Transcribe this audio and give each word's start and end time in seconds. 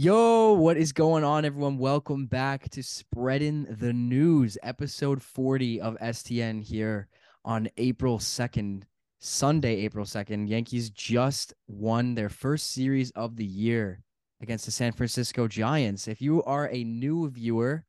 Yo, 0.00 0.52
what 0.52 0.76
is 0.76 0.92
going 0.92 1.24
on, 1.24 1.44
everyone? 1.44 1.76
Welcome 1.76 2.26
back 2.26 2.70
to 2.70 2.84
Spreading 2.84 3.64
the 3.64 3.92
News, 3.92 4.56
episode 4.62 5.20
40 5.20 5.80
of 5.80 5.98
STN 5.98 6.62
here 6.62 7.08
on 7.44 7.68
April 7.78 8.20
2nd, 8.20 8.84
Sunday, 9.18 9.74
April 9.78 10.04
2nd. 10.04 10.48
Yankees 10.48 10.90
just 10.90 11.52
won 11.66 12.14
their 12.14 12.28
first 12.28 12.70
series 12.70 13.10
of 13.16 13.34
the 13.34 13.44
year 13.44 14.00
against 14.40 14.66
the 14.66 14.70
San 14.70 14.92
Francisco 14.92 15.48
Giants. 15.48 16.06
If 16.06 16.22
you 16.22 16.44
are 16.44 16.68
a 16.70 16.84
new 16.84 17.28
viewer, 17.28 17.84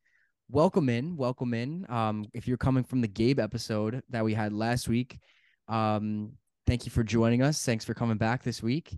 welcome 0.50 0.89
in, 0.89 1.15
welcome 1.15 1.54
in. 1.54 1.86
Um, 1.89 2.25
if 2.33 2.47
you're 2.47 2.57
coming 2.57 2.86
from 2.86 3.01
the 3.01 3.07
Gabe 3.07 3.39
episode 3.39 4.01
that 4.10 4.25
we 4.25 4.33
had 4.33 4.51
last 4.51 4.89
week, 4.89 5.19
um, 5.68 6.32
thank 6.65 6.87
you 6.87 6.91
for 6.91 7.04
joining 7.04 7.43
us. 7.43 7.64
Thanks 7.64 7.86
for 7.86 7.93
coming 7.93 8.18
back 8.18 8.41
this 8.41 8.64
week 8.64 8.97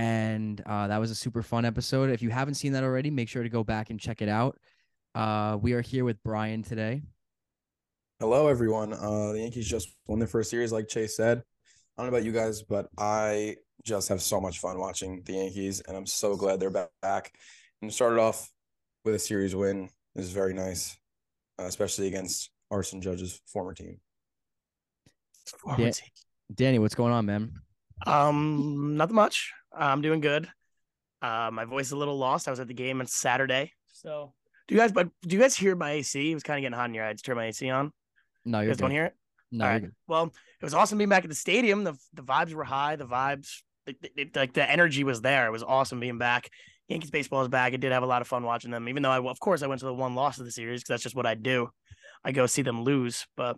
and 0.00 0.62
uh, 0.64 0.86
that 0.86 0.96
was 0.98 1.10
a 1.10 1.14
super 1.14 1.42
fun 1.42 1.66
episode. 1.66 2.08
If 2.08 2.22
you 2.22 2.30
haven't 2.30 2.54
seen 2.54 2.72
that 2.72 2.82
already, 2.84 3.10
make 3.10 3.28
sure 3.28 3.42
to 3.42 3.50
go 3.50 3.62
back 3.62 3.90
and 3.90 4.00
check 4.00 4.22
it 4.22 4.30
out. 4.30 4.56
Uh, 5.14 5.58
we 5.60 5.74
are 5.74 5.82
here 5.82 6.06
with 6.06 6.16
Brian 6.22 6.62
today. 6.62 7.02
Hello, 8.18 8.48
everyone. 8.48 8.94
Uh, 8.94 9.32
the 9.32 9.40
Yankees 9.40 9.68
just 9.68 9.90
won 10.06 10.18
their 10.18 10.26
first 10.26 10.48
series, 10.48 10.72
like 10.72 10.88
Chase 10.88 11.18
said. 11.18 11.38
I 11.38 12.02
don't 12.02 12.10
know 12.10 12.16
about 12.16 12.24
you 12.24 12.32
guys, 12.32 12.62
but 12.62 12.88
I 12.96 13.56
just 13.84 14.08
have 14.08 14.22
so 14.22 14.40
much 14.40 14.58
fun 14.58 14.78
watching 14.78 15.22
the 15.26 15.34
Yankees, 15.34 15.82
and 15.86 15.94
I'm 15.94 16.06
so 16.06 16.34
glad 16.34 16.60
they're 16.60 16.88
back. 17.02 17.34
And 17.82 17.92
started 17.92 18.20
off 18.20 18.50
with 19.04 19.14
a 19.14 19.18
series 19.18 19.54
win 19.54 19.90
This 20.14 20.24
is 20.24 20.32
very 20.32 20.54
nice, 20.54 20.96
uh, 21.58 21.64
especially 21.64 22.06
against 22.06 22.48
Arson 22.70 23.02
Judge's 23.02 23.38
former 23.46 23.74
team. 23.74 24.00
Former 25.58 25.76
Dan- 25.76 25.92
team. 25.92 26.08
Danny, 26.54 26.78
what's 26.78 26.94
going 26.94 27.12
on, 27.12 27.26
man? 27.26 27.52
Um, 28.06 28.96
nothing 28.96 29.16
much. 29.16 29.52
I'm 29.72 30.00
doing 30.00 30.20
good. 30.20 30.48
Uh, 31.22 31.50
my 31.52 31.64
voice 31.64 31.86
is 31.86 31.92
a 31.92 31.96
little 31.96 32.18
lost. 32.18 32.48
I 32.48 32.50
was 32.50 32.60
at 32.60 32.68
the 32.68 32.74
game 32.74 33.00
on 33.00 33.06
Saturday. 33.06 33.72
So, 33.92 34.32
do 34.66 34.74
you 34.74 34.80
guys? 34.80 34.92
But 34.92 35.08
do 35.22 35.36
you 35.36 35.40
guys 35.40 35.56
hear 35.56 35.76
my 35.76 35.92
AC? 35.92 36.30
It 36.30 36.34
was 36.34 36.42
kind 36.42 36.58
of 36.58 36.62
getting 36.62 36.76
hot 36.76 36.88
in 36.88 36.94
your. 36.94 37.04
I 37.04 37.12
to 37.12 37.22
turn 37.22 37.36
my 37.36 37.46
AC 37.46 37.68
on. 37.68 37.92
No, 38.44 38.60
you 38.60 38.68
guys 38.68 38.76
good. 38.76 38.82
don't 38.82 38.90
hear 38.90 39.06
it. 39.06 39.14
No, 39.52 39.64
All 39.64 39.70
right. 39.70 39.84
Well, 40.06 40.24
it 40.24 40.64
was 40.64 40.74
awesome 40.74 40.98
being 40.98 41.10
back 41.10 41.24
at 41.24 41.30
the 41.30 41.36
stadium. 41.36 41.84
the 41.84 41.96
The 42.14 42.22
vibes 42.22 42.54
were 42.54 42.64
high. 42.64 42.96
The 42.96 43.06
vibes, 43.06 43.48
it, 43.86 43.96
it, 44.16 44.36
like 44.36 44.52
the 44.54 44.68
energy 44.68 45.04
was 45.04 45.20
there. 45.20 45.46
It 45.46 45.50
was 45.50 45.62
awesome 45.62 46.00
being 46.00 46.18
back. 46.18 46.50
Yankees 46.88 47.10
baseball 47.10 47.42
is 47.42 47.48
back. 47.48 47.72
I 47.72 47.76
did 47.76 47.92
have 47.92 48.02
a 48.02 48.06
lot 48.06 48.22
of 48.22 48.28
fun 48.28 48.42
watching 48.42 48.70
them. 48.70 48.88
Even 48.88 49.02
though 49.02 49.10
I, 49.10 49.18
of 49.18 49.40
course, 49.40 49.62
I 49.62 49.66
went 49.66 49.80
to 49.80 49.86
the 49.86 49.94
one 49.94 50.14
loss 50.14 50.38
of 50.38 50.44
the 50.44 50.50
series 50.52 50.80
because 50.80 50.88
that's 50.88 51.02
just 51.02 51.14
what 51.14 51.26
I 51.26 51.34
do. 51.34 51.68
I 52.24 52.32
go 52.32 52.46
see 52.46 52.62
them 52.62 52.82
lose. 52.82 53.26
But 53.36 53.56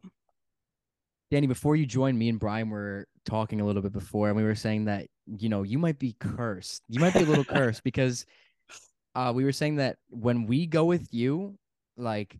Danny, 1.32 1.46
before 1.46 1.76
you 1.76 1.86
joined, 1.86 2.18
me 2.18 2.28
and 2.28 2.38
Brian 2.38 2.68
were 2.68 3.06
talking 3.24 3.62
a 3.62 3.64
little 3.64 3.80
bit 3.80 3.94
before, 3.94 4.28
and 4.28 4.36
we 4.36 4.42
were 4.42 4.54
saying 4.54 4.84
that 4.84 5.06
you 5.38 5.48
know 5.48 5.62
you 5.62 5.78
might 5.78 5.98
be 5.98 6.14
cursed. 6.20 6.82
You 6.90 7.00
might 7.00 7.14
be 7.14 7.20
a 7.20 7.26
little 7.26 7.42
cursed 7.42 7.82
because 7.84 8.26
uh, 9.14 9.32
we 9.34 9.42
were 9.42 9.52
saying 9.52 9.76
that 9.76 9.96
when 10.10 10.46
we 10.46 10.66
go 10.66 10.84
with 10.84 11.08
you, 11.10 11.56
like 11.96 12.38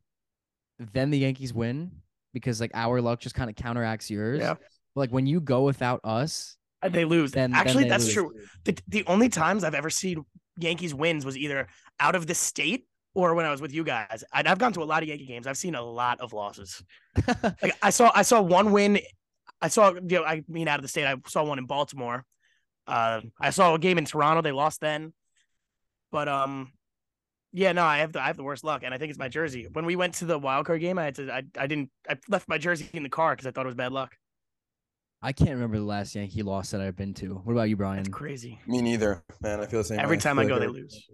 then 0.79 1.11
the 1.11 1.17
Yankees 1.21 1.55
win 1.55 1.91
because 2.35 2.61
like 2.61 2.71
our 2.75 3.01
luck 3.01 3.19
just 3.21 3.35
kind 3.35 3.49
of 3.49 3.57
counteracts 3.57 4.11
yours. 4.11 4.41
Yeah. 4.41 4.57
But, 4.95 5.01
like 5.01 5.11
when 5.11 5.27
you 5.27 5.41
go 5.41 5.63
without 5.63 6.01
us, 6.05 6.59
uh, 6.83 6.91
they 6.91 7.07
lose. 7.07 7.33
Then 7.33 7.55
actually, 7.55 7.85
then 7.85 7.89
that's 7.89 8.05
lose. 8.05 8.13
true. 8.13 8.33
The, 8.65 8.79
the 8.89 9.05
only 9.07 9.31
times 9.31 9.65
I've 9.65 9.75
ever 9.75 9.89
seen 9.89 10.27
Yankees 10.59 10.95
wins 10.95 11.25
was 11.25 11.39
either 11.39 11.67
out 11.99 12.15
of 12.15 12.27
the 12.27 12.35
state 12.35 12.85
or 13.15 13.35
when 13.35 13.45
I 13.45 13.51
was 13.51 13.61
with 13.61 13.73
you 13.73 13.85
guys. 13.85 14.25
I, 14.33 14.47
have 14.47 14.59
gone 14.59 14.73
to 14.75 14.83
a 14.83 14.85
lot 14.85 15.03
of 15.03 15.09
Yankee 15.09 15.27
games. 15.27 15.47
I've 15.47 15.59
seen 15.59 15.75
a 15.75 15.83
lot 15.83 16.21
of 16.21 16.33
losses. 16.33 16.83
like 17.63 17.77
I 17.83 17.91
saw, 17.91 18.11
I 18.15 18.23
saw 18.23 18.41
one 18.41 18.73
win. 18.73 19.01
I 19.61 19.69
saw, 19.69 19.93
you 19.93 20.01
know, 20.03 20.25
I 20.25 20.43
mean, 20.49 20.69
out 20.69 20.79
of 20.79 20.83
the 20.83 20.89
state, 20.89 21.07
I 21.07 21.17
saw 21.27 21.45
one 21.45 21.59
in 21.59 21.67
Baltimore. 21.67 22.25
Uh, 22.87 23.21
I 23.41 23.51
saw 23.51 23.75
a 23.75 23.79
game 23.79 23.99
in 23.99 24.05
Toronto. 24.05 24.43
They 24.43 24.53
lost 24.53 24.81
then, 24.81 25.13
but 26.11 26.29
um, 26.29 26.73
yeah, 27.53 27.73
no, 27.73 27.85
I 27.85 27.99
have 27.99 28.13
the 28.13 28.21
I 28.21 28.27
have 28.27 28.37
the 28.37 28.43
worst 28.43 28.65
luck, 28.65 28.83
and 28.83 28.93
I 28.93 28.99
think 28.99 29.11
it's 29.11 29.19
my 29.19 29.29
jersey. 29.29 29.69
When 29.73 29.87
we 29.87 29.95
went 29.95 30.15
to 30.15 30.25
the 30.25 30.39
wild 30.39 30.67
card 30.67 30.81
game, 30.81 30.99
I 30.99 31.05
had 31.05 31.15
to 31.17 31.33
I, 31.33 31.43
I 31.57 31.67
didn't 31.69 31.91
I 32.09 32.17
left 32.29 32.49
my 32.49 32.59
jersey 32.59 32.89
in 32.93 33.05
the 33.05 33.09
car 33.09 33.37
because 33.37 33.47
I 33.47 33.53
thought 33.53 33.67
it 33.67 33.69
was 33.69 33.77
bad 33.77 33.93
luck. 33.93 34.17
I 35.25 35.31
can't 35.31 35.51
remember 35.51 35.77
the 35.77 35.85
last 35.85 36.17
Yankee 36.17 36.43
loss 36.43 36.73
that 36.73 36.81
I've 36.81 36.97
been 36.97 37.15
to. 37.15 37.35
What 37.45 37.53
about 37.53 37.69
you, 37.69 37.77
Brian? 37.77 38.01
It's 38.01 38.09
crazy. 38.09 38.59
Me 38.67 38.83
neither, 38.83 39.23
man. 39.41 39.61
I 39.61 39.67
feel 39.67 39.81
the 39.81 39.85
same. 39.85 40.01
Every 40.01 40.19
time 40.19 40.41
I 40.41 40.47
go, 40.47 40.59
they 40.59 40.67
lose. 40.67 41.09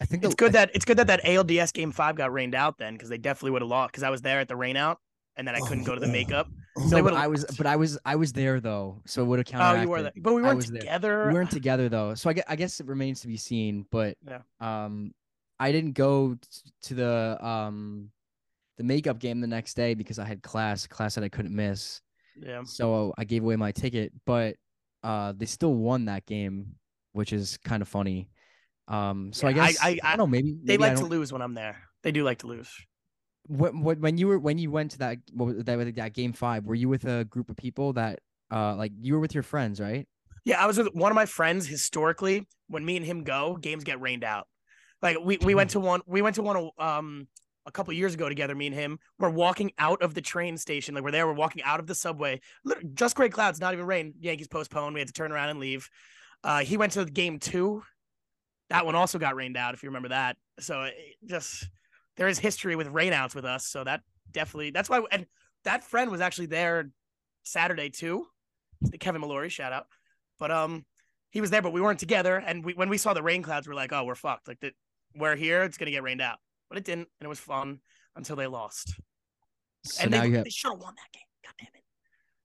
I 0.00 0.04
think 0.06 0.24
it's 0.24 0.34
good 0.34 0.52
that 0.52 0.70
it's 0.74 0.84
good 0.84 0.96
that 0.98 1.06
that 1.06 1.22
ALDS 1.24 1.72
game 1.72 1.92
five 1.92 2.16
got 2.16 2.32
rained 2.32 2.54
out 2.54 2.78
then 2.78 2.94
because 2.94 3.08
they 3.08 3.18
definitely 3.18 3.52
would 3.52 3.62
have 3.62 3.68
lost 3.68 3.92
because 3.92 4.02
I 4.02 4.10
was 4.10 4.22
there 4.22 4.40
at 4.40 4.48
the 4.48 4.56
rain 4.56 4.76
out 4.76 4.98
and 5.36 5.46
then 5.46 5.54
I 5.54 5.60
couldn't 5.60 5.84
go 5.84 5.94
to 5.94 6.00
the 6.00 6.08
makeup. 6.08 6.48
So 6.88 6.96
no, 6.96 7.04
but 7.04 7.14
I 7.14 7.28
was, 7.28 7.44
but 7.56 7.66
I 7.66 7.76
was, 7.76 7.98
I 8.04 8.16
was 8.16 8.32
there 8.32 8.60
though, 8.60 9.00
so 9.06 9.22
it 9.22 9.26
would 9.26 9.38
have 9.38 9.46
counted. 9.46 9.78
Oh, 9.78 9.82
you 9.82 9.88
were 9.88 10.02
there, 10.02 10.12
but 10.16 10.34
we 10.34 10.42
weren't 10.42 10.62
together. 10.62 11.08
There. 11.08 11.28
We 11.28 11.34
weren't 11.34 11.50
together 11.50 11.88
though, 11.88 12.14
so 12.14 12.28
I 12.28 12.32
guess, 12.32 12.44
I 12.48 12.56
guess 12.56 12.80
it 12.80 12.86
remains 12.86 13.20
to 13.20 13.28
be 13.28 13.36
seen. 13.36 13.86
But 13.92 14.16
yeah, 14.26 14.40
um, 14.60 15.12
I 15.60 15.70
didn't 15.70 15.92
go 15.92 16.36
to 16.82 16.94
the 16.94 17.38
um, 17.44 18.10
the 18.76 18.84
makeup 18.84 19.18
game 19.18 19.40
the 19.40 19.46
next 19.46 19.74
day 19.74 19.94
because 19.94 20.18
I 20.18 20.24
had 20.24 20.42
class, 20.42 20.86
class 20.86 21.14
that 21.14 21.22
I 21.22 21.28
couldn't 21.28 21.54
miss. 21.54 22.00
Yeah. 22.36 22.62
So 22.64 23.14
I 23.16 23.24
gave 23.24 23.44
away 23.44 23.56
my 23.56 23.70
ticket, 23.70 24.12
but 24.26 24.56
uh, 25.04 25.32
they 25.36 25.46
still 25.46 25.74
won 25.74 26.06
that 26.06 26.26
game, 26.26 26.74
which 27.12 27.32
is 27.32 27.56
kind 27.58 27.82
of 27.82 27.88
funny. 27.88 28.28
Um, 28.88 29.32
so 29.32 29.48
yeah, 29.48 29.62
I 29.62 29.66
guess 29.66 29.82
I, 29.82 29.88
I, 29.88 29.98
I, 30.02 30.08
don't 30.10 30.18
know. 30.18 30.26
Maybe, 30.26 30.52
maybe 30.52 30.64
they 30.64 30.78
like 30.78 30.96
to 30.96 31.06
lose 31.06 31.32
when 31.32 31.42
I'm 31.42 31.54
there. 31.54 31.80
They 32.02 32.12
do 32.12 32.22
like 32.22 32.38
to 32.38 32.46
lose. 32.46 32.70
What 33.46 33.74
when 33.74 34.16
you 34.16 34.28
were 34.28 34.38
when 34.38 34.56
you 34.58 34.70
went 34.70 34.92
to 34.92 34.98
that 34.98 35.18
that 35.36 35.92
that 35.96 36.14
game 36.14 36.32
five? 36.32 36.64
Were 36.64 36.74
you 36.74 36.88
with 36.88 37.04
a 37.04 37.24
group 37.24 37.50
of 37.50 37.56
people 37.56 37.92
that 37.94 38.20
uh 38.50 38.74
like 38.76 38.92
you 39.00 39.14
were 39.14 39.20
with 39.20 39.34
your 39.34 39.42
friends, 39.42 39.80
right? 39.80 40.06
Yeah, 40.44 40.62
I 40.62 40.66
was 40.66 40.78
with 40.78 40.94
one 40.94 41.12
of 41.12 41.16
my 41.16 41.26
friends. 41.26 41.66
Historically, 41.66 42.46
when 42.68 42.84
me 42.84 42.96
and 42.96 43.04
him 43.04 43.22
go, 43.22 43.56
games 43.56 43.84
get 43.84 44.00
rained 44.00 44.24
out. 44.24 44.48
Like 45.02 45.18
we 45.22 45.36
we 45.38 45.54
went 45.54 45.70
to 45.70 45.80
one 45.80 46.00
we 46.06 46.22
went 46.22 46.36
to 46.36 46.42
one 46.42 46.70
um 46.78 47.28
a 47.66 47.70
couple 47.70 47.92
years 47.92 48.14
ago 48.14 48.30
together. 48.30 48.54
Me 48.54 48.66
and 48.66 48.74
him 48.74 48.98
we're 49.18 49.30
walking 49.30 49.72
out 49.78 50.02
of 50.02 50.14
the 50.14 50.22
train 50.22 50.56
station. 50.56 50.94
Like 50.94 51.04
we're 51.04 51.10
there. 51.10 51.26
We're 51.26 51.34
walking 51.34 51.62
out 51.64 51.80
of 51.80 51.86
the 51.86 51.94
subway. 51.94 52.40
Just 52.94 53.14
gray 53.14 53.28
clouds, 53.28 53.60
not 53.60 53.74
even 53.74 53.84
rain. 53.86 54.14
Yankees 54.20 54.48
postponed. 54.48 54.94
We 54.94 55.00
had 55.00 55.08
to 55.08 55.14
turn 55.14 55.32
around 55.32 55.50
and 55.50 55.58
leave. 55.58 55.88
Uh, 56.42 56.60
he 56.60 56.78
went 56.78 56.92
to 56.92 57.04
game 57.04 57.38
two 57.38 57.82
that 58.74 58.84
one 58.84 58.96
also 58.96 59.20
got 59.20 59.36
rained 59.36 59.56
out, 59.56 59.72
if 59.74 59.84
you 59.84 59.88
remember 59.88 60.08
that. 60.08 60.36
So 60.58 60.82
it 60.82 60.94
just 61.24 61.68
there 62.16 62.26
is 62.26 62.40
history 62.40 62.74
with 62.74 62.88
rainouts 62.88 63.32
with 63.32 63.44
us. 63.44 63.66
So 63.66 63.84
that 63.84 64.00
definitely 64.32 64.70
that's 64.70 64.90
why 64.90 65.00
and 65.12 65.26
that 65.62 65.84
friend 65.84 66.10
was 66.10 66.20
actually 66.20 66.46
there 66.46 66.90
Saturday 67.44 67.88
too. 67.88 68.26
Kevin 68.98 69.20
Mallory, 69.20 69.48
shout 69.48 69.72
out. 69.72 69.86
But 70.40 70.50
um 70.50 70.84
he 71.30 71.40
was 71.40 71.50
there, 71.50 71.62
but 71.62 71.72
we 71.72 71.80
weren't 71.80 72.00
together. 72.00 72.36
And 72.36 72.64
we 72.64 72.74
when 72.74 72.88
we 72.88 72.98
saw 72.98 73.14
the 73.14 73.22
rain 73.22 73.42
clouds, 73.42 73.68
we 73.68 73.72
are 73.72 73.76
like, 73.76 73.92
oh, 73.92 74.02
we're 74.02 74.16
fucked. 74.16 74.48
Like 74.48 74.58
that 74.60 74.72
we're 75.14 75.36
here, 75.36 75.62
it's 75.62 75.78
gonna 75.78 75.92
get 75.92 76.02
rained 76.02 76.20
out. 76.20 76.38
But 76.68 76.78
it 76.78 76.84
didn't, 76.84 77.08
and 77.20 77.26
it 77.26 77.28
was 77.28 77.38
fun 77.38 77.78
until 78.16 78.34
they 78.34 78.48
lost. 78.48 78.92
So 79.84 80.02
and 80.02 80.12
they, 80.12 80.30
have, 80.30 80.44
they 80.44 80.50
should 80.50 80.72
have 80.72 80.80
won 80.80 80.94
that 80.96 81.12
game. 81.12 81.22
God 81.44 81.52
damn 81.60 81.68
it. 81.74 81.84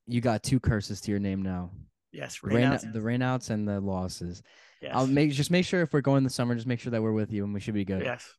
You 0.06 0.22
got 0.22 0.44
two 0.44 0.60
curses 0.60 1.02
to 1.02 1.12
your 1.12 1.20
name 1.20 1.42
now. 1.42 1.72
Yes, 2.12 2.44
rain, 2.44 2.70
the 2.70 3.00
rainouts 3.00 3.50
and 3.50 3.68
the 3.68 3.80
losses. 3.80 4.44
Yes. 4.82 4.92
I'll 4.96 5.08
make 5.08 5.32
just 5.32 5.52
make 5.52 5.66
sure 5.66 5.82
if 5.82 5.94
we're 5.94 6.02
going 6.02 6.24
the 6.24 6.30
summer, 6.30 6.56
just 6.56 6.68
make 6.68 6.80
sure 6.80 6.92
that 6.92 7.02
we're 7.02 7.12
with 7.12 7.32
you 7.32 7.44
and 7.44 7.54
we 7.54 7.60
should 7.60 7.74
be 7.74 7.86
good. 7.86 8.04
Yes. 8.04 8.34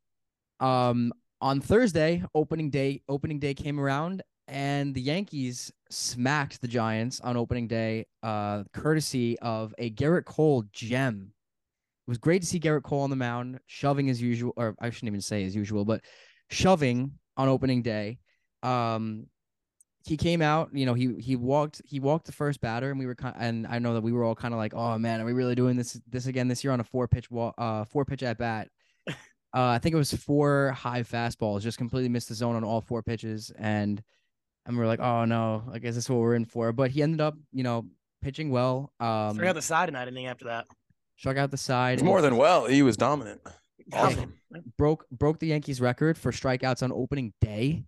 Um, 0.58 1.12
on 1.40 1.60
Thursday, 1.60 2.22
opening 2.34 2.70
day, 2.70 3.02
opening 3.08 3.38
day 3.38 3.54
came 3.54 3.80
around 3.80 4.22
and 4.48 4.94
the 4.94 5.00
Yankees 5.00 5.72
smacked 5.90 6.60
the 6.60 6.68
Giants 6.68 7.20
on 7.20 7.36
opening 7.36 7.68
day, 7.68 8.06
uh, 8.22 8.64
courtesy 8.72 9.38
of 9.38 9.74
a 9.78 9.90
Gerrit 9.90 10.24
Cole 10.24 10.64
gem. 10.72 11.32
It 12.06 12.10
was 12.10 12.18
great 12.18 12.42
to 12.42 12.48
see 12.48 12.58
Gerrit 12.58 12.82
Cole 12.82 13.02
on 13.02 13.10
the 13.10 13.16
mound, 13.16 13.60
shoving 13.66 14.10
as 14.10 14.20
usual, 14.20 14.52
or 14.56 14.74
I 14.80 14.90
shouldn't 14.90 15.08
even 15.08 15.20
say 15.20 15.44
as 15.44 15.54
usual, 15.54 15.84
but 15.84 16.02
shoving 16.50 17.12
on 17.36 17.48
opening 17.48 17.82
day. 17.82 18.18
Um, 18.62 19.26
he 20.04 20.16
came 20.16 20.41
out, 20.41 20.70
you 20.72 20.86
know, 20.86 20.94
he 20.94 21.14
he 21.20 21.36
walked 21.36 21.82
he 21.84 22.00
walked 22.00 22.26
the 22.26 22.32
first 22.32 22.60
batter, 22.60 22.91
and 22.91 22.98
we 22.98 23.06
were 23.06 23.14
kind 23.14 23.34
and 23.38 23.66
I 23.66 23.78
know 23.78 23.94
that 23.94 24.02
we 24.02 24.12
were 24.12 24.24
all 24.24 24.34
kind 24.34 24.54
of 24.54 24.58
like, 24.58 24.74
oh 24.74 24.98
man, 24.98 25.20
are 25.20 25.24
we 25.24 25.32
really 25.32 25.54
doing 25.54 25.76
this 25.76 26.00
this 26.08 26.26
again 26.26 26.48
this 26.48 26.64
year 26.64 26.72
on 26.72 26.80
a 26.80 26.84
four 26.84 27.06
pitch 27.06 27.30
wall 27.30 27.54
uh 27.58 27.84
four 27.84 28.04
pitch 28.04 28.22
at 28.22 28.38
bat? 28.38 28.68
uh, 29.08 29.12
I 29.52 29.78
think 29.78 29.94
it 29.94 29.98
was 29.98 30.12
four 30.12 30.72
high 30.72 31.02
fastballs, 31.02 31.60
just 31.60 31.78
completely 31.78 32.08
missed 32.08 32.28
the 32.28 32.34
zone 32.34 32.56
on 32.56 32.64
all 32.64 32.80
four 32.80 33.02
pitches, 33.02 33.52
and 33.58 34.02
and 34.66 34.76
we 34.76 34.84
are 34.84 34.86
like, 34.86 35.00
oh 35.00 35.24
no, 35.24 35.64
I 35.72 35.78
guess 35.78 35.94
that's 35.94 36.08
what 36.08 36.20
we're 36.20 36.34
in 36.34 36.46
for. 36.46 36.72
But 36.72 36.91
he 36.91 37.03
ended 37.03 37.20
up, 37.20 37.34
you 37.53 37.62
know, 37.62 37.86
pitching 38.22 38.50
well. 38.50 38.92
Um, 39.00 39.34
struck 39.34 39.48
out 39.48 39.54
the 39.54 39.62
side 39.62 39.88
and 39.88 39.96
I 39.96 40.04
didn't 40.04 40.24
after 40.24 40.46
that. 40.46 40.66
Struck 41.16 41.36
out 41.36 41.50
the 41.50 41.58
side. 41.58 42.03
more 42.03 42.22
than 42.22 42.36
well. 42.36 42.66
He 42.66 42.82
was 42.82 42.96
dominant. 42.96 43.42
Awesome. 43.92 44.34
Broke 44.78 45.06
broke 45.10 45.38
the 45.38 45.48
Yankees 45.48 45.80
record 45.80 46.16
for 46.16 46.32
strikeouts 46.32 46.82
on 46.82 46.92
opening 46.92 47.32
day. 47.41 47.84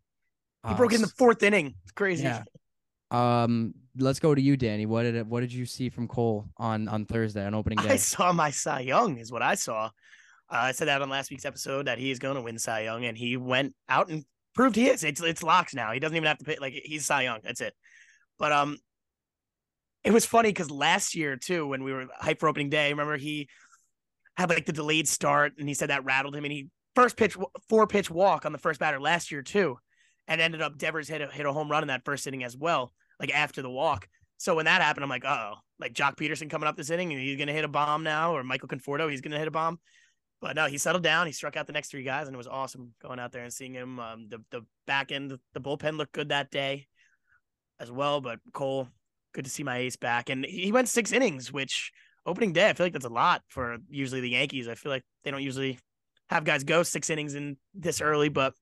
He 0.66 0.72
uh, 0.72 0.76
broke 0.76 0.92
in 0.92 1.00
the 1.00 1.08
fourth 1.08 1.42
inning. 1.42 1.74
It's 1.82 1.92
crazy. 1.92 2.24
Yeah. 2.24 2.44
Um, 3.10 3.74
let's 3.98 4.20
go 4.20 4.34
to 4.34 4.40
you, 4.40 4.56
Danny. 4.56 4.86
What 4.86 5.02
did 5.02 5.28
what 5.28 5.40
did 5.40 5.52
you 5.52 5.66
see 5.66 5.88
from 5.88 6.08
Cole 6.08 6.48
on 6.56 6.88
on 6.88 7.04
Thursday 7.04 7.44
on 7.44 7.54
opening 7.54 7.78
day? 7.82 7.90
I 7.90 7.96
saw 7.96 8.32
my 8.32 8.50
Cy 8.50 8.80
Young 8.80 9.18
is 9.18 9.30
what 9.30 9.42
I 9.42 9.54
saw. 9.54 9.86
Uh, 9.86 9.88
I 10.48 10.72
said 10.72 10.88
that 10.88 11.02
on 11.02 11.08
last 11.08 11.30
week's 11.30 11.44
episode 11.44 11.86
that 11.86 11.98
he 11.98 12.10
is 12.10 12.18
going 12.18 12.36
to 12.36 12.42
win 12.42 12.58
Cy 12.58 12.82
Young, 12.82 13.04
and 13.04 13.16
he 13.16 13.36
went 13.36 13.74
out 13.88 14.08
and 14.08 14.24
proved 14.54 14.76
he 14.76 14.88
is. 14.88 15.04
It's 15.04 15.20
it's 15.20 15.42
locks 15.42 15.74
now. 15.74 15.92
He 15.92 16.00
doesn't 16.00 16.16
even 16.16 16.26
have 16.26 16.38
to 16.38 16.44
pay. 16.44 16.56
Like 16.60 16.72
he's 16.72 17.06
Cy 17.06 17.22
Young. 17.22 17.40
That's 17.42 17.60
it. 17.60 17.74
But 18.38 18.52
um, 18.52 18.78
it 20.04 20.12
was 20.12 20.26
funny 20.26 20.48
because 20.48 20.70
last 20.70 21.14
year 21.14 21.36
too, 21.36 21.66
when 21.66 21.84
we 21.84 21.92
were 21.92 22.06
hype 22.18 22.40
for 22.40 22.48
opening 22.48 22.70
day, 22.70 22.90
remember 22.90 23.16
he 23.16 23.48
had 24.36 24.50
like 24.50 24.66
the 24.66 24.72
delayed 24.72 25.08
start, 25.08 25.52
and 25.58 25.68
he 25.68 25.74
said 25.74 25.90
that 25.90 26.04
rattled 26.04 26.34
him. 26.34 26.44
And 26.44 26.52
he 26.52 26.68
first 26.94 27.16
pitch 27.16 27.36
four 27.68 27.86
pitch 27.86 28.10
walk 28.10 28.46
on 28.46 28.52
the 28.52 28.58
first 28.58 28.80
batter 28.80 29.00
last 29.00 29.30
year 29.30 29.42
too, 29.42 29.78
and 30.28 30.40
ended 30.40 30.62
up 30.62 30.78
Devers 30.78 31.08
hit 31.08 31.20
a, 31.20 31.26
hit 31.26 31.46
a 31.46 31.52
home 31.52 31.70
run 31.70 31.82
in 31.82 31.88
that 31.88 32.04
first 32.04 32.26
inning 32.26 32.44
as 32.44 32.56
well, 32.56 32.92
like 33.20 33.34
after 33.34 33.62
the 33.62 33.70
walk. 33.70 34.08
So 34.38 34.56
when 34.56 34.64
that 34.64 34.82
happened, 34.82 35.04
I'm 35.04 35.10
like, 35.10 35.24
oh, 35.24 35.54
like 35.78 35.92
Joc 35.94 36.16
Pederson 36.16 36.50
coming 36.50 36.68
up 36.68 36.76
this 36.76 36.90
inning, 36.90 37.12
and 37.12 37.20
he's 37.20 37.38
gonna 37.38 37.52
hit 37.52 37.64
a 37.64 37.68
bomb 37.68 38.02
now, 38.02 38.34
or 38.34 38.42
Michael 38.42 38.68
Conforto, 38.68 39.10
he's 39.10 39.20
gonna 39.20 39.38
hit 39.38 39.48
a 39.48 39.52
bomb. 39.52 39.78
But 40.40 40.56
no, 40.56 40.66
he 40.66 40.78
settled 40.78 41.04
down. 41.04 41.26
He 41.28 41.32
struck 41.32 41.56
out 41.56 41.68
the 41.68 41.72
next 41.72 41.90
three 41.90 42.02
guys, 42.02 42.26
and 42.26 42.34
it 42.34 42.38
was 42.38 42.48
awesome 42.48 42.94
going 43.00 43.20
out 43.20 43.30
there 43.30 43.44
and 43.44 43.52
seeing 43.52 43.74
him. 43.74 44.00
Um, 44.00 44.26
the 44.28 44.42
the 44.50 44.62
back 44.86 45.12
end, 45.12 45.38
the 45.52 45.60
bullpen 45.60 45.96
looked 45.96 46.12
good 46.12 46.30
that 46.30 46.50
day, 46.50 46.88
as 47.78 47.90
well. 47.92 48.20
But 48.20 48.40
Cole, 48.52 48.88
good 49.32 49.44
to 49.44 49.50
see 49.50 49.62
my 49.62 49.78
ace 49.78 49.96
back, 49.96 50.30
and 50.30 50.44
he 50.44 50.72
went 50.72 50.88
six 50.88 51.12
innings, 51.12 51.52
which 51.52 51.92
opening 52.26 52.52
day, 52.52 52.68
I 52.68 52.72
feel 52.72 52.86
like 52.86 52.92
that's 52.92 53.04
a 53.04 53.10
lot 53.10 53.42
for 53.48 53.78
usually 53.88 54.20
the 54.20 54.30
Yankees. 54.30 54.68
I 54.68 54.74
feel 54.74 54.90
like 54.90 55.04
they 55.24 55.30
don't 55.30 55.42
usually 55.42 55.78
have 56.30 56.44
guys 56.44 56.64
go 56.64 56.82
six 56.82 57.10
innings 57.10 57.34
in 57.34 57.56
this 57.74 58.00
early, 58.00 58.28
but 58.28 58.54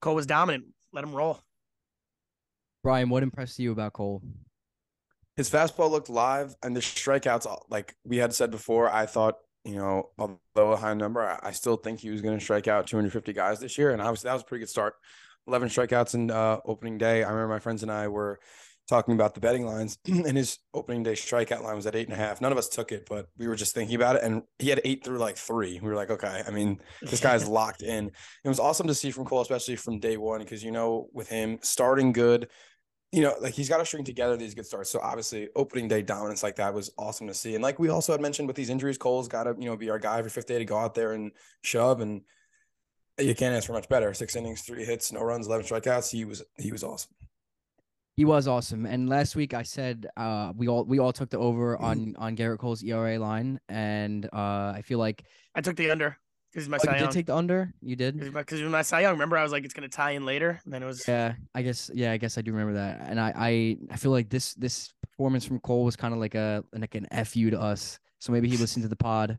Cole 0.00 0.14
was 0.14 0.26
dominant. 0.26 0.64
Let 0.92 1.04
him 1.04 1.14
roll. 1.14 1.40
Brian, 2.82 3.08
what 3.08 3.22
impressed 3.22 3.58
you 3.58 3.72
about 3.72 3.92
Cole? 3.92 4.22
His 5.36 5.50
fastball 5.50 5.90
looked 5.90 6.08
live, 6.08 6.56
and 6.62 6.74
the 6.74 6.80
strikeouts, 6.80 7.46
like 7.68 7.94
we 8.04 8.16
had 8.16 8.32
said 8.32 8.50
before, 8.50 8.90
I 8.92 9.06
thought 9.06 9.36
you 9.64 9.76
know, 9.76 10.08
although 10.18 10.72
a 10.72 10.76
high 10.76 10.94
number, 10.94 11.20
I, 11.20 11.38
I 11.48 11.50
still 11.52 11.76
think 11.76 12.00
he 12.00 12.10
was 12.10 12.22
going 12.22 12.38
to 12.38 12.42
strike 12.42 12.68
out 12.68 12.86
250 12.86 13.32
guys 13.32 13.60
this 13.60 13.76
year, 13.76 13.90
and 13.90 14.00
obviously 14.00 14.28
that 14.28 14.34
was 14.34 14.42
a 14.42 14.46
pretty 14.46 14.62
good 14.62 14.70
start. 14.70 14.94
11 15.46 15.68
strikeouts 15.68 16.14
in 16.14 16.30
uh, 16.30 16.58
opening 16.64 16.98
day. 16.98 17.22
I 17.22 17.30
remember 17.30 17.54
my 17.54 17.58
friends 17.58 17.82
and 17.82 17.90
I 17.90 18.08
were 18.08 18.38
talking 18.88 19.14
about 19.14 19.34
the 19.34 19.40
betting 19.40 19.66
lines, 19.66 19.98
and 20.06 20.36
his 20.36 20.58
opening 20.74 21.02
day 21.02 21.12
strikeout 21.12 21.62
line 21.62 21.76
was 21.76 21.86
at 21.86 21.94
eight 21.94 22.08
and 22.08 22.14
a 22.14 22.20
half. 22.20 22.40
None 22.40 22.52
of 22.52 22.58
us 22.58 22.68
took 22.68 22.90
it, 22.90 23.06
but 23.08 23.26
we 23.36 23.46
were 23.46 23.56
just 23.56 23.74
thinking 23.74 23.96
about 23.96 24.16
it, 24.16 24.22
and 24.22 24.42
he 24.58 24.68
had 24.68 24.80
eight 24.84 25.04
through 25.04 25.18
like 25.18 25.36
three. 25.36 25.78
We 25.80 25.88
were 25.88 25.94
like, 25.94 26.10
okay, 26.10 26.42
I 26.46 26.50
mean, 26.50 26.80
this 27.02 27.20
guy's 27.20 27.46
locked 27.48 27.82
in. 27.82 28.10
It 28.44 28.48
was 28.48 28.60
awesome 28.60 28.86
to 28.86 28.94
see 28.94 29.10
from 29.10 29.26
Cole, 29.26 29.42
especially 29.42 29.76
from 29.76 30.00
day 30.00 30.16
one, 30.16 30.40
because 30.40 30.64
you 30.64 30.72
know, 30.72 31.08
with 31.12 31.28
him 31.28 31.58
starting 31.62 32.12
good, 32.12 32.48
you 33.12 33.22
know, 33.22 33.34
like 33.40 33.54
he's 33.54 33.68
got 33.68 33.78
to 33.78 33.86
string 33.86 34.04
together 34.04 34.36
these 34.36 34.54
good 34.54 34.66
starts. 34.66 34.90
So 34.90 35.00
obviously, 35.00 35.48
opening 35.54 35.88
day 35.88 36.02
dominance 36.02 36.42
like 36.42 36.56
that 36.56 36.74
was 36.74 36.90
awesome 36.98 37.26
to 37.28 37.34
see. 37.34 37.54
And 37.54 37.62
like 37.62 37.78
we 37.78 37.88
also 37.88 38.12
had 38.12 38.20
mentioned 38.20 38.48
with 38.48 38.56
these 38.56 38.70
injuries, 38.70 38.98
Cole's 38.98 39.28
got 39.28 39.44
to 39.44 39.54
you 39.58 39.66
know 39.66 39.76
be 39.76 39.90
our 39.90 39.98
guy 39.98 40.18
every 40.18 40.30
fifth 40.30 40.46
day 40.46 40.58
to 40.58 40.64
go 40.64 40.76
out 40.76 40.94
there 40.94 41.12
and 41.12 41.32
shove. 41.62 42.00
And 42.00 42.22
you 43.18 43.34
can't 43.34 43.54
ask 43.54 43.66
for 43.66 43.72
much 43.72 43.88
better. 43.88 44.12
Six 44.14 44.36
innings, 44.36 44.62
three 44.62 44.84
hits, 44.84 45.12
no 45.12 45.22
runs, 45.22 45.46
eleven 45.46 45.66
strikeouts. 45.66 46.10
He 46.10 46.24
was 46.24 46.42
he 46.58 46.72
was 46.72 46.84
awesome. 46.84 47.12
He 48.18 48.24
was 48.24 48.48
awesome. 48.48 48.84
And 48.84 49.08
last 49.08 49.36
week 49.36 49.54
I 49.54 49.62
said 49.62 50.08
uh, 50.16 50.52
we 50.56 50.66
all 50.66 50.84
we 50.84 50.98
all 50.98 51.12
took 51.12 51.30
the 51.30 51.38
over 51.38 51.80
on 51.80 52.16
on 52.18 52.34
Gerrit 52.34 52.58
Cole's 52.58 52.82
ERA 52.82 53.16
line, 53.16 53.60
and 53.68 54.26
uh, 54.32 54.72
I 54.74 54.82
feel 54.84 54.98
like 54.98 55.22
I 55.54 55.60
took 55.60 55.76
the 55.76 55.92
under. 55.92 56.18
Because 56.52 56.68
my 56.68 56.78
oh, 56.84 56.92
you 56.94 56.98
did 56.98 57.12
take 57.12 57.26
the 57.26 57.36
under. 57.36 57.72
You 57.80 57.94
did. 57.94 58.18
Because 58.18 58.60
my 58.62 58.82
Cy 58.82 59.02
Young. 59.02 59.12
Remember, 59.12 59.38
I 59.38 59.44
was 59.44 59.52
like, 59.52 59.64
it's 59.64 59.72
gonna 59.72 59.88
tie 59.88 60.10
in 60.12 60.26
later, 60.26 60.60
and 60.64 60.74
then 60.74 60.82
it 60.82 60.86
was. 60.86 61.06
Yeah, 61.06 61.34
I 61.54 61.62
guess. 61.62 61.92
Yeah, 61.94 62.10
I 62.10 62.16
guess 62.16 62.36
I 62.36 62.40
do 62.40 62.50
remember 62.50 62.74
that. 62.74 63.06
And 63.08 63.20
I, 63.20 63.32
I, 63.36 63.76
I 63.92 63.96
feel 63.96 64.10
like 64.10 64.30
this 64.30 64.52
this 64.54 64.92
performance 65.00 65.44
from 65.44 65.60
Cole 65.60 65.84
was 65.84 65.94
kind 65.94 66.12
of 66.12 66.18
like 66.18 66.34
a 66.34 66.64
like 66.72 66.96
an 66.96 67.06
fu 67.24 67.50
to 67.50 67.60
us. 67.60 68.00
So 68.18 68.32
maybe 68.32 68.48
he 68.48 68.56
listened 68.56 68.82
to 68.82 68.88
the 68.88 68.96
pod, 68.96 69.38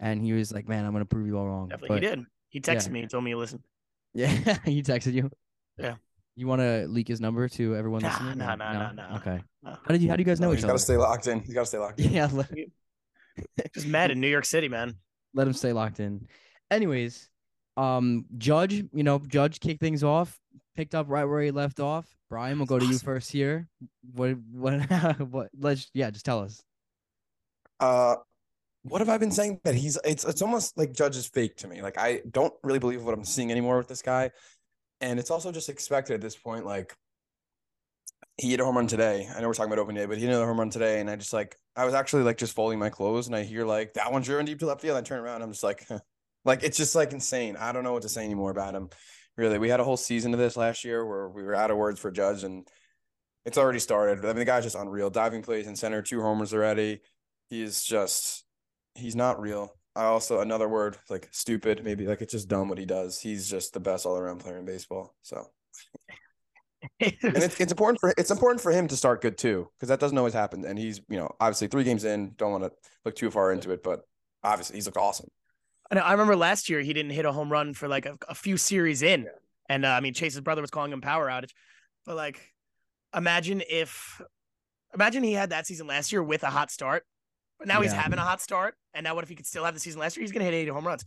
and 0.00 0.22
he 0.22 0.34
was 0.34 0.52
like, 0.52 0.68
"Man, 0.68 0.84
I'm 0.84 0.92
gonna 0.92 1.06
prove 1.06 1.26
you 1.26 1.38
all 1.38 1.46
wrong." 1.46 1.68
Definitely, 1.68 1.88
but, 1.96 2.02
he 2.02 2.08
did. 2.10 2.26
He 2.50 2.60
texted 2.60 2.88
yeah. 2.88 2.92
me 2.92 3.00
and 3.00 3.10
told 3.10 3.24
me 3.24 3.30
to 3.30 3.38
listen. 3.38 3.62
Yeah, 4.12 4.58
he 4.64 4.82
texted 4.82 5.14
you. 5.14 5.30
Yeah. 5.78 5.94
You 6.38 6.46
want 6.46 6.60
to 6.60 6.86
leak 6.88 7.08
his 7.08 7.20
number 7.20 7.48
to 7.48 7.74
everyone 7.74 8.00
nah, 8.02 8.10
listening? 8.10 8.38
No, 8.38 8.54
no, 8.54 8.72
no, 8.72 8.92
no. 8.92 9.16
Okay. 9.16 9.42
No. 9.60 9.70
How 9.70 9.88
did 9.88 10.00
you? 10.00 10.08
How 10.08 10.14
do 10.14 10.20
you 10.20 10.24
guys 10.24 10.38
know 10.38 10.46
no, 10.46 10.52
each 10.52 10.58
he's 10.58 10.64
other? 10.66 10.74
He's 10.74 10.84
got 10.84 10.92
to 10.92 10.92
stay 10.92 10.96
locked 10.96 11.26
in. 11.26 11.40
He's 11.40 11.52
got 11.52 11.60
to 11.62 11.66
stay 11.66 11.78
locked 11.78 11.98
in. 11.98 12.12
Yeah. 12.12 12.28
Just 13.74 13.88
mad 13.88 14.12
in 14.12 14.20
New 14.20 14.28
York 14.28 14.44
City, 14.44 14.68
man. 14.68 14.94
Let 15.34 15.48
him 15.48 15.52
stay 15.52 15.72
locked 15.72 15.98
in. 15.98 16.28
Anyways, 16.70 17.28
um, 17.76 18.24
Judge, 18.36 18.84
you 18.92 19.02
know, 19.02 19.18
Judge 19.18 19.58
kicked 19.58 19.80
things 19.80 20.04
off, 20.04 20.38
picked 20.76 20.94
up 20.94 21.06
right 21.08 21.24
where 21.24 21.42
he 21.42 21.50
left 21.50 21.80
off. 21.80 22.06
Brian, 22.30 22.56
we'll 22.56 22.66
go 22.66 22.78
to 22.78 22.86
you 22.86 22.98
first 22.98 23.32
here. 23.32 23.66
What, 24.14 24.36
what, 24.52 24.78
what? 25.18 25.48
Let's, 25.58 25.90
yeah, 25.92 26.08
just 26.12 26.24
tell 26.24 26.38
us. 26.38 26.62
Uh, 27.80 28.14
what 28.82 29.00
have 29.00 29.08
I 29.08 29.18
been 29.18 29.32
saying 29.32 29.60
that 29.64 29.74
he's? 29.74 29.98
It's 30.04 30.24
it's 30.24 30.40
almost 30.40 30.78
like 30.78 30.92
Judge 30.92 31.16
is 31.16 31.26
fake 31.26 31.56
to 31.56 31.68
me. 31.68 31.82
Like 31.82 31.98
I 31.98 32.22
don't 32.30 32.54
really 32.62 32.78
believe 32.78 33.04
what 33.04 33.12
I'm 33.12 33.24
seeing 33.24 33.50
anymore 33.50 33.76
with 33.76 33.88
this 33.88 34.02
guy, 34.02 34.30
and 35.00 35.18
it's 35.18 35.30
also 35.30 35.52
just 35.52 35.68
expected 35.68 36.14
at 36.14 36.20
this 36.20 36.36
point. 36.36 36.64
Like 36.66 36.94
he 38.36 38.50
hit 38.50 38.60
a 38.60 38.64
home 38.64 38.76
run 38.76 38.86
today. 38.86 39.28
I 39.34 39.40
know 39.40 39.48
we're 39.48 39.54
talking 39.54 39.72
about 39.72 39.82
open 39.82 39.94
day, 39.94 40.06
but 40.06 40.18
he 40.18 40.26
hit 40.26 40.34
a 40.34 40.44
home 40.44 40.58
run 40.58 40.70
today, 40.70 41.00
and 41.00 41.10
I 41.10 41.16
just 41.16 41.32
like 41.32 41.56
I 41.76 41.84
was 41.84 41.94
actually 41.94 42.22
like 42.22 42.38
just 42.38 42.54
folding 42.54 42.78
my 42.78 42.90
clothes, 42.90 43.26
and 43.26 43.36
I 43.36 43.42
hear 43.42 43.64
like 43.64 43.94
that 43.94 44.12
one's 44.12 44.26
driven 44.26 44.46
deep 44.46 44.58
to 44.60 44.66
left 44.66 44.80
field. 44.80 44.96
I 44.96 45.02
turn 45.02 45.20
around, 45.20 45.42
I'm 45.42 45.52
just 45.52 45.64
like, 45.64 45.86
like 46.44 46.62
it's 46.62 46.76
just 46.76 46.94
like 46.94 47.12
insane. 47.12 47.56
I 47.56 47.72
don't 47.72 47.84
know 47.84 47.92
what 47.92 48.02
to 48.02 48.08
say 48.08 48.24
anymore 48.24 48.50
about 48.50 48.74
him. 48.74 48.90
Really, 49.36 49.58
we 49.58 49.68
had 49.68 49.80
a 49.80 49.84
whole 49.84 49.96
season 49.96 50.34
of 50.34 50.40
this 50.40 50.56
last 50.56 50.84
year 50.84 51.04
where 51.06 51.28
we 51.28 51.42
were 51.42 51.54
out 51.54 51.70
of 51.70 51.76
words 51.76 52.00
for 52.00 52.10
Judge, 52.10 52.44
and 52.44 52.66
it's 53.44 53.58
already 53.58 53.78
started. 53.78 54.24
I 54.24 54.28
mean, 54.28 54.36
the 54.36 54.44
guy's 54.44 54.64
just 54.64 54.76
unreal. 54.76 55.10
Diving 55.10 55.42
plays 55.42 55.66
in 55.66 55.76
center, 55.76 56.02
two 56.02 56.20
homers 56.20 56.52
already. 56.52 57.00
He's 57.50 57.82
just 57.82 58.44
he's 58.94 59.16
not 59.16 59.40
real. 59.40 59.77
I 59.98 60.04
also 60.04 60.40
another 60.40 60.68
word 60.68 60.96
like 61.10 61.28
stupid, 61.32 61.82
maybe 61.82 62.06
like 62.06 62.22
it's 62.22 62.32
just 62.32 62.48
dumb 62.48 62.68
what 62.68 62.78
he 62.78 62.86
does. 62.86 63.20
He's 63.20 63.50
just 63.50 63.72
the 63.72 63.80
best 63.80 64.06
all 64.06 64.16
around 64.16 64.38
player 64.38 64.56
in 64.56 64.64
baseball. 64.64 65.16
So 65.22 65.48
and 67.00 67.16
it's, 67.22 67.60
it's 67.60 67.72
important 67.72 67.98
for 68.00 68.14
it's 68.16 68.30
important 68.30 68.60
for 68.60 68.70
him 68.70 68.86
to 68.86 68.96
start 68.96 69.22
good 69.22 69.36
too 69.36 69.68
because 69.76 69.88
that 69.88 69.98
doesn't 69.98 70.16
always 70.16 70.34
happen. 70.34 70.64
And 70.64 70.78
he's 70.78 71.00
you 71.08 71.18
know 71.18 71.34
obviously 71.40 71.66
three 71.66 71.82
games 71.82 72.04
in, 72.04 72.34
don't 72.36 72.52
want 72.52 72.62
to 72.62 72.70
look 73.04 73.16
too 73.16 73.28
far 73.32 73.52
into 73.52 73.72
it, 73.72 73.82
but 73.82 74.02
obviously 74.44 74.76
he's 74.76 74.86
looked 74.86 74.98
awesome. 74.98 75.28
I, 75.90 75.98
I 75.98 76.12
remember 76.12 76.36
last 76.36 76.68
year 76.68 76.80
he 76.80 76.92
didn't 76.92 77.10
hit 77.10 77.24
a 77.24 77.32
home 77.32 77.50
run 77.50 77.74
for 77.74 77.88
like 77.88 78.06
a, 78.06 78.16
a 78.28 78.36
few 78.36 78.56
series 78.56 79.02
in, 79.02 79.22
yeah. 79.22 79.30
and 79.68 79.84
uh, 79.84 79.88
I 79.88 79.98
mean 79.98 80.14
Chase's 80.14 80.42
brother 80.42 80.60
was 80.60 80.70
calling 80.70 80.92
him 80.92 81.00
power 81.00 81.26
outage, 81.26 81.50
but 82.06 82.14
like 82.14 82.40
imagine 83.12 83.64
if 83.68 84.22
imagine 84.94 85.24
he 85.24 85.32
had 85.32 85.50
that 85.50 85.66
season 85.66 85.88
last 85.88 86.12
year 86.12 86.22
with 86.22 86.44
a 86.44 86.50
hot 86.50 86.70
start, 86.70 87.04
but 87.58 87.68
now 87.68 87.78
yeah. 87.78 87.84
he's 87.84 87.92
having 87.92 88.18
a 88.18 88.22
hot 88.22 88.40
start, 88.40 88.74
and 88.94 89.04
now 89.04 89.14
what 89.14 89.24
if 89.24 89.28
he 89.30 89.34
could 89.34 89.46
still 89.46 89.64
have 89.64 89.74
the 89.74 89.80
season 89.80 90.00
last 90.00 90.16
year? 90.16 90.22
He's 90.22 90.32
gonna 90.32 90.44
hit 90.44 90.54
eighty 90.54 90.70
home 90.70 90.86
runs. 90.86 91.04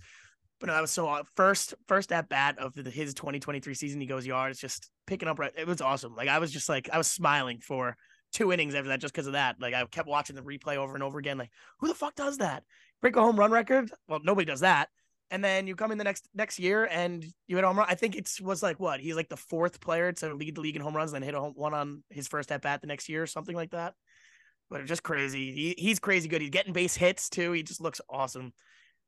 But 0.62 0.68
no, 0.68 0.74
that 0.74 0.82
was 0.82 0.92
so 0.92 1.24
first 1.36 1.74
first 1.88 2.12
at 2.12 2.30
bat 2.30 2.60
of 2.60 2.76
the, 2.76 2.90
his 2.90 3.16
2023 3.16 3.74
season. 3.74 4.00
He 4.00 4.06
goes 4.06 4.28
yard. 4.28 4.52
It's 4.52 4.60
just 4.60 4.92
picking 5.08 5.28
up 5.28 5.40
right. 5.40 5.52
It 5.58 5.66
was 5.66 5.82
awesome. 5.82 6.16
Like 6.16 6.30
I 6.30 6.38
was 6.38 6.52
just 6.52 6.70
like 6.70 6.88
I 6.94 7.00
was 7.00 7.08
smiling 7.08 7.60
for 7.60 7.98
two 8.32 8.54
innings 8.54 8.76
after 8.76 8.90
that 8.90 9.02
just 9.02 9.14
because 9.14 9.26
of 9.26 9.34
that. 9.34 9.56
Like 9.60 9.74
I 9.74 9.84
kept 9.86 10.08
watching 10.08 10.36
the 10.36 10.44
replay 10.44 10.78
over 10.78 10.94
and 10.94 11.02
over 11.02 11.18
again. 11.18 11.40
Like 11.40 11.50
who 11.80 11.88
the 11.88 11.96
fuck 11.96 12.14
does 12.14 12.38
that? 12.38 12.64
Break 13.02 13.16
a 13.16 13.22
home 13.22 13.38
run 13.38 13.52
record? 13.52 13.92
Well, 14.08 14.20
nobody 14.24 14.46
does 14.46 14.60
that. 14.60 14.90
And 15.32 15.44
then 15.44 15.66
you 15.66 15.76
come 15.76 15.92
in 15.92 15.98
the 15.98 16.04
next 16.04 16.30
next 16.36 16.60
year 16.60 16.88
and 16.92 17.26
you 17.48 17.56
hit 17.56 17.64
a 17.64 17.68
home 17.68 17.80
run. 17.80 17.88
I 17.90 17.96
think 17.96 18.16
it 18.16 18.30
was 18.40 18.62
like 18.62 18.80
what 18.80 19.00
he's 19.00 19.16
like 19.16 19.30
the 19.30 19.38
fourth 19.38 19.82
player 19.82 20.12
to 20.12 20.36
lead 20.36 20.56
the 20.56 20.62
league 20.62 20.76
in 20.76 20.84
home 20.84 20.96
runs, 20.96 21.12
and 21.12 21.24
then 21.24 21.28
hit 21.28 21.36
a 21.36 21.40
home, 21.40 21.54
one 21.56 21.74
on 21.74 22.04
his 22.12 22.28
first 22.28 22.52
at 22.52 22.62
bat 22.62 22.82
the 22.82 22.88
next 22.88 23.10
year 23.10 23.24
or 23.24 23.28
something 23.28 23.56
like 23.56 23.72
that. 23.72 23.96
But 24.72 24.86
just 24.86 25.04
crazy. 25.04 25.52
He, 25.52 25.76
he's 25.78 26.00
crazy 26.00 26.28
good. 26.28 26.42
He's 26.42 26.50
getting 26.50 26.74
base 26.74 26.96
hits 26.96 27.30
too. 27.30 27.52
He 27.52 27.62
just 27.62 27.82
looks 27.82 28.02
awesome. 28.10 28.54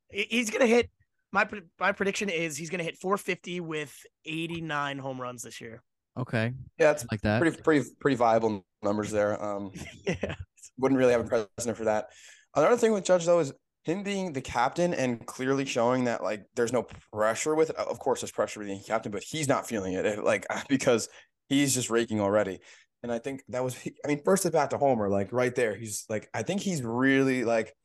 He's 0.10 0.52
gonna 0.52 0.68
hit 0.68 0.92
my 1.34 1.48
my 1.80 1.92
prediction 1.92 2.30
is 2.30 2.56
he's 2.56 2.70
going 2.70 2.78
to 2.78 2.86
hit 2.86 2.98
450 2.98 3.60
with 3.60 3.94
89 4.26 5.00
home 5.00 5.20
runs 5.20 5.42
this 5.42 5.60
year. 5.60 5.82
Okay. 6.18 6.54
Yeah, 6.78 6.92
it's 6.92 7.06
like 7.12 7.22
that. 7.22 7.42
Pretty 7.42 7.60
pretty 7.62 7.90
pretty 8.00 8.16
viable 8.16 8.64
numbers 8.84 9.12
there. 9.12 9.44
Um 9.44 9.72
yeah. 10.08 10.36
Wouldn't 10.78 10.98
really 10.98 11.12
have 11.12 11.22
a 11.22 11.28
precedent 11.28 11.76
for 11.76 11.86
that. 11.86 12.10
Another 12.56 12.78
thing 12.78 12.94
with 12.94 13.04
Judge 13.04 13.26
though 13.26 13.40
is 13.40 13.52
him 13.84 14.04
being 14.04 14.32
the 14.32 14.42
captain 14.42 14.94
and 14.94 15.26
clearly 15.26 15.66
showing 15.66 16.06
that 16.06 16.24
like 16.24 16.46
there's 16.56 16.72
no 16.72 16.86
pressure 17.12 17.56
with 17.56 17.72
it. 17.72 17.76
Of 17.78 18.00
course, 18.00 18.22
there's 18.22 18.32
pressure 18.32 18.60
with 18.60 18.70
being 18.70 18.84
captain, 18.86 19.12
but 19.12 19.24
he's 19.24 19.48
not 19.48 19.68
feeling 19.68 19.94
it 19.94 20.24
like 20.24 20.46
because 20.70 21.10
he's 21.50 21.74
just 21.74 21.90
raking 21.90 22.22
already. 22.22 22.60
And 23.04 23.12
I 23.12 23.20
think 23.20 23.44
that 23.50 23.64
was 23.64 23.78
I 24.06 24.08
mean 24.08 24.22
first 24.24 24.46
at 24.46 24.54
bat 24.54 24.72
to 24.72 24.78
homer 24.78 25.10
like 25.10 25.32
right 25.32 25.54
there. 25.54 25.76
He's 25.76 26.06
like 26.10 26.30
I 26.34 26.44
think 26.44 26.62
he's 26.62 26.82
really 26.82 27.44
like 27.44 27.76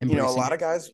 Embracing 0.00 0.16
you 0.16 0.22
know 0.22 0.28
a 0.28 0.36
lot 0.36 0.52
of 0.52 0.58
guys 0.58 0.90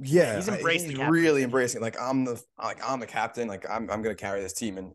yeah, 0.00 0.36
he's 0.36 0.48
embracing. 0.48 0.90
He's 0.90 1.08
really 1.08 1.42
embracing. 1.42 1.80
Like 1.80 2.00
I'm 2.00 2.24
the 2.24 2.40
like 2.62 2.78
I'm 2.86 3.00
the 3.00 3.06
captain. 3.06 3.48
Like 3.48 3.68
I'm 3.68 3.90
I'm 3.90 4.02
gonna 4.02 4.14
carry 4.14 4.40
this 4.40 4.52
team. 4.52 4.78
And 4.78 4.92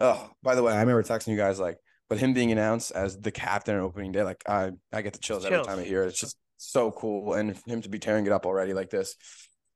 oh, 0.00 0.30
by 0.42 0.54
the 0.54 0.62
way, 0.62 0.72
I 0.72 0.80
remember 0.80 1.02
texting 1.02 1.28
you 1.28 1.36
guys 1.36 1.60
like, 1.60 1.76
but 2.08 2.18
him 2.18 2.32
being 2.32 2.50
announced 2.50 2.90
as 2.92 3.18
the 3.18 3.30
captain 3.30 3.76
on 3.76 3.82
opening 3.82 4.12
day, 4.12 4.22
like 4.22 4.42
I 4.48 4.72
I 4.92 5.02
get 5.02 5.12
the 5.12 5.18
chills, 5.18 5.42
chills. 5.44 5.52
every 5.52 5.66
time 5.66 5.78
I 5.78 5.84
hear 5.86 6.04
it. 6.04 6.08
It's 6.08 6.20
just 6.20 6.38
so 6.56 6.90
cool, 6.90 7.34
and 7.34 7.56
him 7.66 7.82
to 7.82 7.88
be 7.88 7.98
tearing 7.98 8.26
it 8.26 8.32
up 8.32 8.46
already 8.46 8.72
like 8.72 8.90
this. 8.90 9.14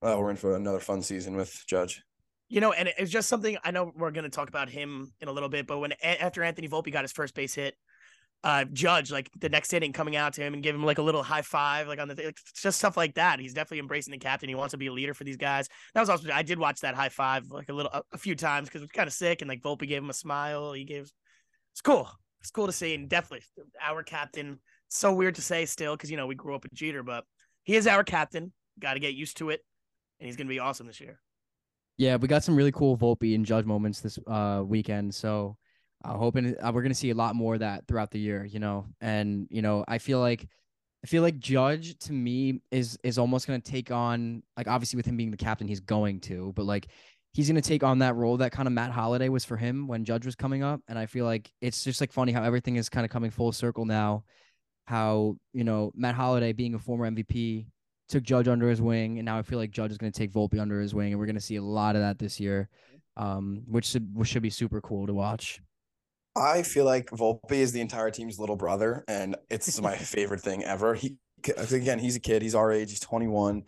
Oh, 0.00 0.18
we're 0.18 0.30
in 0.30 0.37
for 0.37 0.56
another 0.56 0.80
fun 0.80 1.02
season 1.02 1.37
with 1.37 1.62
Judge. 1.68 2.02
You 2.52 2.61
know, 2.61 2.73
and 2.73 2.92
it's 2.99 3.11
just 3.11 3.30
something 3.30 3.56
I 3.64 3.71
know 3.71 3.92
we're 3.97 4.11
going 4.11 4.25
to 4.25 4.30
talk 4.30 4.50
about 4.50 4.68
him 4.68 5.11
in 5.23 5.28
a 5.28 5.32
little 5.32 5.49
bit, 5.49 5.66
but 5.66 5.78
when 5.78 5.94
after 6.02 6.42
Anthony 6.42 6.68
Volpe 6.68 6.92
got 6.92 7.02
his 7.02 7.11
first 7.11 7.35
base 7.35 7.54
hit, 7.54 7.75
uh, 8.44 8.66
Judge 8.71 9.11
like 9.11 9.30
the 9.40 9.49
next 9.49 9.73
inning 9.73 9.94
coming 9.94 10.16
out 10.16 10.35
to 10.35 10.42
him 10.42 10.52
and 10.52 10.62
give 10.62 10.75
him 10.75 10.85
like 10.85 10.99
a 10.99 11.02
little 11.02 11.23
high 11.23 11.40
five, 11.40 11.88
like 11.88 11.99
on 11.99 12.09
the 12.09 12.14
like, 12.14 12.37
just 12.54 12.78
stuff 12.78 12.94
like 12.94 13.14
that. 13.14 13.40
He's 13.40 13.54
definitely 13.54 13.78
embracing 13.78 14.12
the 14.12 14.18
captain. 14.18 14.50
He 14.50 14.54
wants 14.54 14.73
to 14.73 14.76
be 14.76 14.88
a 14.88 14.92
leader 14.92 15.14
for 15.14 15.25
these 15.25 15.38
guys. 15.38 15.66
That 15.94 16.00
was 16.00 16.11
also 16.11 16.30
I 16.30 16.42
did 16.42 16.59
watch 16.59 16.80
that 16.80 16.94
high 16.94 17.09
five 17.09 17.50
like 17.50 17.71
a 17.71 17.73
little 17.73 17.90
a, 17.90 18.02
a 18.12 18.18
few 18.18 18.35
times 18.35 18.68
because 18.68 18.82
it 18.82 18.85
was 18.85 18.90
kind 18.90 19.06
of 19.06 19.14
sick 19.14 19.40
and 19.40 19.49
like 19.49 19.62
Volpe 19.62 19.88
gave 19.88 20.02
him 20.02 20.11
a 20.11 20.12
smile. 20.12 20.75
He 20.75 20.85
gave 20.85 21.11
it's 21.73 21.80
cool. 21.80 22.06
It's 22.40 22.50
cool 22.50 22.66
to 22.66 22.73
see 22.73 22.94
and 22.94 23.09
definitely 23.09 23.47
our 23.80 24.02
captain. 24.02 24.59
So 24.88 25.14
weird 25.14 25.37
to 25.37 25.42
say 25.42 25.64
still 25.64 25.97
because 25.97 26.11
you 26.11 26.18
know 26.18 26.26
we 26.26 26.35
grew 26.35 26.54
up 26.54 26.64
with 26.64 26.75
Jeter, 26.75 27.02
but 27.02 27.25
he 27.62 27.76
is 27.76 27.87
our 27.87 28.04
captain. 28.04 28.52
got 28.78 28.92
to 28.92 29.00
get 29.00 29.14
used 29.14 29.38
to 29.38 29.49
it, 29.49 29.64
and 30.21 30.26
he's 30.26 30.37
gonna 30.37 30.50
be 30.50 30.59
awesome 30.59 30.87
this 30.87 31.00
year. 31.00 31.18
Yeah, 31.99 32.16
we 32.16 32.28
got 32.28 32.44
some 32.44 32.56
really 32.56 32.72
cool 32.72 32.96
Volpe 32.96 33.34
and 33.34 33.44
Judge 33.44 33.64
moments 33.64 34.00
this 34.00 34.18
uh 34.26 34.62
weekend. 34.64 35.14
So 35.14 35.56
I'm 36.04 36.18
hoping 36.18 36.56
uh, 36.61 36.72
we're 36.72 36.82
gonna 36.82 36.94
see 36.94 37.11
a 37.11 37.14
lot 37.14 37.37
more 37.37 37.54
of 37.54 37.61
that 37.61 37.87
throughout 37.87 38.11
the 38.11 38.18
year, 38.18 38.44
you 38.44 38.58
know. 38.58 38.87
And 39.00 39.46
you 39.50 39.62
know, 39.62 39.84
I 39.87 39.99
feel 39.99 40.18
like 40.18 40.49
I 41.04 41.06
feel 41.06 41.22
like 41.22 41.38
Judge 41.38 41.99
to 42.00 42.12
me 42.12 42.61
is 42.70 42.99
is 43.02 43.18
almost 43.18 43.46
gonna 43.46 43.61
take 43.61 43.90
on 43.90 44.42
like 44.56 44.68
obviously 44.68 44.96
with 44.96 45.06
him 45.06 45.16
being 45.16 45.30
the 45.30 45.37
captain, 45.37 45.68
he's 45.68 45.80
going 45.80 46.20
to, 46.22 46.52
but 46.56 46.64
like 46.64 46.88
he's 47.32 47.49
gonna 47.49 47.62
take 47.62 47.82
on 47.82 48.00
that 48.00 48.14
role 48.16 48.37
that 48.38 48.52
kind 48.52 48.66
of 48.66 48.72
Matt 48.72 48.90
Holliday 48.90 49.28
was 49.28 49.44
for 49.44 49.56
him 49.56 49.87
when 49.87 50.04
Judge 50.04 50.26
was 50.26 50.34
coming 50.34 50.62
up. 50.62 50.80
And 50.88 50.99
I 50.99 51.06
feel 51.06 51.25
like 51.25 51.52
it's 51.61 51.84
just 51.84 52.00
like 52.00 52.12
funny 52.12 52.32
how 52.32 52.42
everything 52.42 52.76
is 52.76 52.88
kind 52.88 53.04
of 53.04 53.11
coming 53.11 53.30
full 53.30 53.52
circle 53.52 53.84
now. 53.84 54.25
How 54.87 55.37
you 55.52 55.64
know 55.64 55.92
Matt 55.94 56.14
Holliday 56.14 56.52
being 56.52 56.75
a 56.75 56.78
former 56.78 57.08
MVP 57.11 57.66
took 58.12 58.23
Judge 58.23 58.47
under 58.47 58.69
his 58.69 58.81
wing, 58.81 59.19
and 59.19 59.26
now 59.26 59.38
I 59.38 59.42
feel 59.42 59.59
like 59.59 59.71
Judge 59.71 59.90
is 59.90 59.99
going 59.99 60.12
to 60.12 60.19
take 60.19 60.33
Volpe 60.33 60.61
under 60.61 60.81
his 60.81 60.95
wing, 60.95 61.12
and 61.12 61.19
we're 61.19 61.26
going 61.26 61.35
to 61.35 61.40
see 61.40 61.57
a 61.57 61.62
lot 61.62 61.97
of 61.97 62.02
that 62.02 62.19
this 62.19 62.38
year, 62.38 62.69
um, 63.16 63.62
which 63.66 63.87
should 63.87 64.14
which 64.14 64.28
should 64.28 64.42
be 64.42 64.50
super 64.50 64.81
cool 64.81 65.07
to 65.07 65.14
watch. 65.14 65.61
I 66.37 66.62
feel 66.62 66.85
like 66.85 67.11
Volpe 67.11 67.52
is 67.52 67.73
the 67.73 67.81
entire 67.81 68.11
team's 68.11 68.38
little 68.38 68.57
brother, 68.57 69.04
and 69.09 69.37
it's 69.50 69.81
my 69.81 69.97
favorite 69.97 70.40
thing 70.40 70.62
ever. 70.62 70.95
He 70.95 71.16
again, 71.57 71.99
he's 71.99 72.16
a 72.16 72.21
kid. 72.21 72.42
He's 72.42 72.54
our 72.54 72.71
age. 72.71 72.90
He's 72.90 73.00
21. 73.00 73.64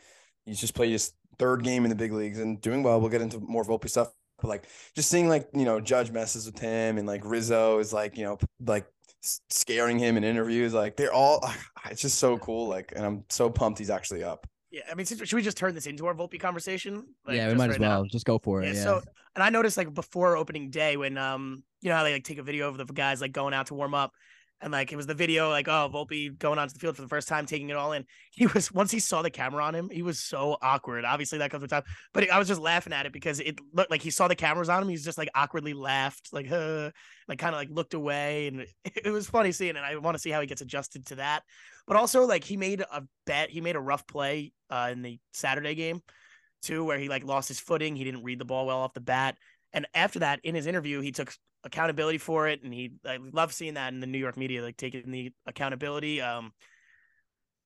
He's 0.46 0.60
just 0.60 0.74
played 0.74 0.92
his 0.92 1.12
third 1.38 1.64
game 1.64 1.84
in 1.84 1.90
the 1.90 1.96
big 1.96 2.12
leagues 2.12 2.38
and 2.38 2.60
doing 2.60 2.82
well. 2.82 3.00
We'll 3.00 3.10
get 3.10 3.22
into 3.22 3.40
more 3.40 3.64
Volpe 3.64 3.88
stuff, 3.88 4.12
but 4.40 4.48
like 4.48 4.66
just 4.94 5.10
seeing 5.10 5.28
like 5.28 5.48
you 5.54 5.64
know 5.64 5.80
Judge 5.80 6.10
messes 6.10 6.46
with 6.46 6.58
him, 6.58 6.98
and 6.98 7.08
like 7.08 7.22
Rizzo 7.24 7.78
is 7.78 7.92
like 7.92 8.16
you 8.18 8.24
know 8.24 8.38
like 8.60 8.86
scaring 9.50 9.98
him 9.98 10.16
in 10.16 10.24
interviews. 10.24 10.74
Like 10.74 10.96
they're 10.96 11.12
all, 11.12 11.44
it's 11.90 12.02
just 12.02 12.18
so 12.18 12.38
cool. 12.38 12.68
Like, 12.68 12.92
and 12.94 13.04
I'm 13.04 13.24
so 13.28 13.50
pumped 13.50 13.78
he's 13.78 13.90
actually 13.90 14.24
up. 14.24 14.46
Yeah, 14.70 14.82
I 14.90 14.94
mean, 14.94 15.06
should 15.06 15.32
we 15.32 15.42
just 15.42 15.56
turn 15.56 15.72
this 15.74 15.86
into 15.86 16.06
our 16.06 16.14
Volpe 16.14 16.40
conversation? 16.40 17.06
Like, 17.26 17.36
yeah, 17.36 17.48
we 17.48 17.54
might 17.54 17.66
right 17.66 17.74
as 17.74 17.78
well. 17.78 18.02
Now? 18.02 18.08
Just 18.10 18.26
go 18.26 18.40
for 18.40 18.60
it. 18.60 18.66
Yeah, 18.66 18.72
yeah. 18.72 18.82
So, 18.82 19.02
and 19.36 19.42
I 19.44 19.50
noticed 19.50 19.76
like 19.76 19.94
before 19.94 20.36
opening 20.36 20.70
day 20.70 20.96
when 20.96 21.16
um, 21.16 21.62
you 21.80 21.90
know 21.90 21.96
how 21.96 22.02
they 22.02 22.12
like 22.12 22.24
take 22.24 22.38
a 22.38 22.42
video 22.42 22.68
of 22.68 22.76
the 22.76 22.84
guys 22.84 23.20
like 23.20 23.30
going 23.30 23.54
out 23.54 23.66
to 23.68 23.74
warm 23.74 23.94
up, 23.94 24.12
and 24.60 24.72
like 24.72 24.92
it 24.92 24.96
was 24.96 25.06
the 25.06 25.14
video 25.14 25.50
like 25.50 25.68
oh 25.68 25.90
Volpe 25.92 26.38
going 26.38 26.58
onto 26.58 26.72
the 26.72 26.78
field 26.78 26.96
for 26.96 27.02
the 27.02 27.08
first 27.08 27.28
time, 27.28 27.46
taking 27.46 27.70
it 27.70 27.76
all 27.76 27.92
in. 27.92 28.04
He 28.32 28.46
was 28.46 28.72
once 28.72 28.90
he 28.90 28.98
saw 28.98 29.22
the 29.22 29.30
camera 29.30 29.64
on 29.64 29.74
him, 29.74 29.90
he 29.90 30.02
was 30.02 30.20
so 30.20 30.56
awkward. 30.62 31.04
Obviously 31.04 31.38
that 31.38 31.50
comes 31.50 31.62
with 31.62 31.70
time, 31.70 31.82
but 32.12 32.30
I 32.30 32.38
was 32.38 32.48
just 32.48 32.60
laughing 32.60 32.92
at 32.92 33.06
it 33.06 33.12
because 33.12 33.40
it 33.40 33.58
looked 33.72 33.90
like 33.90 34.02
he 34.02 34.10
saw 34.10 34.28
the 34.28 34.34
cameras 34.34 34.68
on 34.68 34.82
him. 34.82 34.88
He's 34.88 35.04
just 35.04 35.18
like 35.18 35.28
awkwardly 35.34 35.74
laughed, 35.74 36.30
like 36.32 36.50
like 36.50 37.38
kind 37.38 37.54
of 37.54 37.60
like 37.60 37.70
looked 37.70 37.94
away, 37.94 38.48
and 38.48 38.60
it, 38.60 38.68
it 39.04 39.10
was 39.10 39.28
funny 39.28 39.52
seeing 39.52 39.76
it. 39.76 39.82
I 39.84 39.96
want 39.96 40.14
to 40.14 40.20
see 40.20 40.30
how 40.30 40.40
he 40.40 40.46
gets 40.46 40.62
adjusted 40.62 41.06
to 41.06 41.16
that. 41.16 41.42
But 41.86 41.96
also 41.96 42.24
like 42.24 42.44
he 42.44 42.56
made 42.56 42.80
a 42.80 43.02
bet, 43.26 43.50
he 43.50 43.60
made 43.60 43.76
a 43.76 43.80
rough 43.80 44.06
play 44.06 44.52
uh, 44.70 44.88
in 44.92 45.02
the 45.02 45.18
Saturday 45.32 45.74
game 45.74 46.02
too, 46.62 46.84
where 46.84 46.98
he 46.98 47.08
like 47.08 47.24
lost 47.24 47.48
his 47.48 47.60
footing. 47.60 47.96
He 47.96 48.04
didn't 48.04 48.24
read 48.24 48.38
the 48.38 48.44
ball 48.44 48.66
well 48.66 48.78
off 48.78 48.94
the 48.94 49.00
bat. 49.00 49.36
And 49.72 49.86
after 49.94 50.20
that, 50.20 50.40
in 50.44 50.54
his 50.54 50.66
interview, 50.66 51.00
he 51.00 51.12
took 51.12 51.34
accountability 51.64 52.18
for 52.18 52.48
it, 52.48 52.62
and 52.62 52.72
he 52.72 52.92
I 53.04 53.18
love 53.32 53.52
seeing 53.52 53.74
that 53.74 53.92
in 53.92 54.00
the 54.00 54.06
New 54.06 54.18
York 54.18 54.36
media, 54.36 54.62
like 54.62 54.76
taking 54.76 55.10
the 55.10 55.32
accountability. 55.46 56.20
Um, 56.20 56.52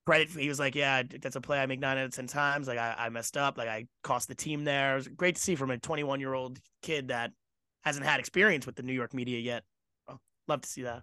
credit, 0.06 0.30
he 0.30 0.48
was 0.48 0.58
like, 0.58 0.74
"Yeah, 0.74 1.02
that's 1.20 1.36
a 1.36 1.40
play 1.40 1.58
I 1.58 1.66
make 1.66 1.80
nine 1.80 1.98
out 1.98 2.06
of 2.06 2.14
ten 2.14 2.26
times. 2.26 2.68
Like 2.68 2.78
I, 2.78 2.94
I 2.96 3.08
messed 3.10 3.36
up. 3.36 3.58
Like 3.58 3.68
I 3.68 3.86
cost 4.02 4.28
the 4.28 4.34
team 4.34 4.64
there. 4.64 4.92
It 4.92 4.96
was 4.96 5.08
great 5.08 5.34
to 5.36 5.40
see 5.40 5.54
from 5.54 5.70
a 5.70 5.78
21 5.78 6.20
year 6.20 6.34
old 6.34 6.58
kid 6.82 7.08
that 7.08 7.32
hasn't 7.82 8.06
had 8.06 8.20
experience 8.20 8.66
with 8.66 8.76
the 8.76 8.82
New 8.82 8.92
York 8.92 9.14
media 9.14 9.38
yet. 9.38 9.64
Oh, 10.08 10.18
love 10.46 10.62
to 10.62 10.68
see 10.68 10.82
that. 10.82 11.02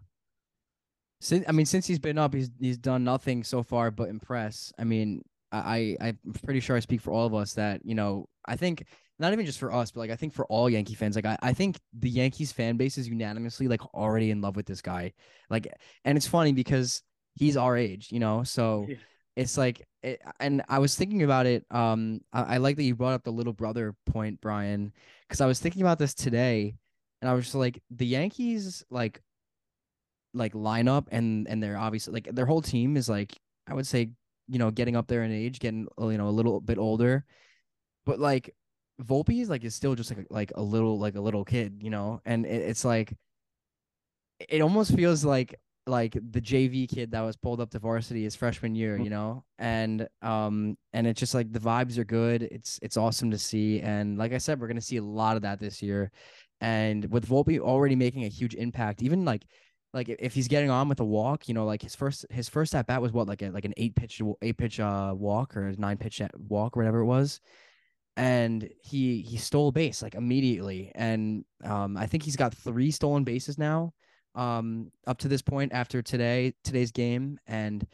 Since 1.22 1.46
I 1.48 1.52
mean, 1.52 1.66
since 1.66 1.86
he's 1.88 2.00
been 2.00 2.18
up, 2.18 2.34
he's 2.34 2.50
he's 2.60 2.78
done 2.78 3.04
nothing 3.04 3.44
so 3.44 3.64
far 3.64 3.92
but 3.92 4.10
impress. 4.10 4.72
I 4.78 4.84
mean, 4.84 5.22
I 5.52 5.98
I'm 6.02 6.20
pretty 6.44 6.60
sure 6.60 6.76
I 6.76 6.80
speak 6.80 7.02
for 7.02 7.12
all 7.12 7.26
of 7.26 7.34
us 7.34 7.54
that 7.54 7.82
you 7.86 7.96
know 7.96 8.28
I 8.46 8.56
think 8.56 8.86
not 9.18 9.32
even 9.32 9.46
just 9.46 9.60
for 9.60 9.74
us, 9.74 9.92
but 9.92 10.02
like 10.02 10.12
I 10.12 10.16
think 10.16 10.34
for 10.34 10.46
all 10.48 10.70
Yankee 10.70 10.96
fans, 10.96 11.16
like 11.16 11.26
I, 11.26 11.38
I 11.42 11.54
think 11.54 11.80
the 11.98 12.10
Yankees 12.10 12.52
fan 12.52 12.78
base 12.78 12.98
is 12.98 13.08
unanimously 13.08 13.68
like 13.68 13.82
already 13.94 14.32
in 14.32 14.42
love 14.42 14.56
with 14.56 14.66
this 14.66 14.82
guy. 14.82 15.14
Like, 15.50 15.68
and 16.04 16.18
it's 16.18 16.28
funny 16.28 16.52
because 16.52 17.02
he's 17.34 17.58
our 17.58 17.78
age, 17.78 18.12
you 18.12 18.20
know, 18.20 18.44
so 18.44 18.86
yeah. 18.90 18.96
it's 19.36 19.58
like, 19.58 19.88
it, 20.04 20.22
and 20.40 20.64
I 20.68 20.80
was 20.80 20.96
thinking 20.96 21.24
about 21.24 21.46
it. 21.46 21.66
Um, 21.72 22.22
I, 22.34 22.56
I 22.56 22.58
like 22.58 22.76
that 22.76 22.84
you 22.84 22.96
brought 22.96 23.14
up 23.14 23.24
the 23.24 23.32
little 23.32 23.54
brother 23.54 23.96
point, 24.06 24.42
Brian, 24.42 24.92
because 25.28 25.42
I 25.42 25.46
was 25.46 25.60
thinking 25.60 25.82
about 25.82 25.98
this 25.98 26.14
today, 26.14 26.76
and 27.22 27.30
I 27.30 27.34
was 27.34 27.46
just 27.46 27.56
like, 27.56 27.82
the 27.90 28.06
Yankees 28.06 28.84
like, 28.90 29.22
like 30.34 30.54
lineup, 30.54 31.08
and 31.12 31.48
and 31.48 31.64
they're 31.64 31.78
obviously 31.78 32.14
like 32.14 32.28
their 32.36 32.46
whole 32.46 32.62
team 32.62 32.98
is 32.98 33.08
like, 33.08 33.34
I 33.68 33.74
would 33.74 33.88
say, 33.88 34.10
you 34.50 34.60
know, 34.60 34.70
getting 34.70 34.98
up 34.98 35.08
there 35.08 35.24
in 35.24 35.32
age, 35.32 35.60
getting 35.60 35.88
you 35.98 36.18
know 36.18 36.28
a 36.28 36.30
little 36.30 36.60
bit 36.60 36.78
older, 36.78 37.24
but 38.06 38.20
like 38.20 38.54
Volpe 39.04 39.42
is 39.42 39.50
like 39.50 39.64
is 39.64 39.76
still 39.76 39.96
just 39.96 40.10
like 40.16 40.26
a, 40.30 40.34
like 40.34 40.52
a 40.56 40.62
little 40.62 40.98
like 41.00 41.16
a 41.16 41.22
little 41.22 41.44
kid, 41.44 41.80
you 41.82 41.90
know, 41.90 42.22
and 42.26 42.46
it, 42.46 42.62
it's 42.62 42.86
like 42.86 43.14
it 44.50 44.62
almost 44.62 44.96
feels 44.96 45.26
like 45.26 45.60
like 45.88 46.14
the 46.14 46.42
JV 46.42 46.90
kid 46.90 47.12
that 47.12 47.22
was 47.22 47.36
pulled 47.36 47.62
up 47.62 47.70
to 47.72 47.80
varsity 47.80 48.24
his 48.24 48.36
freshman 48.36 48.74
year, 48.76 48.98
you 48.98 49.10
know, 49.10 49.44
and 49.60 50.08
um 50.22 50.78
and 50.94 51.06
it's 51.08 51.20
just 51.20 51.34
like 51.34 51.52
the 51.52 51.60
vibes 51.60 51.98
are 51.98 52.06
good. 52.06 52.44
It's 52.44 52.80
it's 52.82 52.98
awesome 52.98 53.32
to 53.32 53.38
see, 53.38 53.82
and 53.82 54.18
like 54.18 54.34
I 54.34 54.38
said, 54.38 54.60
we're 54.60 54.68
gonna 54.68 54.82
see 54.82 54.98
a 54.98 55.04
lot 55.04 55.36
of 55.36 55.44
that 55.44 55.60
this 55.60 55.82
year, 55.82 56.12
and 56.62 57.06
with 57.12 57.28
Volpe 57.28 57.60
already 57.60 57.96
making 57.96 58.24
a 58.24 58.30
huge 58.30 58.56
impact, 58.56 59.04
even 59.04 59.26
like 59.26 59.44
like 59.94 60.10
if 60.10 60.34
he's 60.34 60.48
getting 60.48 60.70
on 60.70 60.90
with 60.90 61.00
a 61.00 61.06
walk, 61.06 61.48
you 61.48 61.54
know, 61.54 61.66
like 61.66 61.82
his 61.82 61.96
first 61.96 62.26
his 62.30 62.50
first 62.50 62.74
at 62.76 62.88
bat 62.88 63.02
was 63.02 63.12
what 63.12 63.28
like 63.28 63.42
a 63.42 63.50
like 63.50 63.66
an 63.66 63.74
eight 63.78 63.96
pitch 63.96 64.22
eight 64.42 64.58
pitch 64.58 64.80
uh 64.80 65.14
walk 65.16 65.56
or 65.56 65.74
nine 65.78 65.98
pitch 65.98 66.22
walk 66.38 66.76
or 66.76 66.82
whatever 66.82 67.00
it 67.00 67.06
was 67.06 67.40
and 68.18 68.70
he 68.82 69.22
he 69.22 69.38
stole 69.38 69.70
a 69.70 69.72
base 69.72 70.02
like 70.02 70.16
immediately. 70.16 70.92
And 70.96 71.44
um 71.64 71.98
i 71.98 72.06
think 72.06 72.24
he's 72.24 72.36
got 72.36 72.54
three 72.54 72.92
stolen 72.92 73.24
bases 73.24 73.58
now 73.58 73.94
um 74.36 74.92
up 75.08 75.18
to 75.20 75.28
this 75.28 75.42
point 75.42 75.74
after 75.74 76.02
today 76.02 76.54
today's 76.64 76.92
game. 76.92 77.38
And 77.48 77.86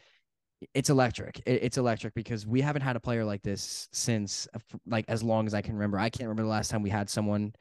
it's 0.74 0.90
electric. 0.90 1.40
It, 1.44 1.64
it's 1.64 1.76
electric 1.76 2.14
because 2.14 2.46
we 2.46 2.60
haven't 2.60 2.82
had 2.82 2.94
a 2.94 3.00
player 3.00 3.24
like 3.24 3.42
this 3.42 3.88
since 3.92 4.46
like 4.86 5.04
as 5.08 5.22
long 5.22 5.46
as 5.46 5.54
i 5.54 5.60
can 5.62 5.74
remember. 5.74 5.98
I 5.98 6.08
can't 6.10 6.28
remember 6.28 6.42
the 6.44 6.48
last 6.48 6.70
time 6.70 6.82
we 6.82 6.90
had 6.90 7.10
someone 7.10 7.52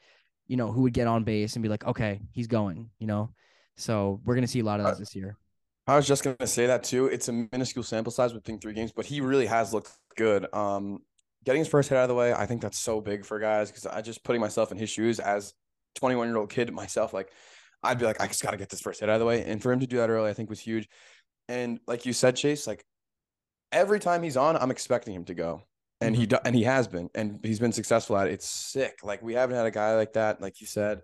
you 0.47 0.57
know 0.57 0.71
who 0.71 0.81
would 0.81 0.93
get 0.93 1.07
on 1.07 1.23
base 1.23 1.55
and 1.55 1.63
be 1.63 1.69
like 1.69 1.85
okay 1.85 2.19
he's 2.31 2.47
going 2.47 2.89
you 2.99 3.07
know? 3.07 3.31
So 3.77 4.21
we're 4.25 4.35
going 4.35 4.43
to 4.43 4.51
see 4.51 4.59
a 4.59 4.63
lot 4.63 4.79
of 4.79 4.85
that 4.85 4.99
this 4.99 5.15
year. 5.15 5.37
I 5.87 5.95
was 5.95 6.05
just 6.05 6.23
going 6.23 6.35
to 6.37 6.45
say 6.45 6.67
that 6.67 6.83
too. 6.83 7.07
It's 7.07 7.29
a 7.29 7.31
minuscule 7.31 7.83
sample 7.83 8.11
size 8.11 8.33
within 8.33 8.59
three 8.59 8.73
games 8.73 8.91
but 8.91 9.05
he 9.05 9.21
really 9.21 9.47
has 9.47 9.73
looked 9.73 9.91
good. 10.15 10.45
Um 10.53 11.01
getting 11.43 11.59
his 11.59 11.67
first 11.67 11.89
hit 11.89 11.97
out 11.97 12.03
of 12.03 12.09
the 12.09 12.15
way, 12.15 12.33
I 12.33 12.45
think 12.45 12.61
that's 12.61 12.79
so 12.79 13.01
big 13.01 13.25
for 13.25 13.39
guys 13.39 13.69
because 13.69 13.85
I 13.85 14.01
just 14.01 14.23
putting 14.23 14.41
myself 14.41 14.71
in 14.71 14.77
his 14.77 14.89
shoes 14.89 15.19
as 15.19 15.53
21 15.95 16.27
year 16.27 16.37
old 16.37 16.49
kid 16.49 16.71
myself, 16.73 17.13
like 17.13 17.31
I'd 17.83 17.99
be 17.99 18.05
like, 18.05 18.21
I 18.21 18.27
just 18.27 18.43
got 18.43 18.51
to 18.51 18.57
get 18.57 18.69
this 18.69 18.81
first 18.81 18.99
hit 18.99 19.09
out 19.09 19.15
of 19.15 19.19
the 19.19 19.25
way. 19.25 19.43
And 19.43 19.61
for 19.61 19.71
him 19.71 19.79
to 19.79 19.87
do 19.87 19.97
that 19.97 20.09
early, 20.09 20.29
I 20.29 20.33
think 20.33 20.49
was 20.49 20.59
huge. 20.59 20.87
And 21.47 21.79
like 21.87 22.05
you 22.05 22.13
said, 22.13 22.35
Chase, 22.35 22.67
like 22.67 22.85
every 23.71 23.99
time 23.99 24.23
he's 24.23 24.37
on, 24.37 24.55
I'm 24.55 24.71
expecting 24.71 25.15
him 25.15 25.25
to 25.25 25.33
go. 25.33 25.63
And 25.99 26.15
mm-hmm. 26.15 26.31
he 26.31 26.39
and 26.45 26.55
he 26.55 26.63
has 26.63 26.87
been, 26.87 27.09
and 27.13 27.39
he's 27.43 27.59
been 27.59 27.71
successful 27.71 28.17
at 28.17 28.27
it. 28.27 28.33
It's 28.33 28.47
sick. 28.47 28.99
Like 29.03 29.21
we 29.21 29.33
haven't 29.33 29.55
had 29.55 29.67
a 29.67 29.71
guy 29.71 29.95
like 29.95 30.13
that, 30.13 30.41
like 30.41 30.59
you 30.59 30.65
said. 30.65 31.01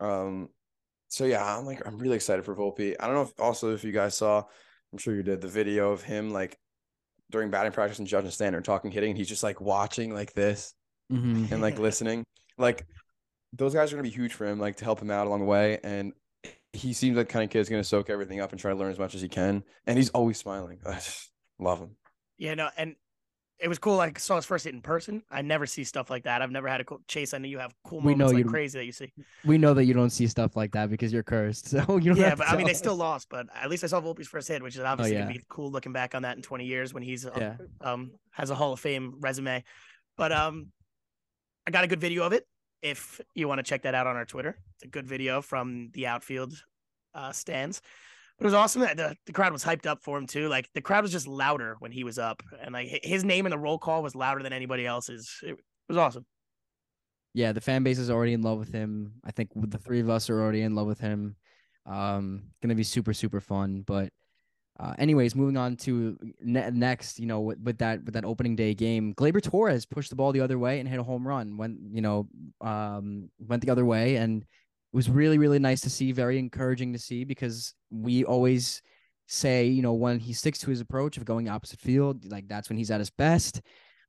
Um, 0.00 0.48
so 1.08 1.24
yeah, 1.24 1.56
I'm 1.56 1.64
like 1.64 1.86
I'm 1.86 1.98
really 1.98 2.16
excited 2.16 2.44
for 2.44 2.54
Volpe. 2.54 2.96
I 3.00 3.06
don't 3.06 3.14
know 3.14 3.22
if 3.22 3.40
also 3.40 3.72
if 3.72 3.82
you 3.82 3.92
guys 3.92 4.16
saw, 4.16 4.42
I'm 4.92 4.98
sure 4.98 5.14
you 5.14 5.22
did 5.22 5.40
the 5.40 5.48
video 5.48 5.90
of 5.92 6.02
him 6.02 6.32
like 6.32 6.58
during 7.30 7.50
batting 7.50 7.72
practice 7.72 7.98
and 7.98 8.08
judging 8.08 8.30
standard 8.30 8.64
talking 8.64 8.90
hitting 8.90 9.10
and 9.10 9.18
he's 9.18 9.28
just 9.28 9.42
like 9.42 9.60
watching 9.60 10.12
like 10.14 10.32
this 10.34 10.74
mm-hmm. 11.12 11.52
and 11.52 11.62
like 11.62 11.78
listening. 11.78 12.24
Like 12.58 12.86
those 13.52 13.74
guys 13.74 13.92
are 13.92 13.96
gonna 13.96 14.04
be 14.04 14.10
huge 14.10 14.34
for 14.34 14.46
him 14.46 14.58
like 14.58 14.76
to 14.76 14.84
help 14.84 15.00
him 15.00 15.10
out 15.10 15.26
along 15.26 15.40
the 15.40 15.46
way 15.46 15.78
and 15.82 16.12
he 16.72 16.92
seems 16.92 17.16
like 17.16 17.28
kind 17.28 17.44
of 17.44 17.50
kid 17.50 17.60
is 17.60 17.68
gonna 17.68 17.84
soak 17.84 18.10
everything 18.10 18.40
up 18.40 18.52
and 18.52 18.60
try 18.60 18.72
to 18.72 18.76
learn 18.76 18.90
as 18.90 18.98
much 18.98 19.14
as 19.14 19.20
he 19.20 19.28
can 19.28 19.64
and 19.86 19.96
he's 19.96 20.10
always 20.10 20.38
smiling. 20.38 20.78
I 20.86 20.94
just 20.94 21.30
love 21.58 21.78
him. 21.78 21.96
Yeah 22.38 22.54
no 22.54 22.70
and 22.76 22.96
it 23.58 23.68
was 23.68 23.78
cool. 23.78 24.00
I 24.00 24.12
saw 24.16 24.36
his 24.36 24.44
first 24.44 24.64
hit 24.64 24.74
in 24.74 24.82
person. 24.82 25.22
I 25.30 25.42
never 25.42 25.64
see 25.64 25.84
stuff 25.84 26.10
like 26.10 26.24
that. 26.24 26.42
I've 26.42 26.50
never 26.50 26.68
had 26.68 26.80
a 26.80 26.84
cool 26.84 27.00
chase. 27.06 27.32
I 27.34 27.38
know 27.38 27.46
you 27.46 27.58
have 27.58 27.72
cool 27.84 28.00
moments 28.00 28.18
we 28.18 28.18
know 28.18 28.26
like 28.26 28.44
you, 28.44 28.50
crazy 28.50 28.78
that 28.78 28.84
you 28.84 28.92
see. 28.92 29.12
We 29.44 29.58
know 29.58 29.74
that 29.74 29.84
you 29.84 29.94
don't 29.94 30.10
see 30.10 30.26
stuff 30.26 30.56
like 30.56 30.72
that 30.72 30.90
because 30.90 31.12
you're 31.12 31.22
cursed. 31.22 31.74
So 31.84 31.96
you 31.98 32.14
yeah, 32.14 32.34
but 32.34 32.48
I 32.48 32.56
mean 32.56 32.66
they 32.66 32.74
still 32.74 32.96
lost. 32.96 33.28
But 33.28 33.46
at 33.54 33.70
least 33.70 33.84
I 33.84 33.86
saw 33.88 34.00
Volpe's 34.00 34.28
first 34.28 34.48
hit, 34.48 34.62
which 34.62 34.74
is 34.74 34.80
oh, 34.80 34.86
obviously 34.86 35.16
oh, 35.16 35.18
yeah. 35.18 35.24
gonna 35.24 35.38
be 35.38 35.44
cool 35.48 35.70
looking 35.70 35.92
back 35.92 36.14
on 36.14 36.22
that 36.22 36.36
in 36.36 36.42
20 36.42 36.64
years 36.64 36.94
when 36.94 37.02
he's 37.02 37.26
yeah. 37.36 37.56
um 37.80 38.12
has 38.32 38.50
a 38.50 38.54
Hall 38.54 38.72
of 38.72 38.80
Fame 38.80 39.14
resume. 39.20 39.64
But 40.16 40.32
um, 40.32 40.68
I 41.66 41.70
got 41.70 41.84
a 41.84 41.86
good 41.86 42.00
video 42.00 42.24
of 42.24 42.32
it. 42.32 42.46
If 42.82 43.20
you 43.34 43.48
want 43.48 43.58
to 43.58 43.62
check 43.62 43.82
that 43.82 43.94
out 43.94 44.06
on 44.06 44.16
our 44.16 44.24
Twitter, 44.24 44.58
it's 44.74 44.84
a 44.84 44.88
good 44.88 45.06
video 45.06 45.40
from 45.40 45.90
the 45.92 46.06
outfield 46.06 46.52
uh, 47.14 47.32
stands 47.32 47.80
it 48.40 48.44
was 48.44 48.54
awesome 48.54 48.82
that 48.82 48.96
the, 48.96 49.16
the 49.26 49.32
crowd 49.32 49.52
was 49.52 49.64
hyped 49.64 49.86
up 49.86 50.02
for 50.02 50.18
him 50.18 50.26
too. 50.26 50.48
Like 50.48 50.68
the 50.74 50.80
crowd 50.80 51.02
was 51.02 51.12
just 51.12 51.26
louder 51.26 51.76
when 51.78 51.92
he 51.92 52.04
was 52.04 52.18
up, 52.18 52.42
and 52.62 52.72
like 52.72 53.00
his 53.02 53.24
name 53.24 53.46
in 53.46 53.50
the 53.50 53.58
roll 53.58 53.78
call 53.78 54.02
was 54.02 54.14
louder 54.14 54.42
than 54.42 54.52
anybody 54.52 54.86
else's. 54.86 55.30
It 55.42 55.56
was 55.88 55.96
awesome. 55.96 56.26
Yeah, 57.32 57.52
the 57.52 57.60
fan 57.60 57.82
base 57.82 57.98
is 57.98 58.10
already 58.10 58.32
in 58.32 58.42
love 58.42 58.58
with 58.58 58.72
him. 58.72 59.14
I 59.24 59.30
think 59.32 59.50
the 59.54 59.78
three 59.78 60.00
of 60.00 60.08
us 60.08 60.30
are 60.30 60.40
already 60.40 60.62
in 60.62 60.74
love 60.74 60.86
with 60.86 61.00
him. 61.00 61.36
Um, 61.86 62.44
gonna 62.62 62.74
be 62.74 62.84
super 62.84 63.12
super 63.12 63.40
fun. 63.40 63.82
But 63.86 64.10
Uh, 64.76 64.92
anyways, 64.98 65.36
moving 65.36 65.56
on 65.56 65.76
to 65.76 66.18
ne- 66.40 66.70
next, 66.72 67.20
you 67.20 67.26
know, 67.26 67.40
with, 67.40 67.60
with 67.60 67.78
that 67.78 68.04
with 68.04 68.14
that 68.14 68.24
opening 68.24 68.56
day 68.56 68.74
game, 68.74 69.14
Gleyber 69.14 69.40
Torres 69.40 69.86
pushed 69.86 70.10
the 70.10 70.16
ball 70.16 70.32
the 70.32 70.40
other 70.40 70.58
way 70.58 70.80
and 70.80 70.88
hit 70.88 70.98
a 70.98 71.04
home 71.04 71.26
run. 71.26 71.56
Went, 71.56 71.78
you 71.92 72.02
know, 72.02 72.26
um, 72.60 73.30
went 73.38 73.62
the 73.62 73.70
other 73.70 73.84
way, 73.84 74.16
and 74.16 74.44
it 74.94 74.96
was 74.96 75.10
really 75.10 75.38
really 75.38 75.58
nice 75.58 75.80
to 75.80 75.90
see. 75.90 76.12
Very 76.12 76.38
encouraging 76.38 76.92
to 76.92 77.00
see 77.00 77.24
because 77.24 77.74
we 77.90 78.24
always 78.24 78.80
say, 79.26 79.66
you 79.66 79.82
know, 79.82 79.94
when 79.94 80.20
he 80.20 80.32
sticks 80.32 80.60
to 80.60 80.70
his 80.70 80.80
approach 80.80 81.16
of 81.16 81.24
going 81.24 81.48
opposite 81.48 81.80
field, 81.80 82.30
like 82.30 82.46
that's 82.46 82.68
when 82.68 82.78
he's 82.78 82.92
at 82.92 83.00
his 83.00 83.10
best. 83.10 83.60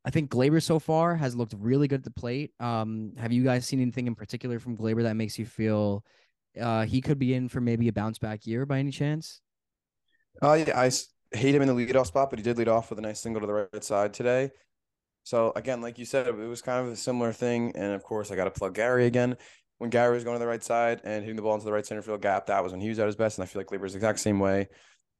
I 0.05 0.11
think 0.11 0.29
Gleyber 0.29 0.61
so 0.61 0.77
far 0.77 1.15
has 1.15 1.35
looked 1.35 1.55
really 1.57 1.87
good 1.87 2.01
at 2.01 2.03
the 2.03 2.11
plate. 2.11 2.51
Um, 2.59 3.13
have 3.17 3.31
you 3.31 3.43
guys 3.43 3.65
seen 3.65 3.81
anything 3.81 4.05
in 4.05 4.13
particular 4.13 4.59
from 4.59 4.77
Gleyber 4.77 5.01
that 5.01 5.15
makes 5.15 5.39
you 5.39 5.47
feel 5.47 6.03
uh, 6.61 6.85
he 6.85 7.01
could 7.01 7.17
be 7.17 7.33
in 7.33 7.49
for 7.49 7.61
maybe 7.61 7.87
a 7.87 7.93
bounce 7.93 8.19
back 8.19 8.45
year 8.45 8.67
by 8.67 8.77
any 8.77 8.91
chance? 8.91 9.41
Uh, 10.43 10.53
yeah, 10.53 10.79
I 10.79 10.91
hate 11.35 11.55
him 11.55 11.63
in 11.63 11.67
the 11.67 11.73
leadoff 11.73 12.05
spot, 12.05 12.29
but 12.29 12.37
he 12.37 12.43
did 12.43 12.59
lead 12.59 12.67
off 12.67 12.91
with 12.91 12.99
a 12.99 13.01
nice 13.01 13.19
single 13.19 13.41
to 13.41 13.47
the 13.47 13.53
right 13.53 13.83
side 13.83 14.13
today. 14.13 14.51
So 15.23 15.51
again, 15.55 15.81
like 15.81 15.97
you 15.97 16.05
said, 16.05 16.27
it 16.27 16.35
was 16.35 16.61
kind 16.61 16.85
of 16.85 16.93
a 16.93 16.95
similar 16.95 17.33
thing. 17.33 17.71
And 17.75 17.93
of 17.93 18.03
course, 18.03 18.29
I 18.29 18.35
got 18.35 18.43
to 18.43 18.51
plug 18.51 18.75
Gary 18.75 19.07
again. 19.07 19.37
When 19.77 19.89
Gary 19.89 20.13
was 20.13 20.23
going 20.23 20.35
to 20.35 20.39
the 20.39 20.47
right 20.47 20.63
side 20.63 21.01
and 21.03 21.21
hitting 21.21 21.35
the 21.35 21.41
ball 21.41 21.53
into 21.53 21.65
the 21.65 21.73
right 21.73 21.85
center 21.85 22.01
field 22.01 22.21
gap, 22.21 22.47
that 22.47 22.63
was 22.63 22.71
when 22.71 22.81
he 22.81 22.89
was 22.89 22.99
at 22.99 23.07
his 23.07 23.15
best. 23.15 23.37
And 23.37 23.43
I 23.43 23.45
feel 23.45 23.59
like 23.59 23.67
Gleyber's 23.67 23.93
the 23.93 23.97
exact 23.97 24.19
same 24.19 24.39
way. 24.39 24.69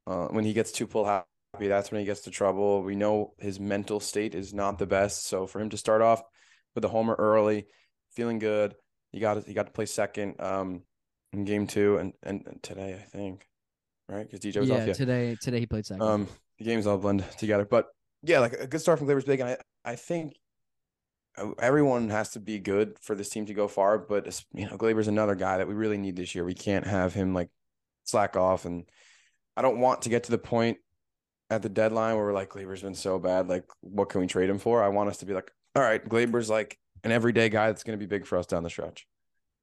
Uh, 0.07 0.27
when 0.27 0.45
he 0.45 0.53
gets 0.53 0.71
too 0.71 0.87
pull 0.87 1.05
happy, 1.05 1.25
that's 1.67 1.91
when 1.91 1.99
he 1.99 2.05
gets 2.05 2.21
to 2.21 2.31
trouble. 2.31 2.81
We 2.81 2.95
know 2.95 3.33
his 3.37 3.59
mental 3.59 3.99
state 3.99 4.33
is 4.33 4.53
not 4.53 4.79
the 4.79 4.85
best. 4.85 5.25
So 5.25 5.45
for 5.45 5.59
him 5.59 5.69
to 5.71 5.77
start 5.77 6.01
off 6.01 6.21
with 6.73 6.85
a 6.85 6.89
homer 6.89 7.15
early, 7.15 7.65
feeling 8.11 8.39
good, 8.39 8.75
he 9.11 9.19
got 9.19 9.45
he 9.45 9.53
got 9.53 9.65
to 9.65 9.71
play 9.71 9.85
second 9.85 10.39
um, 10.39 10.83
in 11.33 11.43
game 11.43 11.67
two 11.67 11.97
and, 11.97 12.13
and, 12.23 12.43
and 12.45 12.63
today 12.63 12.93
I 12.93 13.03
think 13.03 13.45
right? 14.09 14.29
Because 14.29 14.39
DJ 14.39 14.59
was 14.59 14.69
yeah, 14.69 14.75
off. 14.75 14.87
Yeah, 14.87 14.93
today 14.93 15.37
today 15.41 15.59
he 15.59 15.65
played 15.65 15.85
second. 15.85 16.01
Um, 16.01 16.27
the 16.57 16.65
games 16.65 16.87
all 16.87 16.97
blend 16.97 17.23
together, 17.37 17.65
but 17.65 17.87
yeah, 18.23 18.39
like 18.39 18.53
a 18.53 18.67
good 18.67 18.81
start 18.81 18.99
from 18.99 19.07
Gleyber's 19.07 19.25
big, 19.25 19.39
and 19.39 19.49
I 19.49 19.57
I 19.83 19.95
think 19.95 20.35
Uh, 21.37 21.51
everyone 21.59 22.09
has 22.09 22.31
to 22.31 22.39
be 22.39 22.59
good 22.59 22.97
for 23.01 23.15
this 23.15 23.29
team 23.29 23.45
to 23.45 23.53
go 23.53 23.67
far. 23.67 23.97
But 23.97 24.43
you 24.53 24.67
know, 24.67 24.77
Gleyber's 24.77 25.07
another 25.07 25.35
guy 25.35 25.57
that 25.57 25.67
we 25.67 25.73
really 25.73 25.97
need 25.97 26.15
this 26.15 26.35
year. 26.35 26.43
We 26.43 26.53
can't 26.53 26.87
have 26.87 27.13
him 27.13 27.33
like 27.33 27.49
slack 28.03 28.35
off, 28.35 28.65
and 28.65 28.85
I 29.55 29.61
don't 29.61 29.79
want 29.79 30.03
to 30.03 30.09
get 30.09 30.23
to 30.25 30.31
the 30.31 30.37
point 30.37 30.77
at 31.49 31.61
the 31.61 31.69
deadline 31.69 32.15
where 32.15 32.25
we're 32.25 32.33
like 32.33 32.49
Gleyber's 32.49 32.81
been 32.81 32.95
so 32.95 33.19
bad. 33.19 33.47
Like, 33.47 33.65
what 33.81 34.09
can 34.09 34.21
we 34.21 34.27
trade 34.27 34.49
him 34.49 34.59
for? 34.59 34.83
I 34.83 34.89
want 34.89 35.09
us 35.09 35.17
to 35.17 35.25
be 35.25 35.33
like, 35.33 35.51
all 35.75 35.83
right, 35.83 36.03
Gleyber's 36.07 36.49
like 36.49 36.77
an 37.03 37.11
everyday 37.11 37.49
guy 37.49 37.67
that's 37.67 37.83
going 37.83 37.97
to 37.97 38.03
be 38.03 38.07
big 38.07 38.25
for 38.25 38.37
us 38.37 38.45
down 38.45 38.63
the 38.63 38.69
stretch. 38.69 39.07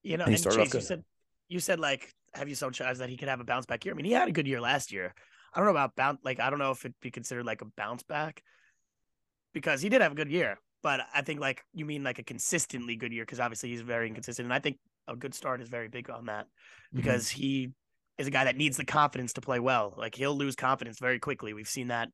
You 0.03 0.17
know, 0.17 0.25
And 0.25 0.29
and, 0.29 0.33
he 0.33 0.37
started 0.37 0.61
off 0.61 0.67
Chase, 0.67 0.75
you 0.75 0.81
said 0.81 1.05
you 1.49 1.61
said 1.61 1.81
like 1.81 2.13
have 2.35 2.49
you 2.49 2.55
so 2.55 2.71
chance 2.71 2.99
that 2.99 3.11
he 3.11 3.17
could 3.17 3.29
have 3.29 3.41
a 3.41 3.45
bounce 3.45 3.67
back 3.67 3.85
year? 3.85 3.95
I 3.95 3.97
mean, 3.97 4.07
he 4.07 4.13
had 4.13 4.29
a 4.29 4.33
good 4.33 4.47
year 4.47 4.61
last 4.61 4.93
year. 4.93 5.15
I 5.55 5.59
don't 5.59 5.67
know 5.67 5.73
about 5.73 5.97
bounce 5.97 6.21
like 6.25 6.41
I 6.41 6.51
don't 6.51 6.59
know 6.59 6.71
if 6.71 6.85
it'd 6.85 6.95
be 7.01 7.11
considered 7.11 7.45
like 7.45 7.61
a 7.61 7.67
bounce 7.77 8.03
back 8.03 8.43
because 9.53 9.83
he 9.83 9.89
did 9.89 10.01
have 10.01 10.13
a 10.13 10.15
good 10.15 10.31
year, 10.31 10.59
but 10.83 11.01
I 11.15 11.23
think 11.23 11.41
like 11.41 11.63
you 11.73 11.85
mean 11.85 12.03
like 12.05 12.19
a 12.19 12.23
consistently 12.25 12.97
good 12.97 13.13
year 13.13 13.25
because 13.25 13.41
obviously 13.41 13.71
he's 13.71 13.81
very 13.83 14.09
inconsistent, 14.09 14.47
and 14.47 14.53
I 14.55 14.59
think 14.59 14.79
a 15.09 15.17
good 15.17 15.35
start 15.35 15.61
is 15.61 15.69
very 15.69 15.89
big 15.89 16.11
on 16.11 16.27
that 16.27 16.47
Mm-hmm. 16.47 16.97
because 16.99 17.29
he 17.31 17.71
is 18.19 18.27
a 18.27 18.31
guy 18.31 18.45
that 18.45 18.57
needs 18.57 18.77
the 18.77 18.85
confidence 18.85 19.33
to 19.35 19.41
play 19.41 19.59
well. 19.59 19.95
Like 19.97 20.15
he'll 20.15 20.37
lose 20.37 20.55
confidence 20.55 20.99
very 20.99 21.19
quickly. 21.19 21.55
We've 21.55 21.67
seen 21.69 21.89
that 21.89 22.11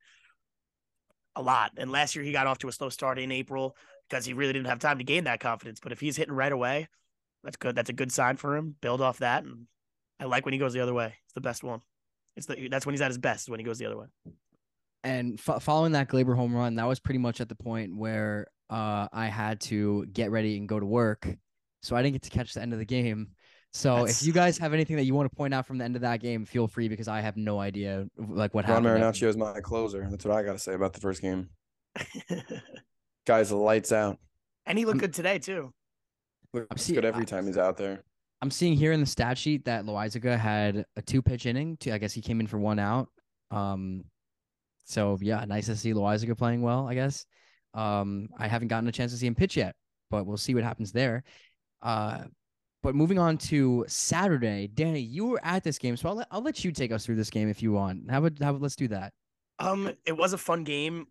a 1.34 1.42
lot. 1.42 1.72
And 1.76 1.90
last 1.90 2.14
year 2.14 2.24
he 2.24 2.32
got 2.32 2.46
off 2.46 2.58
to 2.58 2.68
a 2.68 2.72
slow 2.72 2.88
start 2.88 3.18
in 3.18 3.32
April 3.32 3.76
because 4.08 4.24
he 4.24 4.32
really 4.32 4.52
didn't 4.52 4.68
have 4.68 4.78
time 4.78 4.98
to 4.98 5.04
gain 5.04 5.24
that 5.24 5.40
confidence. 5.40 5.80
But 5.82 5.92
if 5.92 6.00
he's 6.00 6.16
hitting 6.16 6.34
right 6.34 6.52
away, 6.52 6.88
that's 7.44 7.56
good. 7.56 7.74
That's 7.74 7.90
a 7.90 7.92
good 7.94 8.12
sign 8.12 8.36
for 8.36 8.56
him. 8.56 8.76
Build 8.80 9.00
off 9.00 9.18
that, 9.18 9.44
and 9.44 9.66
I 10.20 10.24
like 10.24 10.44
when 10.44 10.52
he 10.52 10.58
goes 10.58 10.72
the 10.72 10.80
other 10.80 10.94
way. 10.94 11.14
It's 11.24 11.34
the 11.34 11.40
best 11.40 11.62
one. 11.64 11.80
It's 12.36 12.46
the 12.46 12.68
that's 12.68 12.86
when 12.86 12.92
he's 12.94 13.00
at 13.00 13.10
his 13.10 13.18
best 13.18 13.48
when 13.48 13.58
he 13.60 13.64
goes 13.64 13.78
the 13.78 13.86
other 13.86 13.98
way. 13.98 14.06
and 15.04 15.38
fo- 15.40 15.58
following 15.58 15.92
that 15.92 16.08
Gleyber 16.08 16.36
home 16.36 16.54
run, 16.54 16.76
that 16.76 16.86
was 16.86 17.00
pretty 17.00 17.18
much 17.18 17.40
at 17.40 17.48
the 17.48 17.54
point 17.54 17.96
where 17.96 18.46
uh, 18.70 19.08
I 19.12 19.26
had 19.26 19.60
to 19.62 20.06
get 20.12 20.30
ready 20.30 20.56
and 20.56 20.68
go 20.68 20.78
to 20.80 20.86
work, 20.86 21.28
so 21.82 21.96
I 21.96 22.02
didn't 22.02 22.14
get 22.14 22.22
to 22.22 22.30
catch 22.30 22.54
the 22.54 22.62
end 22.62 22.72
of 22.72 22.78
the 22.78 22.84
game. 22.84 23.28
So 23.72 23.96
That's- 23.96 24.20
if 24.22 24.26
you 24.26 24.32
guys 24.32 24.56
have 24.58 24.72
anything 24.72 24.96
that 24.96 25.04
you 25.04 25.14
want 25.14 25.30
to 25.30 25.36
point 25.36 25.52
out 25.54 25.66
from 25.66 25.78
the 25.78 25.84
end 25.84 25.94
of 25.96 26.02
that 26.02 26.20
game, 26.20 26.44
feel 26.46 26.66
free 26.68 26.88
because 26.88 27.06
I 27.08 27.20
have 27.20 27.36
no 27.36 27.60
idea 27.60 28.06
like 28.16 28.54
what 28.54 28.66
Ron 28.68 28.84
happened. 28.84 29.02
Marinaccio 29.04 29.28
is 29.28 29.36
my 29.36 29.60
closer. 29.60 30.06
That's 30.10 30.24
what 30.24 30.34
I 30.36 30.42
got 30.42 30.52
to 30.52 30.58
say 30.58 30.74
about 30.74 30.92
the 30.94 31.00
first 31.00 31.20
game. 31.22 31.50
Guys, 33.26 33.52
lights 33.52 33.92
out. 33.92 34.18
and 34.66 34.78
he 34.78 34.84
looked 34.84 34.96
I'm- 34.96 35.00
good 35.00 35.14
today 35.14 35.38
too. 35.38 35.72
Looks 36.54 36.82
see- 36.82 36.94
good 36.94 37.04
every 37.04 37.26
time 37.26 37.46
he's 37.46 37.58
out 37.58 37.76
there. 37.76 38.02
I'm 38.40 38.50
seeing 38.50 38.74
here 38.74 38.92
in 38.92 39.00
the 39.00 39.06
stat 39.06 39.36
sheet 39.36 39.64
that 39.64 39.84
Loaisiga 39.84 40.38
had 40.38 40.84
a 40.96 41.02
two 41.02 41.20
pitch 41.20 41.44
inning. 41.44 41.76
To, 41.78 41.92
I 41.92 41.98
guess 41.98 42.12
he 42.12 42.22
came 42.22 42.38
in 42.40 42.46
for 42.46 42.58
one 42.58 42.78
out. 42.78 43.08
Um, 43.50 44.04
so 44.84 45.18
yeah, 45.20 45.44
nice 45.44 45.66
to 45.66 45.76
see 45.76 45.92
Loaisiga 45.92 46.38
playing 46.38 46.62
well. 46.62 46.86
I 46.88 46.94
guess. 46.94 47.26
Um, 47.74 48.28
I 48.38 48.48
haven't 48.48 48.68
gotten 48.68 48.88
a 48.88 48.92
chance 48.92 49.12
to 49.12 49.18
see 49.18 49.26
him 49.26 49.34
pitch 49.34 49.56
yet, 49.56 49.74
but 50.10 50.26
we'll 50.26 50.36
see 50.36 50.54
what 50.54 50.64
happens 50.64 50.92
there. 50.92 51.24
Uh, 51.82 52.24
but 52.82 52.94
moving 52.94 53.18
on 53.18 53.38
to 53.38 53.84
Saturday, 53.88 54.68
Danny, 54.68 55.00
you 55.00 55.26
were 55.26 55.40
at 55.42 55.64
this 55.64 55.78
game, 55.78 55.96
so 55.96 56.08
I'll 56.08 56.14
let 56.14 56.28
I'll 56.30 56.42
let 56.42 56.64
you 56.64 56.72
take 56.72 56.92
us 56.92 57.04
through 57.04 57.16
this 57.16 57.30
game 57.30 57.48
if 57.48 57.62
you 57.62 57.72
want. 57.72 58.10
How 58.10 58.18
about 58.18 58.38
how 58.40 58.50
about 58.50 58.62
let's 58.62 58.76
do 58.76 58.88
that. 58.88 59.12
Um, 59.58 59.92
it 60.06 60.16
was 60.16 60.32
a 60.32 60.38
fun 60.38 60.64
game. 60.64 61.06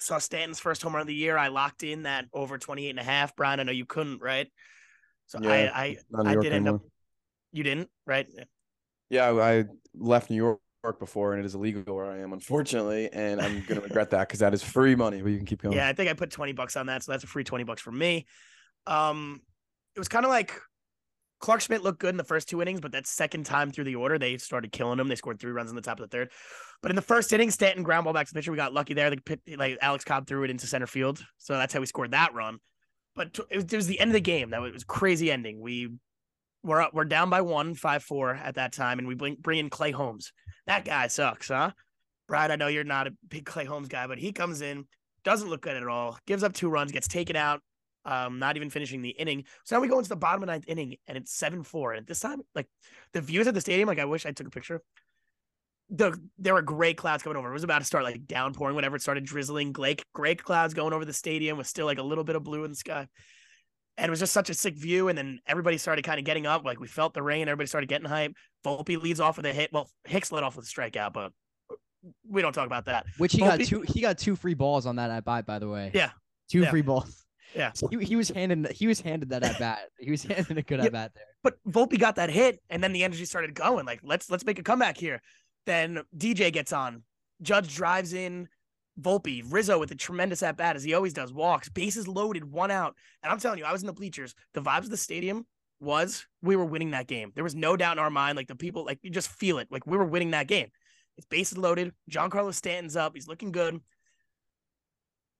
Saw 0.00 0.18
Stanton's 0.18 0.58
first 0.58 0.82
home 0.82 0.94
run 0.94 1.02
of 1.02 1.06
the 1.06 1.14
year. 1.14 1.36
I 1.36 1.48
locked 1.48 1.82
in 1.82 2.02
that 2.04 2.26
over 2.32 2.58
28 2.58 2.90
and 2.90 2.98
a 2.98 3.02
half. 3.02 3.36
Brian, 3.36 3.60
I 3.60 3.62
know 3.62 3.72
you 3.72 3.84
couldn't, 3.84 4.22
right? 4.22 4.48
So 5.26 5.38
Yeah, 5.42 5.70
I 5.74 5.96
I 6.14 6.22
I 6.24 6.32
York 6.32 6.44
did 6.44 6.52
end 6.52 6.68
up 6.68 6.80
you 7.52 7.62
didn't, 7.62 7.90
right? 8.06 8.26
Yeah, 9.10 9.30
I 9.30 9.64
left 9.94 10.30
New 10.30 10.36
York 10.36 10.60
before, 10.92 11.32
and 11.32 11.42
it 11.42 11.46
is 11.46 11.54
illegal 11.54 11.94
where 11.94 12.06
I 12.06 12.18
am, 12.18 12.32
unfortunately, 12.32 13.10
and 13.12 13.40
I'm 13.40 13.62
gonna 13.66 13.80
regret 13.80 14.10
that 14.10 14.28
because 14.28 14.40
that 14.40 14.54
is 14.54 14.62
free 14.62 14.94
money. 14.94 15.20
But 15.20 15.30
you 15.30 15.36
can 15.36 15.46
keep 15.46 15.62
going. 15.62 15.76
Yeah, 15.76 15.88
I 15.88 15.92
think 15.92 16.10
I 16.10 16.14
put 16.14 16.30
20 16.30 16.52
bucks 16.52 16.76
on 16.76 16.86
that, 16.86 17.02
so 17.02 17.12
that's 17.12 17.24
a 17.24 17.26
free 17.26 17.44
20 17.44 17.64
bucks 17.64 17.82
for 17.82 17.92
me. 17.92 18.26
Um 18.86 19.40
it 19.94 19.98
was 19.98 20.08
kind 20.08 20.24
of 20.24 20.30
like 20.30 20.52
Clarke 21.40 21.60
Schmidt 21.60 21.82
looked 21.82 21.98
good 21.98 22.10
in 22.10 22.16
the 22.16 22.24
first 22.24 22.48
two 22.48 22.62
innings, 22.62 22.80
but 22.80 22.92
that 22.92 23.06
second 23.06 23.44
time 23.44 23.70
through 23.70 23.84
the 23.84 23.96
order, 23.96 24.18
they 24.18 24.38
started 24.38 24.72
killing 24.72 24.98
him. 24.98 25.08
They 25.08 25.16
scored 25.16 25.38
three 25.38 25.52
runs 25.52 25.70
in 25.70 25.76
the 25.76 25.82
top 25.82 26.00
of 26.00 26.08
the 26.08 26.16
third. 26.16 26.30
But 26.82 26.90
in 26.90 26.96
the 26.96 27.02
first 27.02 27.32
inning, 27.32 27.50
Stanton 27.50 27.82
ground 27.82 28.04
ball 28.04 28.14
back 28.14 28.26
to 28.26 28.32
the 28.32 28.38
pitcher. 28.38 28.50
We 28.50 28.56
got 28.56 28.72
lucky 28.72 28.94
there. 28.94 29.10
The 29.10 29.38
like 29.56 29.78
Alex 29.80 30.04
Cobb 30.04 30.26
threw 30.26 30.44
it 30.44 30.50
into 30.50 30.66
center 30.66 30.86
field, 30.86 31.24
so 31.38 31.54
that's 31.54 31.74
how 31.74 31.80
we 31.80 31.86
scored 31.86 32.12
that 32.12 32.34
run. 32.34 32.58
But 33.14 33.38
it 33.50 33.56
was, 33.56 33.64
it 33.64 33.76
was 33.76 33.86
the 33.86 34.00
end 34.00 34.10
of 34.10 34.14
the 34.14 34.20
game. 34.20 34.50
That 34.50 34.60
was, 34.60 34.72
was 34.72 34.84
crazy 34.84 35.30
ending. 35.30 35.60
We 35.60 35.90
were 36.62 36.82
up, 36.82 36.94
we're 36.94 37.04
down 37.04 37.30
by 37.30 37.42
one, 37.42 37.74
five 37.74 38.02
four 38.02 38.34
at 38.34 38.56
that 38.56 38.72
time, 38.72 38.98
and 38.98 39.08
we 39.08 39.14
bring 39.14 39.36
bring 39.36 39.58
in 39.58 39.70
Clay 39.70 39.90
Holmes. 39.90 40.32
That 40.66 40.84
guy 40.84 41.06
sucks, 41.06 41.48
huh? 41.48 41.72
Brian, 42.28 42.50
I 42.50 42.56
know 42.56 42.66
you're 42.66 42.84
not 42.84 43.06
a 43.06 43.12
big 43.28 43.46
Clay 43.46 43.64
Holmes 43.64 43.88
guy, 43.88 44.06
but 44.06 44.18
he 44.18 44.32
comes 44.32 44.60
in, 44.60 44.86
doesn't 45.24 45.48
look 45.48 45.62
good 45.62 45.76
at 45.76 45.86
all, 45.86 46.18
gives 46.26 46.42
up 46.42 46.52
two 46.54 46.68
runs, 46.68 46.90
gets 46.90 47.06
taken 47.06 47.36
out, 47.36 47.62
um, 48.04 48.38
not 48.38 48.56
even 48.56 48.70
finishing 48.70 49.02
the 49.02 49.10
inning. 49.10 49.44
So 49.64 49.76
now 49.76 49.82
we 49.82 49.88
go 49.88 49.98
into 49.98 50.08
the 50.08 50.16
bottom 50.16 50.42
of 50.42 50.46
the 50.46 50.52
ninth 50.52 50.64
inning 50.68 50.96
and 51.06 51.16
it's 51.16 51.32
7 51.34 51.62
4. 51.62 51.94
And 51.94 52.06
this 52.06 52.20
time, 52.20 52.40
like 52.54 52.66
the 53.12 53.20
views 53.20 53.46
at 53.46 53.54
the 53.54 53.60
stadium, 53.60 53.88
like 53.88 53.98
I 53.98 54.04
wish 54.04 54.26
I 54.26 54.32
took 54.32 54.46
a 54.46 54.50
picture. 54.50 54.82
The 55.90 56.18
there 56.38 56.54
were 56.54 56.62
gray 56.62 56.94
clouds 56.94 57.22
coming 57.22 57.36
over. 57.36 57.48
It 57.48 57.52
was 57.52 57.62
about 57.62 57.78
to 57.78 57.84
start 57.84 58.02
like 58.02 58.26
downpouring 58.26 58.74
whenever 58.74 58.96
it 58.96 59.02
started 59.02 59.24
drizzling. 59.24 59.72
Gray, 59.72 59.96
gray 60.12 60.34
clouds 60.34 60.74
going 60.74 60.92
over 60.92 61.04
the 61.04 61.12
stadium 61.12 61.58
with 61.58 61.68
still 61.68 61.86
like 61.86 61.98
a 61.98 62.02
little 62.02 62.24
bit 62.24 62.34
of 62.34 62.42
blue 62.42 62.64
in 62.64 62.70
the 62.70 62.76
sky. 62.76 63.06
And 63.98 64.08
it 64.08 64.10
was 64.10 64.20
just 64.20 64.32
such 64.32 64.50
a 64.50 64.54
sick 64.54 64.76
view. 64.76 65.08
And 65.08 65.16
then 65.16 65.38
everybody 65.46 65.78
started 65.78 66.02
kind 66.04 66.18
of 66.18 66.24
getting 66.24 66.46
up. 66.46 66.64
Like 66.64 66.78
we 66.80 66.86
felt 66.86 67.14
the 67.14 67.22
rain. 67.22 67.48
Everybody 67.48 67.66
started 67.66 67.88
getting 67.88 68.06
hype. 68.08 68.32
Volpe 68.64 69.00
leads 69.02 69.20
off 69.20 69.36
with 69.38 69.46
a 69.46 69.52
hit. 69.52 69.72
Well, 69.72 69.88
Hicks 70.04 70.30
led 70.32 70.42
off 70.44 70.56
with 70.56 70.66
a 70.66 70.68
strikeout, 70.68 71.12
but 71.12 71.32
we 72.28 72.42
don't 72.42 72.52
talk 72.52 72.66
about 72.66 72.84
that. 72.86 73.06
Which 73.18 73.32
he 73.32 73.38
got 73.40 73.60
two 73.60 73.80
he 73.82 74.00
got 74.00 74.18
two 74.18 74.36
free 74.36 74.54
balls 74.54 74.86
on 74.86 74.96
that 74.96 75.10
at 75.10 75.24
bat, 75.24 75.46
by 75.46 75.58
the 75.58 75.68
way. 75.68 75.90
Yeah. 75.94 76.10
Two 76.50 76.60
Yeah. 76.60 76.70
free 76.70 76.82
balls. 76.82 77.24
Yeah. 77.54 77.72
So 77.74 77.86
he, 77.90 78.04
he 78.04 78.16
was 78.16 78.28
handed 78.28 78.70
he 78.72 78.86
was 78.86 79.00
handed 79.00 79.30
that 79.30 79.42
at 79.42 79.58
bat. 79.58 79.78
He 79.98 80.10
was 80.10 80.22
handed 80.22 80.58
a 80.58 80.62
good 80.62 80.80
Yeah. 80.80 80.86
at 80.86 80.92
bat 80.92 81.12
there. 81.14 81.24
but 81.42 81.54
Volpe 81.66 81.98
got 81.98 82.16
that 82.16 82.28
hit, 82.30 82.60
and 82.68 82.82
then 82.84 82.92
the 82.92 83.02
energy 83.02 83.24
started 83.24 83.54
going. 83.54 83.86
Like, 83.86 84.00
let's 84.02 84.30
let's 84.30 84.44
make 84.44 84.58
a 84.58 84.62
comeback 84.62 84.96
here. 84.98 85.22
Then 85.64 86.02
DJ 86.16 86.52
gets 86.52 86.72
on. 86.72 87.02
Judge 87.42 87.74
drives 87.74 88.12
in. 88.12 88.48
Volpe, 89.00 89.42
Rizzo 89.46 89.78
with 89.78 89.90
a 89.90 89.94
tremendous 89.94 90.42
at 90.42 90.56
bat 90.56 90.76
as 90.76 90.84
he 90.84 90.94
always 90.94 91.12
does. 91.12 91.32
Walks, 91.32 91.68
bases 91.68 92.08
loaded, 92.08 92.44
one 92.44 92.70
out. 92.70 92.94
And 93.22 93.30
I'm 93.30 93.38
telling 93.38 93.58
you, 93.58 93.64
I 93.64 93.72
was 93.72 93.82
in 93.82 93.86
the 93.86 93.92
bleachers. 93.92 94.34
The 94.54 94.62
vibes 94.62 94.84
of 94.84 94.90
the 94.90 94.96
stadium 94.96 95.46
was 95.80 96.26
we 96.42 96.56
were 96.56 96.64
winning 96.64 96.92
that 96.92 97.06
game. 97.06 97.32
There 97.34 97.44
was 97.44 97.54
no 97.54 97.76
doubt 97.76 97.98
in 97.98 98.02
our 98.02 98.10
mind. 98.10 98.36
Like 98.36 98.48
the 98.48 98.56
people, 98.56 98.84
like 98.84 98.98
you 99.02 99.10
just 99.10 99.28
feel 99.28 99.58
it. 99.58 99.68
Like 99.70 99.86
we 99.86 99.96
were 99.96 100.04
winning 100.04 100.30
that 100.30 100.48
game. 100.48 100.68
It's 101.16 101.26
bases 101.26 101.58
loaded. 101.58 101.92
Giancarlo 102.10 102.54
Stanton's 102.54 102.96
up. 102.96 103.12
He's 103.14 103.28
looking 103.28 103.52
good. 103.52 103.80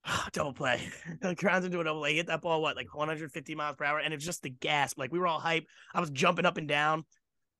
double 0.33 0.53
play. 0.53 0.89
Grounds 1.37 1.65
into 1.65 1.81
a 1.81 1.85
double 1.85 2.01
play. 2.01 2.17
Hit 2.17 2.27
that 2.27 2.43
ball, 2.43 2.63
what, 2.63 2.77
like 2.77 2.95
150 2.95 3.55
miles 3.55 3.77
per 3.77 3.85
hour? 3.85 3.99
And 3.99 4.13
it's 4.13 4.25
just 4.25 4.43
the 4.43 4.51
gasp. 4.51 4.99
Like 4.99 5.13
we 5.13 5.19
were 5.19 5.27
all 5.27 5.41
hype. 5.41 5.67
I 5.95 6.01
was 6.01 6.11
jumping 6.11 6.47
up 6.47 6.57
and 6.57 6.69
down, 6.69 7.05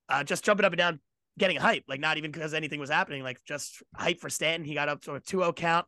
uh, 0.09 0.25
just 0.25 0.45
jumping 0.45 0.65
up 0.65 0.73
and 0.73 0.79
down, 0.79 1.01
getting 1.39 1.57
hype. 1.57 1.85
Like 1.89 2.01
not 2.01 2.17
even 2.17 2.31
because 2.31 2.55
anything 2.55 2.81
was 2.81 2.91
happening, 2.91 3.23
like 3.23 3.39
just 3.45 3.83
hype 3.95 4.21
for 4.21 4.31
Stanton. 4.31 4.65
He 4.67 4.75
got 4.75 4.89
up 4.89 5.03
to 5.03 5.15
a 5.15 5.21
2-0 5.21 5.55
count, 5.57 5.87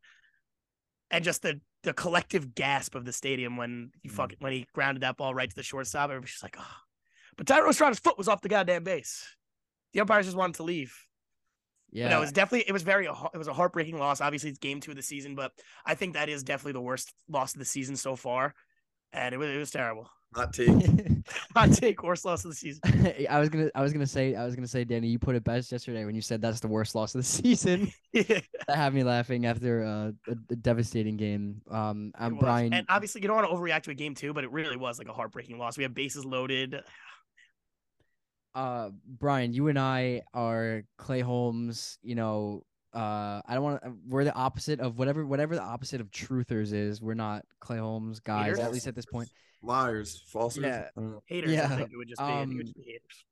and 1.11 1.25
just 1.25 1.43
the 1.43 1.61
the 1.85 1.93
collective 1.93 2.55
gasp 2.55 2.95
of 2.97 3.05
the 3.05 3.13
stadium 3.13 3.57
when 3.57 3.91
he 4.03 4.09
Mm. 4.09 4.13
fucking 4.13 4.39
when 4.41 4.53
he 4.53 4.67
grounded 4.75 5.03
that 5.03 5.17
ball 5.17 5.35
right 5.35 5.49
to 5.49 5.57
the 5.57 5.63
shortstop. 5.63 6.11
Everybody's 6.11 6.33
just 6.33 6.43
like, 6.43 6.57
oh. 6.59 6.77
But 7.37 7.47
Thairo 7.47 7.69
Estrada's 7.69 8.01
foot 8.01 8.19
was 8.19 8.27
off 8.29 8.41
the 8.43 8.49
goddamn 8.49 8.83
base. 8.83 9.25
The 9.93 10.01
umpires 10.01 10.27
just 10.27 10.37
wanted 10.37 10.57
to 10.57 10.65
leave. 10.65 10.93
Yeah. 11.91 12.09
no, 12.09 12.19
it 12.19 12.21
was 12.21 12.33
definitely 12.33 12.69
it 12.69 12.73
was 12.73 12.83
very 12.83 13.07
it 13.07 13.39
was 13.39 13.49
a 13.49 13.55
heartbreaking 13.55 13.99
loss. 13.99 14.21
Obviously, 14.21 14.51
it's 14.51 14.59
game 14.59 14.81
two 14.81 14.91
of 14.91 14.97
the 14.97 15.03
season, 15.03 15.35
but 15.35 15.53
I 15.87 15.95
think 15.95 16.15
that 16.15 16.29
is 16.29 16.43
definitely 16.43 16.73
the 16.73 16.83
worst 16.83 17.15
loss 17.29 17.55
of 17.55 17.61
the 17.61 17.65
season 17.65 17.97
so 17.97 18.15
far, 18.17 18.55
and 19.13 19.35
it 19.35 19.39
was 19.39 19.51
it 19.51 19.59
was 19.59 19.71
terrible. 19.71 20.09
Hot 20.35 20.53
take. 20.53 20.69
Hot 21.57 21.73
take, 21.73 22.03
worst 22.03 22.27
loss 22.27 22.45
of 22.45 22.51
the 22.51 22.55
season. 22.55 22.83
I 23.31 23.41
was 23.41 23.49
gonna 23.49 23.71
I 23.75 23.83
was 23.83 23.93
gonna 23.95 24.07
say 24.07 24.35
I 24.35 24.45
was 24.45 24.55
gonna 24.55 24.69
say 24.69 24.85
Danny, 24.85 25.09
you 25.09 25.19
put 25.19 25.35
it 25.35 25.43
best 25.43 25.73
yesterday 25.73 26.05
when 26.05 26.15
you 26.15 26.21
said 26.21 26.43
that's 26.43 26.61
the 26.61 26.69
worst 26.69 26.95
loss 26.95 27.15
of 27.15 27.21
the 27.21 27.25
season. 27.27 27.91
Yeah, 28.13 28.41
that 28.67 28.77
had 28.77 28.93
me 28.93 29.05
laughing 29.05 29.47
after 29.47 29.85
uh, 29.85 30.13
a, 30.31 30.37
a 30.51 30.57
devastating 30.57 31.17
game. 31.17 31.63
Um, 31.71 32.13
it 32.15 32.23
I'm. 32.23 32.37
Brian. 32.37 32.75
and 32.75 32.87
obviously 32.91 33.23
you 33.23 33.29
don't 33.29 33.37
want 33.37 33.49
to 33.49 33.55
overreact 33.55 33.85
to 33.85 33.91
a 33.91 33.95
game 33.95 34.15
two, 34.15 34.35
but 34.35 34.45
it 34.45 34.53
really 34.53 34.77
was 34.77 34.99
like 34.99 35.09
a 35.09 35.13
heartbreaking 35.15 35.59
loss. 35.59 35.79
We 35.79 35.85
have 35.85 35.95
bases 35.95 36.27
loaded. 36.27 36.77
uh 38.55 38.91
Brian, 39.07 39.55
you 39.55 39.69
and 39.69 39.79
I 39.79 40.23
are 40.35 40.83
Clay 40.99 41.21
Holmes, 41.21 41.99
you 42.03 42.15
know, 42.15 42.65
uh 42.95 43.43
I 43.47 43.55
don't 43.55 43.63
want 43.63 43.83
to 43.83 43.93
we're 44.07 44.25
the 44.25 44.35
opposite 44.35 44.81
of 44.81 44.99
whatever 44.99 45.27
whatever 45.27 45.55
the 45.55 45.63
opposite 45.63 46.01
of 46.01 46.11
truthers 46.11 46.73
is. 46.73 47.03
We're 47.03 47.15
not 47.15 47.45
Clay 47.61 47.79
Holmes 47.79 48.21
guys 48.21 48.47
Haters? 48.47 48.59
at 48.61 48.73
least 48.73 48.87
at 48.87 48.95
this 48.95 49.07
point. 49.07 49.29
Liars, 49.63 50.23
falsers. 50.33 50.63
Yeah. 50.63 50.89
I 50.97 51.01
don't 51.01 51.13
know. 51.13 51.23
Haters, 51.27 51.53
Yeah, 51.53 51.65
I 51.65 51.77
think 51.77 51.91
it 51.93 51.97
would 51.97 52.09
just 52.09 52.21
be, 52.21 52.25
I 52.25 52.41
think 52.41 52.53
it 52.53 52.57
would 52.57 52.61
um, 52.61 52.67
just 52.67 52.77
be 52.77 52.83
haters. 52.83 53.25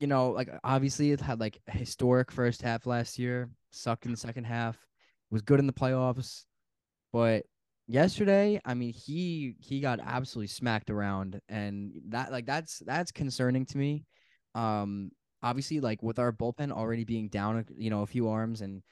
You 0.00 0.06
know, 0.06 0.30
like 0.30 0.48
obviously 0.62 1.12
it 1.12 1.20
had 1.20 1.40
like 1.40 1.60
a 1.68 1.72
historic 1.72 2.30
first 2.30 2.62
half 2.62 2.86
last 2.86 3.18
year, 3.18 3.50
sucked 3.70 4.06
in 4.06 4.10
the 4.10 4.16
second 4.16 4.44
half, 4.44 4.76
was 5.30 5.42
good 5.42 5.58
in 5.58 5.66
the 5.66 5.72
playoffs, 5.72 6.44
but 7.12 7.44
yesterday, 7.86 8.60
I 8.64 8.74
mean, 8.74 8.92
he 8.92 9.54
he 9.60 9.80
got 9.80 10.00
absolutely 10.00 10.48
smacked 10.48 10.90
around 10.90 11.40
and 11.48 11.92
that 12.08 12.32
like 12.32 12.46
that's 12.46 12.78
that's 12.80 13.12
concerning 13.12 13.66
to 13.66 13.78
me. 13.78 14.04
Um 14.54 15.10
obviously 15.44 15.78
like 15.78 16.02
with 16.02 16.18
our 16.18 16.32
bullpen 16.32 16.72
already 16.72 17.04
being 17.04 17.28
down, 17.28 17.64
you 17.76 17.90
know, 17.90 18.02
a 18.02 18.06
few 18.06 18.28
arms 18.28 18.62
and 18.62 18.82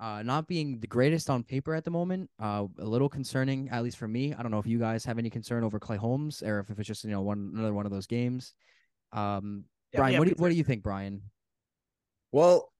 uh 0.00 0.22
not 0.22 0.48
being 0.48 0.80
the 0.80 0.86
greatest 0.86 1.28
on 1.28 1.42
paper 1.44 1.74
at 1.74 1.84
the 1.84 1.90
moment, 1.90 2.30
uh 2.40 2.64
a 2.78 2.84
little 2.84 3.08
concerning 3.08 3.68
at 3.68 3.82
least 3.84 3.98
for 3.98 4.08
me. 4.08 4.32
I 4.32 4.42
don't 4.42 4.50
know 4.50 4.58
if 4.58 4.66
you 4.66 4.78
guys 4.78 5.04
have 5.04 5.18
any 5.18 5.30
concern 5.30 5.64
over 5.64 5.78
Clay 5.78 5.98
Holmes 5.98 6.42
or 6.42 6.60
if 6.60 6.70
it's 6.70 6.88
just, 6.88 7.04
you 7.04 7.10
know, 7.10 7.20
one 7.20 7.52
another 7.54 7.74
one 7.74 7.86
of 7.86 7.92
those 7.92 8.06
games. 8.06 8.54
Um 9.12 9.64
Yeah, 9.92 10.00
Brian, 10.00 10.12
yeah, 10.12 10.18
what 10.18 10.24
do 10.24 10.30
you, 10.30 10.36
what 10.38 10.48
do 10.50 10.54
you 10.54 10.64
think, 10.64 10.82
Brian? 10.82 11.22
Well, 12.32 12.72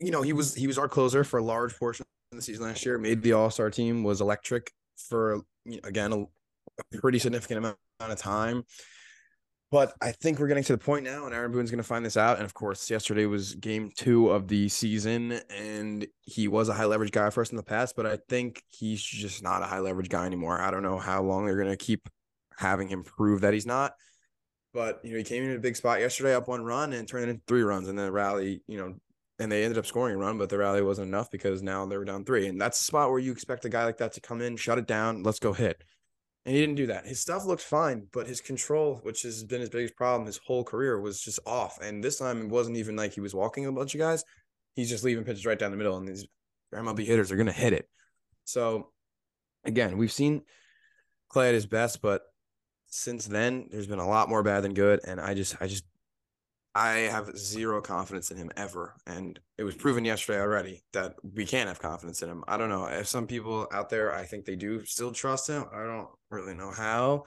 you 0.00 0.10
know, 0.10 0.22
he 0.22 0.32
was 0.32 0.54
he 0.54 0.66
was 0.66 0.78
our 0.78 0.88
closer 0.88 1.24
for 1.24 1.38
a 1.38 1.44
large 1.44 1.76
portion 1.78 2.04
of 2.32 2.36
the 2.36 2.42
season 2.42 2.64
last 2.64 2.84
year. 2.84 2.98
Made 2.98 3.22
the 3.22 3.32
All 3.32 3.50
Star 3.50 3.70
team. 3.70 4.02
Was 4.02 4.20
electric 4.20 4.72
for 5.08 5.42
you 5.64 5.80
know, 5.80 5.88
again 5.88 6.12
a, 6.12 6.20
a 6.20 7.00
pretty 7.00 7.18
significant 7.18 7.58
amount 7.58 7.76
of 8.00 8.18
time. 8.18 8.64
But 9.72 9.94
I 10.02 10.12
think 10.12 10.38
we're 10.38 10.48
getting 10.48 10.64
to 10.64 10.74
the 10.74 10.78
point 10.78 11.06
now, 11.06 11.24
and 11.24 11.34
Aaron 11.34 11.50
Boone's 11.50 11.70
going 11.70 11.78
to 11.78 11.82
find 11.82 12.04
this 12.04 12.18
out. 12.18 12.36
And 12.36 12.44
of 12.44 12.52
course, 12.52 12.90
yesterday 12.90 13.24
was 13.24 13.54
game 13.54 13.90
two 13.96 14.28
of 14.28 14.46
the 14.46 14.68
season, 14.68 15.40
and 15.48 16.06
he 16.20 16.46
was 16.46 16.68
a 16.68 16.74
high 16.74 16.84
leverage 16.84 17.10
guy 17.10 17.30
for 17.30 17.40
us 17.40 17.50
in 17.50 17.56
the 17.56 17.62
past. 17.62 17.96
But 17.96 18.04
I 18.04 18.18
think 18.28 18.62
he's 18.68 19.02
just 19.02 19.42
not 19.42 19.62
a 19.62 19.64
high 19.64 19.78
leverage 19.78 20.10
guy 20.10 20.26
anymore. 20.26 20.60
I 20.60 20.70
don't 20.70 20.82
know 20.82 20.98
how 20.98 21.22
long 21.22 21.46
they're 21.46 21.56
going 21.56 21.70
to 21.70 21.76
keep 21.78 22.06
having 22.58 22.86
him 22.86 23.02
prove 23.02 23.40
that 23.40 23.54
he's 23.54 23.64
not. 23.64 23.94
But 24.74 25.00
you 25.04 25.12
know, 25.12 25.18
he 25.18 25.24
came 25.24 25.42
in 25.42 25.56
a 25.56 25.58
big 25.58 25.76
spot 25.76 26.00
yesterday, 26.00 26.34
up 26.34 26.48
one 26.48 26.64
run, 26.64 26.92
and 26.92 27.08
turned 27.08 27.24
it 27.24 27.30
into 27.30 27.42
three 27.46 27.62
runs, 27.62 27.88
and 27.88 27.98
then 27.98 28.04
the 28.04 28.12
rally, 28.12 28.60
you 28.66 28.76
know, 28.76 28.94
and 29.38 29.50
they 29.50 29.64
ended 29.64 29.78
up 29.78 29.86
scoring 29.86 30.16
a 30.16 30.18
run, 30.18 30.36
but 30.36 30.50
the 30.50 30.58
rally 30.58 30.82
wasn't 30.82 31.08
enough 31.08 31.30
because 31.30 31.62
now 31.62 31.86
they 31.86 31.96
were 31.96 32.04
down 32.04 32.26
three. 32.26 32.46
And 32.46 32.60
that's 32.60 32.78
a 32.78 32.84
spot 32.84 33.08
where 33.08 33.18
you 33.18 33.32
expect 33.32 33.64
a 33.64 33.70
guy 33.70 33.86
like 33.86 33.96
that 33.98 34.12
to 34.12 34.20
come 34.20 34.42
in, 34.42 34.58
shut 34.58 34.76
it 34.76 34.86
down, 34.86 35.22
let's 35.22 35.38
go 35.38 35.54
hit. 35.54 35.82
And 36.44 36.54
he 36.54 36.60
didn't 36.60 36.74
do 36.74 36.86
that. 36.88 37.06
His 37.06 37.20
stuff 37.20 37.44
looked 37.44 37.62
fine, 37.62 38.08
but 38.12 38.26
his 38.26 38.40
control, 38.40 38.98
which 39.04 39.22
has 39.22 39.44
been 39.44 39.60
his 39.60 39.70
biggest 39.70 39.94
problem 39.94 40.26
his 40.26 40.40
whole 40.44 40.64
career, 40.64 41.00
was 41.00 41.20
just 41.20 41.38
off. 41.46 41.78
And 41.80 42.02
this 42.02 42.18
time 42.18 42.42
it 42.42 42.48
wasn't 42.48 42.78
even 42.78 42.96
like 42.96 43.12
he 43.12 43.20
was 43.20 43.34
walking 43.34 43.66
a 43.66 43.72
bunch 43.72 43.94
of 43.94 44.00
guys. 44.00 44.24
He's 44.74 44.88
just 44.88 45.04
leaving 45.04 45.24
pitches 45.24 45.46
right 45.46 45.58
down 45.58 45.70
the 45.70 45.76
middle, 45.76 45.96
and 45.96 46.08
these 46.08 46.26
MLB 46.74 47.04
hitters 47.04 47.30
are 47.30 47.36
gonna 47.36 47.52
hit 47.52 47.72
it. 47.72 47.88
So 48.44 48.90
again, 49.64 49.98
we've 49.98 50.10
seen 50.10 50.42
Clay 51.28 51.48
at 51.48 51.54
his 51.54 51.66
best, 51.66 52.02
but 52.02 52.22
since 52.86 53.26
then 53.26 53.68
there's 53.70 53.86
been 53.86 53.98
a 53.98 54.08
lot 54.08 54.28
more 54.28 54.42
bad 54.42 54.62
than 54.62 54.74
good. 54.74 55.00
And 55.06 55.20
I 55.20 55.34
just 55.34 55.56
I 55.60 55.66
just 55.66 55.84
I 56.74 56.92
have 57.00 57.36
zero 57.36 57.82
confidence 57.82 58.30
in 58.30 58.38
him 58.38 58.50
ever. 58.56 58.94
And 59.06 59.38
it 59.58 59.64
was 59.64 59.74
proven 59.74 60.04
yesterday 60.04 60.40
already 60.40 60.82
that 60.92 61.14
we 61.22 61.44
can't 61.44 61.68
have 61.68 61.78
confidence 61.80 62.22
in 62.22 62.30
him. 62.30 62.44
I 62.48 62.56
don't 62.56 62.70
know. 62.70 62.86
If 62.86 63.08
some 63.08 63.26
people 63.26 63.68
out 63.72 63.90
there, 63.90 64.14
I 64.14 64.24
think 64.24 64.44
they 64.44 64.56
do 64.56 64.84
still 64.84 65.12
trust 65.12 65.48
him. 65.48 65.64
I 65.72 65.84
don't 65.84 66.08
really 66.30 66.54
know 66.54 66.70
how. 66.70 67.24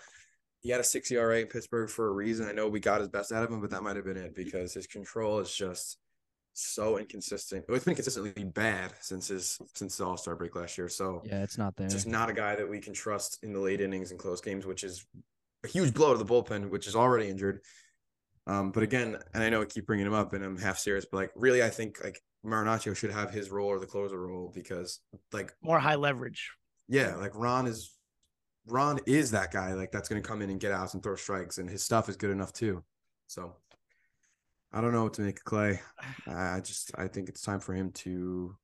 He 0.62 0.72
had 0.72 0.82
a 0.82 0.84
six 0.84 1.12
ERA 1.12 1.42
in 1.42 1.48
Pittsburgh 1.48 1.90
for 1.92 2.08
a 2.08 2.12
reason. 2.12 2.48
I 2.48 2.52
know 2.52 2.68
we 2.68 2.80
got 2.80 3.00
his 3.00 3.10
best 3.10 3.32
out 3.32 3.44
of 3.44 3.52
him, 3.52 3.62
but 3.62 3.70
that 3.70 3.84
might 3.84 3.98
have 3.98 4.06
been 4.06 4.18
it 4.18 4.34
because 4.34 4.74
his 4.74 4.88
control 4.88 5.38
is 5.40 5.54
just 5.54 6.00
so 6.54 6.98
inconsistent. 6.98 7.66
It's 7.70 7.86
been 7.86 7.94
consistently 7.94 8.44
bad 8.46 8.94
since 9.02 9.28
his 9.28 9.60
since 9.76 9.98
the 9.98 10.06
All 10.06 10.18
Star 10.18 10.36
break 10.36 10.56
last 10.56 10.76
year. 10.76 10.90
So 10.90 11.22
Yeah, 11.24 11.44
it's 11.44 11.60
not 11.60 11.76
there. 11.76 11.88
just 11.88 12.08
not 12.08 12.32
a 12.32 12.34
guy 12.34 12.56
that 12.56 12.68
we 12.68 12.80
can 12.80 12.94
trust 12.94 13.44
in 13.44 13.54
the 13.54 13.60
late 13.60 13.80
innings 13.82 14.10
and 14.10 14.20
close 14.20 14.42
games, 14.42 14.66
which 14.66 14.84
is 14.84 15.06
a 15.64 15.68
huge 15.68 15.94
blow 15.94 16.14
to 16.14 16.18
the 16.18 16.26
bullpen, 16.26 16.72
which 16.72 16.88
is 16.88 16.96
already 16.96 17.28
injured. 17.30 17.62
Um, 18.48 18.72
but 18.72 18.84
again, 18.84 19.18
and 19.34 19.44
I 19.44 19.50
know 19.50 19.62
I 19.62 19.66
keep 19.66 19.88
bringing 19.88 20.06
him 20.06 20.14
up, 20.14 20.34
and 20.34 20.44
I'm 20.44 20.58
half 20.58 20.78
serious, 20.78 21.06
but 21.10 21.18
like 21.18 21.32
really, 21.36 21.64
I 21.64 21.70
think 21.70 22.04
like 22.04 22.22
Marinaccio 22.46 22.96
should 22.96 23.12
have 23.12 23.32
his 23.32 23.50
role 23.50 23.68
or 23.68 23.80
the 23.80 23.88
closer 23.88 24.20
role 24.20 24.52
because 24.54 25.00
like 25.32 25.54
More 25.64 25.80
high 25.80 25.96
leverage. 25.96 26.52
yeah, 26.88 27.16
like 27.16 27.32
Ron 27.34 27.66
is 27.68 27.92
Ron 28.68 29.00
is 29.06 29.32
that 29.32 29.52
guy 29.52 29.74
like 29.74 29.92
that's 29.92 30.10
going 30.10 30.22
to 30.22 30.28
come 30.28 30.42
in 30.42 30.50
and 30.50 30.60
get 30.60 30.72
outs 30.72 30.94
and 30.94 31.02
throw 31.02 31.16
strikes, 31.16 31.58
and 31.58 31.70
his 31.70 31.82
stuff 31.84 32.08
is 32.10 32.18
good 32.18 32.32
enough 32.32 32.54
too. 32.54 32.84
So 33.28 33.56
I 34.72 34.82
don't 34.82 34.92
know 34.94 35.04
what 35.04 35.14
to 35.16 35.22
make 35.22 35.38
of 35.40 35.44
Clay. 35.46 35.80
I 36.28 36.60
just 36.60 36.92
I 36.98 37.08
think 37.08 37.30
it's 37.30 37.42
time 37.42 37.60
for 37.60 37.74
him 37.74 37.92
to 37.94 38.56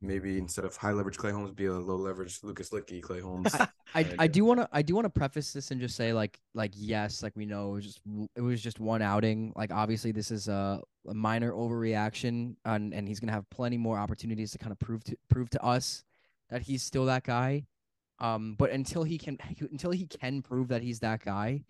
maybe 0.00 0.38
instead 0.38 0.64
of 0.64 0.76
high 0.76 0.92
leverage 0.92 1.16
Clay 1.16 1.32
Holmes, 1.32 1.50
be 1.52 1.66
a 1.66 1.72
low 1.72 1.96
leverage 1.96 2.38
Lucas 2.42 2.70
Luetge 2.70 3.02
Clay 3.02 3.20
Holmes. 3.20 3.62
I, 3.94 4.06
I 4.18 4.26
idea. 4.26 4.28
do 4.28 4.44
want 4.44 4.60
to 4.60 4.68
I 4.72 4.82
do 4.82 4.94
want 4.94 5.06
to 5.06 5.10
preface 5.10 5.52
this 5.52 5.70
and 5.70 5.80
just 5.80 5.96
say 5.96 6.12
like 6.12 6.38
like 6.54 6.72
yes 6.76 7.22
like 7.22 7.34
we 7.36 7.46
know 7.46 7.70
it 7.70 7.74
was 7.74 7.84
just 7.86 8.00
it 8.36 8.40
was 8.40 8.60
just 8.62 8.80
one 8.80 9.02
outing 9.02 9.52
like 9.56 9.72
obviously 9.72 10.12
this 10.12 10.30
is 10.30 10.48
a, 10.48 10.80
a 11.08 11.14
minor 11.14 11.52
overreaction 11.52 12.56
and 12.64 12.92
and 12.94 13.08
he's 13.08 13.18
gonna 13.20 13.32
have 13.32 13.48
plenty 13.50 13.76
more 13.78 13.98
opportunities 13.98 14.52
to 14.52 14.58
kind 14.58 14.72
of 14.72 14.78
prove 14.78 15.02
to 15.04 15.16
prove 15.30 15.48
to 15.50 15.64
us 15.64 16.04
that 16.50 16.62
he's 16.62 16.82
still 16.82 17.06
that 17.06 17.24
guy 17.24 17.66
um 18.20 18.54
but 18.58 18.70
until 18.70 19.04
he 19.04 19.16
can 19.18 19.38
until 19.70 19.90
he 19.90 20.06
can 20.06 20.42
prove 20.42 20.68
that 20.68 20.82
he's 20.82 21.00
that 21.00 21.24
guy 21.24 21.64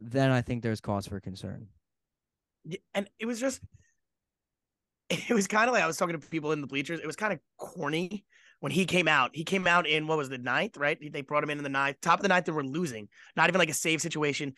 then 0.00 0.30
I 0.30 0.40
think 0.40 0.62
there's 0.62 0.80
cause 0.80 1.06
for 1.06 1.20
concern 1.20 1.68
Y- 2.64 2.78
and 2.94 3.08
it 3.18 3.26
was 3.26 3.38
just 3.38 3.60
it 5.28 5.34
was 5.34 5.46
kind 5.46 5.68
of 5.68 5.74
like 5.74 5.82
I 5.82 5.86
was 5.86 5.96
talking 5.96 6.18
to 6.18 6.28
people 6.28 6.52
in 6.52 6.60
the 6.60 6.66
bleachers. 6.66 7.00
It 7.00 7.06
was 7.06 7.16
kind 7.16 7.32
of 7.32 7.40
corny 7.58 8.24
when 8.60 8.70
he 8.70 8.84
came 8.84 9.08
out. 9.08 9.30
He 9.34 9.44
came 9.44 9.66
out 9.66 9.86
in 9.86 10.06
what 10.06 10.18
was 10.18 10.28
the 10.28 10.38
ninth, 10.38 10.76
right? 10.76 10.98
They 11.12 11.22
brought 11.22 11.42
him 11.42 11.50
in 11.50 11.58
in 11.58 11.64
the 11.64 11.70
ninth, 11.70 12.00
top 12.00 12.20
of 12.20 12.22
the 12.22 12.28
ninth, 12.28 12.46
and 12.46 12.56
we're 12.56 12.62
losing. 12.62 13.08
Not 13.36 13.48
even 13.48 13.58
like 13.58 13.70
a 13.70 13.74
save 13.74 14.00
situation. 14.00 14.54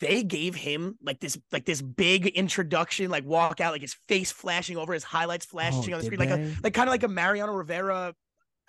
They 0.00 0.22
gave 0.22 0.54
him 0.54 0.98
like 1.02 1.20
this, 1.20 1.38
like 1.52 1.64
this 1.64 1.82
big 1.82 2.26
introduction, 2.26 3.10
like 3.10 3.24
walk 3.24 3.60
out, 3.60 3.72
like 3.72 3.80
his 3.82 3.96
face 4.08 4.30
flashing 4.30 4.76
over, 4.76 4.92
his 4.94 5.04
highlights 5.04 5.46
oh, 5.48 5.52
flashing 5.52 5.92
Oh, 5.92 5.96
on 5.96 6.00
the 6.00 6.06
screen, 6.06 6.20
like 6.20 6.30
a 6.30 6.54
like 6.62 6.74
kind 6.74 6.88
of 6.88 6.92
like 6.92 7.02
a 7.02 7.08
Mariano 7.08 7.52
Rivera, 7.52 8.14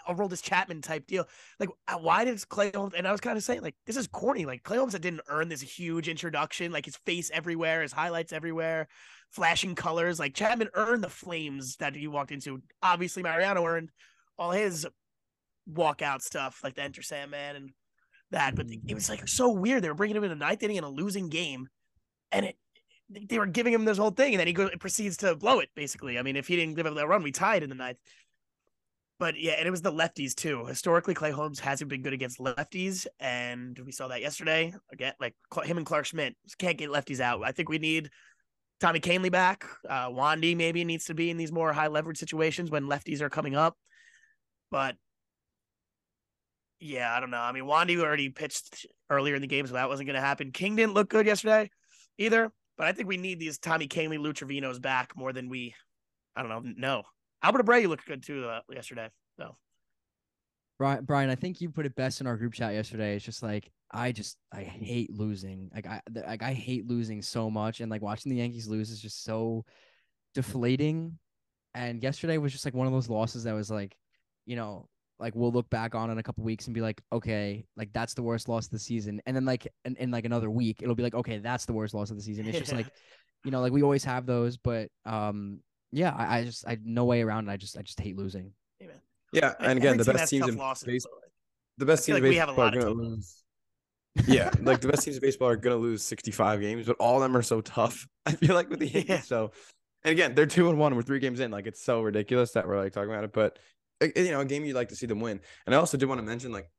Aroldis 0.07 0.41
Chapman 0.41 0.81
type 0.81 1.07
deal. 1.07 1.27
Like, 1.59 1.69
uh, 1.87 1.97
why 1.97 2.25
does 2.25 2.45
Clay 2.45 2.71
Holmes? 2.73 2.93
And 2.95 3.07
I 3.07 3.11
was 3.11 3.21
kind 3.21 3.37
of 3.37 3.43
saying, 3.43 3.61
like, 3.61 3.75
this 3.85 3.97
is 3.97 4.07
corny. 4.07 4.45
Like 4.45 4.63
Clay 4.63 4.77
Holmes 4.77 4.93
didn't 4.93 5.21
earn 5.27 5.49
this 5.49 5.61
huge 5.61 6.07
introduction, 6.07 6.71
like 6.71 6.85
his 6.85 6.97
face 7.05 7.29
everywhere, 7.33 7.81
his 7.81 7.93
highlights 7.93 8.33
everywhere, 8.33 8.87
flashing 9.31 9.75
colors. 9.75 10.19
Like 10.19 10.33
Chapman 10.33 10.69
earned 10.73 11.03
the 11.03 11.09
flames 11.09 11.77
that 11.77 11.95
he 11.95 12.07
walked 12.07 12.31
into. 12.31 12.61
Obviously, 12.81 13.23
Mariano 13.23 13.65
earned 13.65 13.91
all 14.37 14.51
his 14.51 14.87
walkout 15.71 16.21
stuff, 16.21 16.61
like 16.63 16.75
the 16.75 16.83
Enter 16.83 17.01
Sandman 17.01 17.55
and 17.55 17.69
that. 18.31 18.55
But 18.55 18.67
it 18.87 18.93
was 18.93 19.09
like 19.09 19.27
so 19.27 19.49
weird. 19.49 19.83
They 19.83 19.89
were 19.89 19.95
bringing 19.95 20.17
him 20.17 20.23
in 20.23 20.31
a 20.31 20.35
ninth 20.35 20.63
inning 20.63 20.77
in 20.77 20.83
a 20.83 20.89
losing 20.89 21.29
game, 21.29 21.67
and 22.31 22.45
it. 22.45 22.57
They 23.09 23.39
were 23.39 23.45
giving 23.45 23.71
him 23.71 23.85
this 23.85 23.97
whole 23.97 24.11
thing, 24.11 24.33
and 24.33 24.39
then 24.41 24.47
he 24.47 24.77
proceeds 24.79 25.15
to 25.19 25.33
blow 25.33 25.59
it. 25.59 25.69
Basically, 25.77 26.19
I 26.19 26.23
mean, 26.23 26.35
if 26.35 26.49
he 26.49 26.57
didn't 26.57 26.75
give 26.75 26.85
up 26.85 26.95
that 26.95 27.07
run, 27.07 27.23
we 27.23 27.31
tied 27.31 27.63
in 27.63 27.69
the 27.69 27.75
ninth. 27.75 27.99
But 29.19 29.39
yeah, 29.39 29.53
and 29.53 29.67
it 29.67 29.71
was 29.71 29.81
the 29.81 29.91
lefties 29.91 30.35
too. 30.35 30.65
Historically, 30.65 31.15
Clay 31.15 31.31
Holmes 31.31 31.59
hasn't 31.59 31.89
been 31.89 32.03
good 32.03 32.13
against 32.13 32.39
lefties, 32.39 33.07
and 33.19 33.77
we 33.83 33.91
saw 33.91 34.07
that 34.09 34.21
yesterday. 34.21 34.73
Again, 34.91 35.13
like 35.19 35.35
him 35.63 35.77
and 35.77 35.85
Clarke 35.85 36.05
Schmidt 36.05 36.35
can't 36.59 36.77
get 36.77 36.89
lefties 36.89 37.19
out. 37.19 37.41
I 37.43 37.51
think 37.51 37.67
we 37.67 37.79
need 37.79 38.11
Tommy 38.79 38.99
Kahnle 38.99 39.31
back. 39.31 39.65
Uh, 39.89 40.09
Wandy 40.09 40.55
maybe 40.55 40.83
needs 40.83 41.05
to 41.05 41.15
be 41.15 41.31
in 41.31 41.37
these 41.37 41.51
more 41.51 41.73
high 41.73 41.87
leverage 41.87 42.19
situations 42.19 42.69
when 42.69 42.83
lefties 42.83 43.21
are 43.21 43.29
coming 43.29 43.55
up. 43.55 43.75
But 44.69 44.95
yeah, 46.79 47.11
I 47.11 47.19
don't 47.19 47.31
know. 47.31 47.37
I 47.37 47.51
mean, 47.53 47.63
Wandy 47.63 47.99
already 47.99 48.29
pitched 48.29 48.85
earlier 49.09 49.33
in 49.33 49.41
the 49.41 49.47
game, 49.47 49.65
so 49.65 49.73
that 49.73 49.89
wasn't 49.89 50.07
going 50.07 50.15
to 50.15 50.21
happen. 50.21 50.51
King 50.51 50.75
didn't 50.75 50.93
look 50.93 51.09
good 51.09 51.25
yesterday 51.25 51.71
either. 52.19 52.51
But 52.77 52.85
I 52.85 52.91
think 52.91 53.07
we 53.07 53.17
need 53.17 53.39
these 53.39 53.57
Tommy 53.57 53.87
Kahnle, 53.87 54.19
Lou 54.19 54.33
Trivino's 54.33 54.77
back 54.77 55.17
more 55.17 55.33
than 55.33 55.49
we. 55.49 55.73
I 56.35 56.43
don't 56.43 56.51
know. 56.51 56.73
No, 56.77 57.03
Albert 57.43 57.65
Abreu 57.65 57.87
looked 57.87 58.05
good 58.05 58.23
too 58.23 58.45
uh, 58.45 58.61
yesterday. 58.71 59.09
So 59.39 59.55
Brian, 60.77 61.05
Brian, 61.05 61.29
I 61.29 61.35
think 61.35 61.61
you 61.61 61.69
put 61.69 61.85
it 61.85 61.95
best 61.95 62.21
in 62.21 62.27
our 62.27 62.37
group 62.37 62.53
chat 62.53 62.73
yesterday. 62.73 63.15
It's 63.15 63.25
just 63.25 63.41
like 63.41 63.71
I 63.91 64.11
just 64.11 64.37
I 64.53 64.63
hate 64.63 65.11
losing. 65.11 65.71
Like 65.73 65.87
I 65.87 66.01
like 66.09 66.43
I 66.43 66.53
hate 66.53 66.87
losing 66.87 67.21
so 67.21 67.49
much, 67.49 67.81
and 67.81 67.89
like 67.89 68.01
watching 68.01 68.31
the 68.31 68.37
Yankees 68.37 68.67
lose 68.67 68.91
is 68.91 69.01
just 69.01 69.23
so 69.23 69.65
deflating. 70.33 71.17
And 71.73 72.01
yesterday 72.01 72.37
was 72.37 72.51
just 72.51 72.65
like 72.65 72.73
one 72.73 72.87
of 72.87 72.93
those 72.93 73.09
losses 73.09 73.43
that 73.43 73.53
was 73.53 73.69
like, 73.69 73.95
you 74.45 74.55
know, 74.55 74.87
like 75.19 75.35
we'll 75.35 75.51
look 75.51 75.69
back 75.69 75.95
on 75.95 76.09
in 76.09 76.17
a 76.17 76.23
couple 76.23 76.43
weeks 76.43 76.65
and 76.65 76.73
be 76.73 76.81
like, 76.81 77.01
okay, 77.11 77.65
like 77.75 77.91
that's 77.93 78.13
the 78.13 78.23
worst 78.23 78.49
loss 78.49 78.65
of 78.65 78.71
the 78.71 78.79
season. 78.79 79.21
And 79.25 79.35
then 79.35 79.45
like 79.45 79.67
in, 79.85 79.95
in 79.97 80.11
like 80.11 80.25
another 80.25 80.49
week, 80.49 80.81
it'll 80.81 80.95
be 80.95 81.03
like, 81.03 81.15
okay, 81.15 81.37
that's 81.37 81.65
the 81.65 81.73
worst 81.73 81.93
loss 81.93 82.09
of 82.09 82.17
the 82.17 82.23
season. 82.23 82.47
It's 82.47 82.57
just 82.57 82.73
like, 82.73 82.87
you 83.43 83.51
know, 83.51 83.61
like 83.61 83.71
we 83.71 83.83
always 83.83 84.03
have 84.03 84.25
those, 84.25 84.57
but 84.57 84.89
um, 85.05 85.59
yeah, 85.91 86.13
I, 86.15 86.39
I 86.39 86.43
just 86.43 86.67
I 86.67 86.77
no 86.83 87.05
way 87.05 87.21
around. 87.21 87.49
It. 87.49 87.51
I 87.51 87.57
just 87.57 87.77
I 87.77 87.81
just 87.81 87.99
hate 87.99 88.17
losing. 88.17 88.51
Yeah, 89.33 89.53
and 89.59 89.77
again, 89.77 89.97
the 89.97 90.05
best 90.05 90.29
teams 90.29 90.47
in 90.47 90.55
losses, 90.55 90.85
base, 90.85 91.05
like, 91.05 91.31
the 91.77 91.85
best 91.85 92.05
teams 92.05 92.15
like 92.15 92.23
in 92.23 92.29
we 92.29 92.35
have 92.37 92.49
a 92.49 92.53
baseball 92.53 92.67
are 92.67 92.71
gonna 92.71 92.89
lose. 92.89 93.43
yeah, 94.25 94.51
like 94.61 94.79
the 94.79 94.87
best 94.87 95.03
teams 95.03 95.17
in 95.17 95.21
baseball 95.21 95.49
are 95.49 95.57
gonna 95.57 95.75
lose 95.75 96.01
65 96.03 96.61
games, 96.61 96.87
but 96.87 96.95
all 96.97 97.17
of 97.17 97.21
them 97.23 97.35
are 97.35 97.41
so 97.41 97.59
tough. 97.61 98.07
I 98.25 98.31
feel 98.31 98.55
like 98.55 98.69
with 98.69 98.79
the 98.79 98.87
Yankees. 98.87 99.09
Yeah. 99.09 99.21
So, 99.21 99.51
and 100.03 100.13
again, 100.13 100.33
they're 100.33 100.45
two 100.45 100.69
and 100.69 100.79
one. 100.79 100.95
We're 100.95 101.01
three 101.01 101.19
games 101.19 101.41
in. 101.41 101.51
Like 101.51 101.67
it's 101.67 101.83
so 101.83 102.01
ridiculous 102.01 102.51
that 102.51 102.67
we're 102.67 102.77
like 102.77 102.93
talking 102.93 103.11
about 103.11 103.25
it, 103.25 103.33
but 103.33 103.59
you 104.01 104.31
know, 104.31 104.39
a 104.39 104.45
game 104.45 104.65
you'd 104.65 104.75
like 104.75 104.89
to 104.89 104.95
see 104.95 105.07
them 105.07 105.19
win. 105.19 105.39
And 105.65 105.75
I 105.75 105.77
also 105.77 105.97
did 105.97 106.07
want 106.07 106.19
to 106.19 106.25
mention, 106.25 106.51
like, 106.51 106.69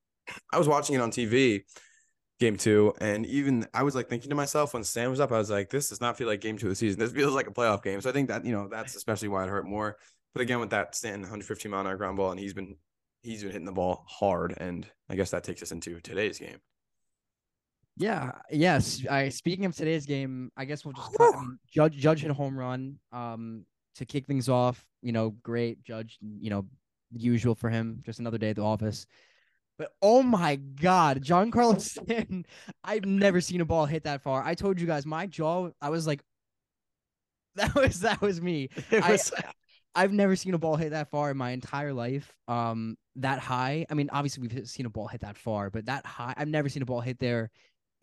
I 0.52 0.58
was 0.58 0.68
watching 0.68 0.94
it 0.94 1.00
on 1.00 1.10
TV, 1.10 1.64
game 2.38 2.56
two, 2.56 2.94
and 3.00 3.26
even 3.26 3.66
I 3.74 3.82
was 3.82 3.94
like 3.94 4.08
thinking 4.08 4.30
to 4.30 4.36
myself 4.36 4.74
when 4.74 4.84
Stan 4.84 5.10
was 5.10 5.20
up, 5.20 5.32
I 5.32 5.38
was 5.38 5.50
like, 5.50 5.70
this 5.70 5.88
does 5.88 6.00
not 6.00 6.16
feel 6.16 6.28
like 6.28 6.40
game 6.40 6.56
two 6.56 6.66
of 6.66 6.70
the 6.70 6.76
season. 6.76 7.00
This 7.00 7.12
feels 7.12 7.34
like 7.34 7.48
a 7.48 7.52
playoff 7.52 7.82
game. 7.82 8.00
So 8.00 8.10
I 8.10 8.12
think 8.12 8.28
that 8.28 8.44
you 8.44 8.52
know 8.52 8.68
that's 8.68 8.94
especially 8.96 9.28
why 9.28 9.44
it 9.44 9.48
hurt 9.48 9.66
more. 9.66 9.96
But 10.34 10.42
again, 10.42 10.60
with 10.60 10.70
that 10.70 10.94
Stanton 10.94 11.22
115 11.22 11.70
mile 11.70 11.80
an 11.80 11.86
hour 11.86 11.96
ground 11.96 12.16
ball, 12.16 12.30
and 12.30 12.40
he's 12.40 12.54
been 12.54 12.76
he's 13.22 13.42
been 13.42 13.52
hitting 13.52 13.66
the 13.66 13.72
ball 13.72 14.04
hard, 14.08 14.54
and 14.58 14.86
I 15.08 15.16
guess 15.16 15.30
that 15.30 15.44
takes 15.44 15.62
us 15.62 15.72
into 15.72 16.00
today's 16.00 16.38
game. 16.38 16.58
Yeah, 17.96 18.32
yes. 18.50 19.04
I 19.10 19.28
speaking 19.28 19.64
of 19.64 19.74
today's 19.74 20.06
game, 20.06 20.52
I 20.56 20.64
guess 20.64 20.84
we'll 20.84 20.94
just 20.94 21.16
cut, 21.16 21.34
judge 21.68 21.96
judge 21.96 22.22
hit 22.22 22.30
a 22.30 22.34
home 22.34 22.56
run 22.56 22.98
um 23.12 23.64
to 23.96 24.06
kick 24.06 24.26
things 24.26 24.48
off. 24.48 24.84
You 25.02 25.12
know, 25.12 25.30
great 25.42 25.82
judge. 25.82 26.18
You 26.20 26.50
know, 26.50 26.66
usual 27.12 27.56
for 27.56 27.68
him. 27.68 28.00
Just 28.04 28.20
another 28.20 28.38
day 28.38 28.50
at 28.50 28.56
the 28.56 28.62
office. 28.62 29.06
But 29.78 29.92
oh 30.02 30.22
my 30.22 30.56
God, 30.56 31.22
Giancarlo 31.22 31.80
Stanton! 31.80 32.44
I've 32.84 33.04
never 33.04 33.40
seen 33.40 33.60
a 33.60 33.64
ball 33.64 33.86
hit 33.86 34.04
that 34.04 34.22
far. 34.22 34.42
I 34.44 34.54
told 34.54 34.80
you 34.80 34.86
guys, 34.86 35.06
my 35.06 35.26
jaw. 35.26 35.70
I 35.80 35.90
was 35.90 36.06
like, 36.06 36.22
that 37.56 37.74
was 37.74 38.00
that 38.00 38.20
was 38.20 38.40
me. 38.40 38.68
it 38.90 39.02
I- 39.02 39.12
was 39.12 39.32
I've 39.94 40.12
never 40.12 40.36
seen 40.36 40.54
a 40.54 40.58
ball 40.58 40.76
hit 40.76 40.90
that 40.90 41.10
far 41.10 41.30
in 41.30 41.36
my 41.36 41.50
entire 41.50 41.92
life. 41.92 42.32
Um, 42.46 42.96
that 43.16 43.40
high. 43.40 43.84
I 43.90 43.94
mean, 43.94 44.10
obviously 44.12 44.46
we've 44.46 44.68
seen 44.68 44.86
a 44.86 44.90
ball 44.90 45.08
hit 45.08 45.22
that 45.22 45.36
far, 45.36 45.70
but 45.70 45.86
that 45.86 46.06
high, 46.06 46.34
I've 46.36 46.46
never 46.48 46.68
seen 46.68 46.82
a 46.82 46.86
ball 46.86 47.00
hit 47.00 47.18
there 47.18 47.50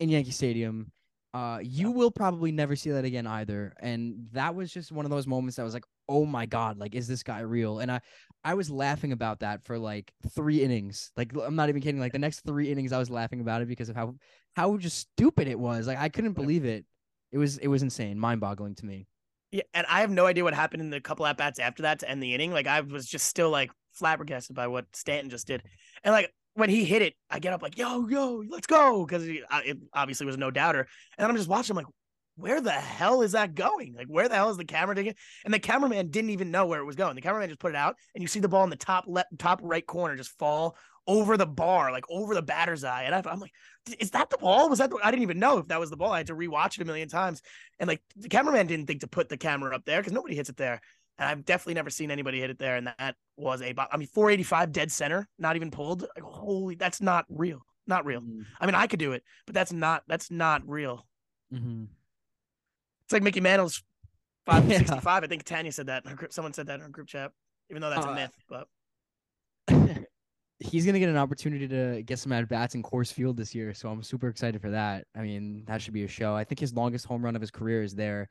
in 0.00 0.10
Yankee 0.10 0.30
Stadium. 0.32 0.92
Uh, 1.32 1.58
you 1.62 1.90
will 1.90 2.10
probably 2.10 2.52
never 2.52 2.76
see 2.76 2.90
that 2.90 3.04
again 3.06 3.26
either. 3.26 3.74
And 3.80 4.28
that 4.32 4.54
was 4.54 4.72
just 4.72 4.92
one 4.92 5.06
of 5.06 5.10
those 5.10 5.26
moments 5.26 5.56
that 5.56 5.62
was 5.62 5.72
like, 5.74 5.84
oh 6.08 6.24
my 6.24 6.46
god, 6.46 6.78
like 6.78 6.94
is 6.94 7.08
this 7.08 7.22
guy 7.22 7.40
real? 7.40 7.80
And 7.80 7.90
I, 7.90 8.00
I 8.44 8.54
was 8.54 8.70
laughing 8.70 9.12
about 9.12 9.40
that 9.40 9.64
for 9.64 9.78
like 9.78 10.12
three 10.30 10.62
innings. 10.62 11.10
Like 11.16 11.32
I'm 11.36 11.56
not 11.56 11.68
even 11.68 11.82
kidding. 11.82 12.00
Like 12.00 12.12
the 12.12 12.18
next 12.18 12.40
three 12.40 12.70
innings, 12.70 12.92
I 12.92 12.98
was 12.98 13.10
laughing 13.10 13.40
about 13.40 13.62
it 13.62 13.68
because 13.68 13.88
of 13.88 13.96
how 13.96 14.14
how 14.54 14.76
just 14.76 14.98
stupid 14.98 15.48
it 15.48 15.58
was. 15.58 15.86
Like 15.86 15.98
I 15.98 16.08
couldn't 16.08 16.34
believe 16.34 16.64
it. 16.64 16.84
It 17.32 17.38
was 17.38 17.58
it 17.58 17.68
was 17.68 17.82
insane, 17.82 18.18
mind 18.18 18.40
boggling 18.40 18.74
to 18.76 18.86
me. 18.86 19.06
Yeah, 19.50 19.62
and 19.74 19.86
I 19.88 20.00
have 20.00 20.10
no 20.10 20.26
idea 20.26 20.44
what 20.44 20.54
happened 20.54 20.82
in 20.82 20.90
the 20.90 21.00
couple 21.00 21.26
at 21.26 21.36
bats 21.36 21.58
after 21.58 21.82
that 21.82 22.00
to 22.00 22.10
end 22.10 22.22
the 22.22 22.34
inning. 22.34 22.52
Like 22.52 22.66
I 22.66 22.80
was 22.80 23.06
just 23.06 23.26
still 23.26 23.50
like 23.50 23.70
flabbergasted 23.92 24.54
by 24.54 24.66
what 24.68 24.86
Stanton 24.94 25.30
just 25.30 25.46
did, 25.46 25.62
and 26.04 26.12
like 26.12 26.32
when 26.54 26.70
he 26.70 26.84
hit 26.84 27.02
it, 27.02 27.14
I 27.30 27.38
get 27.38 27.52
up 27.52 27.62
like 27.62 27.76
yo 27.76 28.08
yo 28.08 28.42
let's 28.48 28.66
go 28.66 29.04
because 29.04 29.26
it 29.26 29.78
obviously 29.92 30.26
was 30.26 30.38
no 30.38 30.50
doubter, 30.50 30.86
and 31.18 31.26
I'm 31.28 31.36
just 31.36 31.48
watching 31.48 31.76
I'm 31.76 31.84
like. 31.84 31.92
Where 32.36 32.60
the 32.60 32.70
hell 32.70 33.22
is 33.22 33.32
that 33.32 33.54
going? 33.54 33.94
Like, 33.94 34.08
where 34.08 34.28
the 34.28 34.34
hell 34.34 34.50
is 34.50 34.58
the 34.58 34.64
camera 34.64 34.94
taking? 34.94 35.14
And 35.44 35.54
the 35.54 35.58
cameraman 35.58 36.10
didn't 36.10 36.30
even 36.30 36.50
know 36.50 36.66
where 36.66 36.80
it 36.80 36.84
was 36.84 36.96
going. 36.96 37.14
The 37.14 37.22
cameraman 37.22 37.48
just 37.48 37.60
put 37.60 37.72
it 37.72 37.76
out, 37.76 37.96
and 38.14 38.22
you 38.22 38.28
see 38.28 38.40
the 38.40 38.48
ball 38.48 38.64
in 38.64 38.70
the 38.70 38.76
top 38.76 39.04
left, 39.06 39.38
top 39.38 39.60
right 39.62 39.86
corner 39.86 40.16
just 40.16 40.38
fall 40.38 40.76
over 41.06 41.36
the 41.36 41.46
bar, 41.46 41.92
like 41.92 42.04
over 42.10 42.34
the 42.34 42.42
batter's 42.42 42.84
eye. 42.84 43.04
And 43.04 43.14
I, 43.14 43.22
I'm 43.30 43.40
like, 43.40 43.52
is 43.98 44.10
that 44.10 44.30
the 44.30 44.38
ball? 44.38 44.68
Was 44.68 44.80
that? 44.80 44.90
The, 44.90 44.98
I 45.02 45.10
didn't 45.10 45.22
even 45.22 45.38
know 45.38 45.58
if 45.58 45.68
that 45.68 45.80
was 45.80 45.90
the 45.90 45.96
ball. 45.96 46.12
I 46.12 46.18
had 46.18 46.26
to 46.26 46.34
rewatch 46.34 46.76
it 46.76 46.82
a 46.82 46.84
million 46.84 47.08
times. 47.08 47.42
And 47.78 47.88
like 47.88 48.02
the 48.16 48.28
cameraman 48.28 48.66
didn't 48.66 48.86
think 48.86 49.00
to 49.00 49.06
put 49.06 49.28
the 49.28 49.36
camera 49.36 49.74
up 49.74 49.84
there 49.84 50.00
because 50.00 50.12
nobody 50.12 50.34
hits 50.34 50.48
it 50.48 50.56
there. 50.56 50.80
And 51.18 51.28
I've 51.28 51.44
definitely 51.44 51.74
never 51.74 51.90
seen 51.90 52.10
anybody 52.10 52.40
hit 52.40 52.50
it 52.50 52.58
there. 52.58 52.76
And 52.76 52.88
that 52.98 53.14
was 53.36 53.62
a, 53.62 53.74
I 53.90 53.96
mean, 53.96 54.08
485 54.08 54.72
dead 54.72 54.92
center, 54.92 55.28
not 55.38 55.56
even 55.56 55.70
pulled. 55.70 56.02
Like, 56.02 56.24
holy, 56.24 56.74
that's 56.74 57.00
not 57.00 57.24
real. 57.28 57.64
Not 57.86 58.04
real. 58.04 58.22
I 58.60 58.66
mean, 58.66 58.74
I 58.74 58.86
could 58.86 58.98
do 58.98 59.12
it, 59.12 59.22
but 59.46 59.54
that's 59.54 59.72
not, 59.72 60.02
that's 60.08 60.30
not 60.30 60.68
real. 60.68 61.06
Mm-hmm. 61.54 61.84
It's 63.06 63.12
like 63.12 63.22
Mickey 63.22 63.40
Mantle's 63.40 63.82
565. 64.46 65.02
Yeah. 65.04 65.20
I 65.22 65.26
think 65.26 65.44
Tanya 65.44 65.72
said 65.72 65.86
that. 65.86 66.04
in 66.04 66.10
her 66.10 66.16
group- 66.16 66.32
Someone 66.32 66.52
said 66.52 66.66
that 66.66 66.74
in 66.74 66.80
her 66.80 66.88
group 66.88 67.06
chat, 67.08 67.32
even 67.70 67.80
though 67.82 67.90
that's 67.90 68.04
a 68.04 68.10
Uh, 68.10 68.14
myth. 68.14 68.32
But 68.48 68.68
he's 70.60 70.86
gonna 70.86 70.98
get 70.98 71.08
an 71.08 71.16
opportunity 71.16 71.68
to 71.68 72.02
get 72.02 72.18
some 72.18 72.32
at 72.32 72.48
bats 72.48 72.74
in 72.74 72.82
Coors 72.82 73.12
Field 73.12 73.36
this 73.36 73.54
year, 73.54 73.74
so 73.74 73.88
I'm 73.88 74.02
super 74.02 74.28
excited 74.28 74.60
for 74.60 74.70
that. 74.70 75.04
I 75.14 75.20
mean, 75.22 75.64
that 75.66 75.80
should 75.82 75.94
be 75.94 76.04
a 76.04 76.08
show. 76.08 76.34
I 76.34 76.44
think 76.44 76.58
his 76.60 76.74
longest 76.74 77.06
home 77.06 77.24
run 77.24 77.34
of 77.36 77.40
his 77.42 77.50
career 77.50 77.82
is 77.82 77.94
there. 77.94 78.28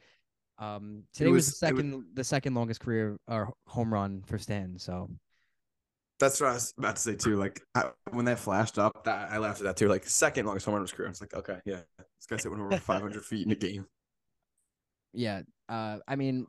Um, 0.57 1.03
today 1.13 1.29
was, 1.31 1.47
was- 1.47 1.59
the 1.59 1.67
it 1.67 1.73
was- 1.73 1.81
second 1.81 2.05
the 2.13 2.23
second 2.23 2.53
longest 2.53 2.79
career 2.81 3.17
or 3.27 3.53
home 3.67 3.93
run 3.93 4.23
for 4.25 4.37
Stan. 4.37 4.77
So 4.79 5.09
That's 6.19 6.39
what 6.39 6.49
I 6.51 6.53
was 6.53 6.73
about 6.77 6.95
to 6.95 7.01
say 7.01 7.15
too. 7.15 7.35
Like 7.35 7.61
I, 7.75 7.91
when 8.11 8.25
that 8.25 8.39
flashed 8.39 8.77
up, 8.79 9.03
that 9.03 9.31
I 9.31 9.37
laughed 9.37 9.59
at 9.59 9.65
that 9.65 9.77
too. 9.77 9.87
Like 9.89 10.05
second 10.07 10.45
longest 10.45 10.65
home 10.65 10.75
run 10.75 10.81
of 10.81 10.87
his 10.89 10.93
career. 10.93 11.07
I 11.09 11.11
was 11.11 11.21
like, 11.21 11.33
okay, 11.33 11.59
yeah, 11.65 11.81
this 11.97 12.27
guy's 12.29 12.43
hitting 12.43 12.59
over 12.61 12.77
500 12.77 13.25
feet 13.25 13.45
in 13.45 13.51
a 13.51 13.55
game. 13.55 13.85
Yeah, 15.15 15.41
uh, 15.69 15.97
I 16.07 16.15
mean, 16.15 16.45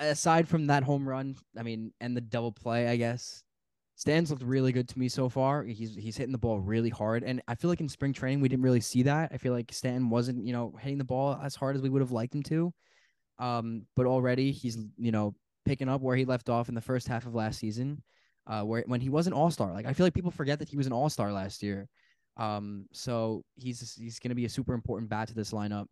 aside 0.00 0.48
from 0.48 0.66
that 0.66 0.82
home 0.82 1.08
run, 1.08 1.36
I 1.56 1.62
mean, 1.62 1.92
and 2.00 2.16
the 2.16 2.20
double 2.20 2.52
play, 2.52 2.88
I 2.88 2.96
guess. 2.96 3.42
Stan's 3.94 4.30
looked 4.30 4.42
really 4.42 4.72
good 4.72 4.88
to 4.88 4.98
me 4.98 5.08
so 5.08 5.28
far. 5.28 5.62
He's 5.62 5.94
he's 5.94 6.16
hitting 6.16 6.32
the 6.32 6.38
ball 6.38 6.60
really 6.60 6.88
hard, 6.88 7.22
and 7.22 7.40
I 7.46 7.54
feel 7.54 7.70
like 7.70 7.80
in 7.80 7.88
spring 7.88 8.12
training 8.12 8.40
we 8.40 8.48
didn't 8.48 8.64
really 8.64 8.80
see 8.80 9.02
that. 9.04 9.30
I 9.32 9.36
feel 9.36 9.52
like 9.52 9.72
Stan 9.72 10.10
wasn't, 10.10 10.44
you 10.44 10.52
know, 10.52 10.74
hitting 10.80 10.98
the 10.98 11.04
ball 11.04 11.38
as 11.42 11.54
hard 11.54 11.76
as 11.76 11.82
we 11.82 11.88
would 11.88 12.02
have 12.02 12.10
liked 12.10 12.34
him 12.34 12.42
to. 12.44 12.72
Um, 13.38 13.86
but 13.94 14.06
already 14.06 14.50
he's, 14.50 14.78
you 14.98 15.12
know, 15.12 15.34
picking 15.64 15.88
up 15.88 16.00
where 16.00 16.16
he 16.16 16.24
left 16.24 16.48
off 16.48 16.68
in 16.68 16.74
the 16.74 16.80
first 16.80 17.06
half 17.06 17.26
of 17.26 17.34
last 17.34 17.58
season, 17.58 18.02
uh, 18.46 18.62
where 18.62 18.82
when 18.86 19.00
he 19.00 19.08
was 19.08 19.26
an 19.26 19.32
all 19.32 19.50
star. 19.50 19.72
Like 19.72 19.86
I 19.86 19.92
feel 19.92 20.06
like 20.06 20.14
people 20.14 20.30
forget 20.30 20.58
that 20.58 20.68
he 20.68 20.76
was 20.76 20.86
an 20.86 20.92
all 20.92 21.08
star 21.08 21.32
last 21.32 21.62
year. 21.62 21.88
Um, 22.36 22.86
so 22.92 23.44
he's 23.56 23.94
he's 23.94 24.18
gonna 24.18 24.34
be 24.34 24.46
a 24.46 24.50
super 24.50 24.74
important 24.74 25.10
bat 25.10 25.28
to 25.28 25.34
this 25.34 25.52
lineup. 25.52 25.86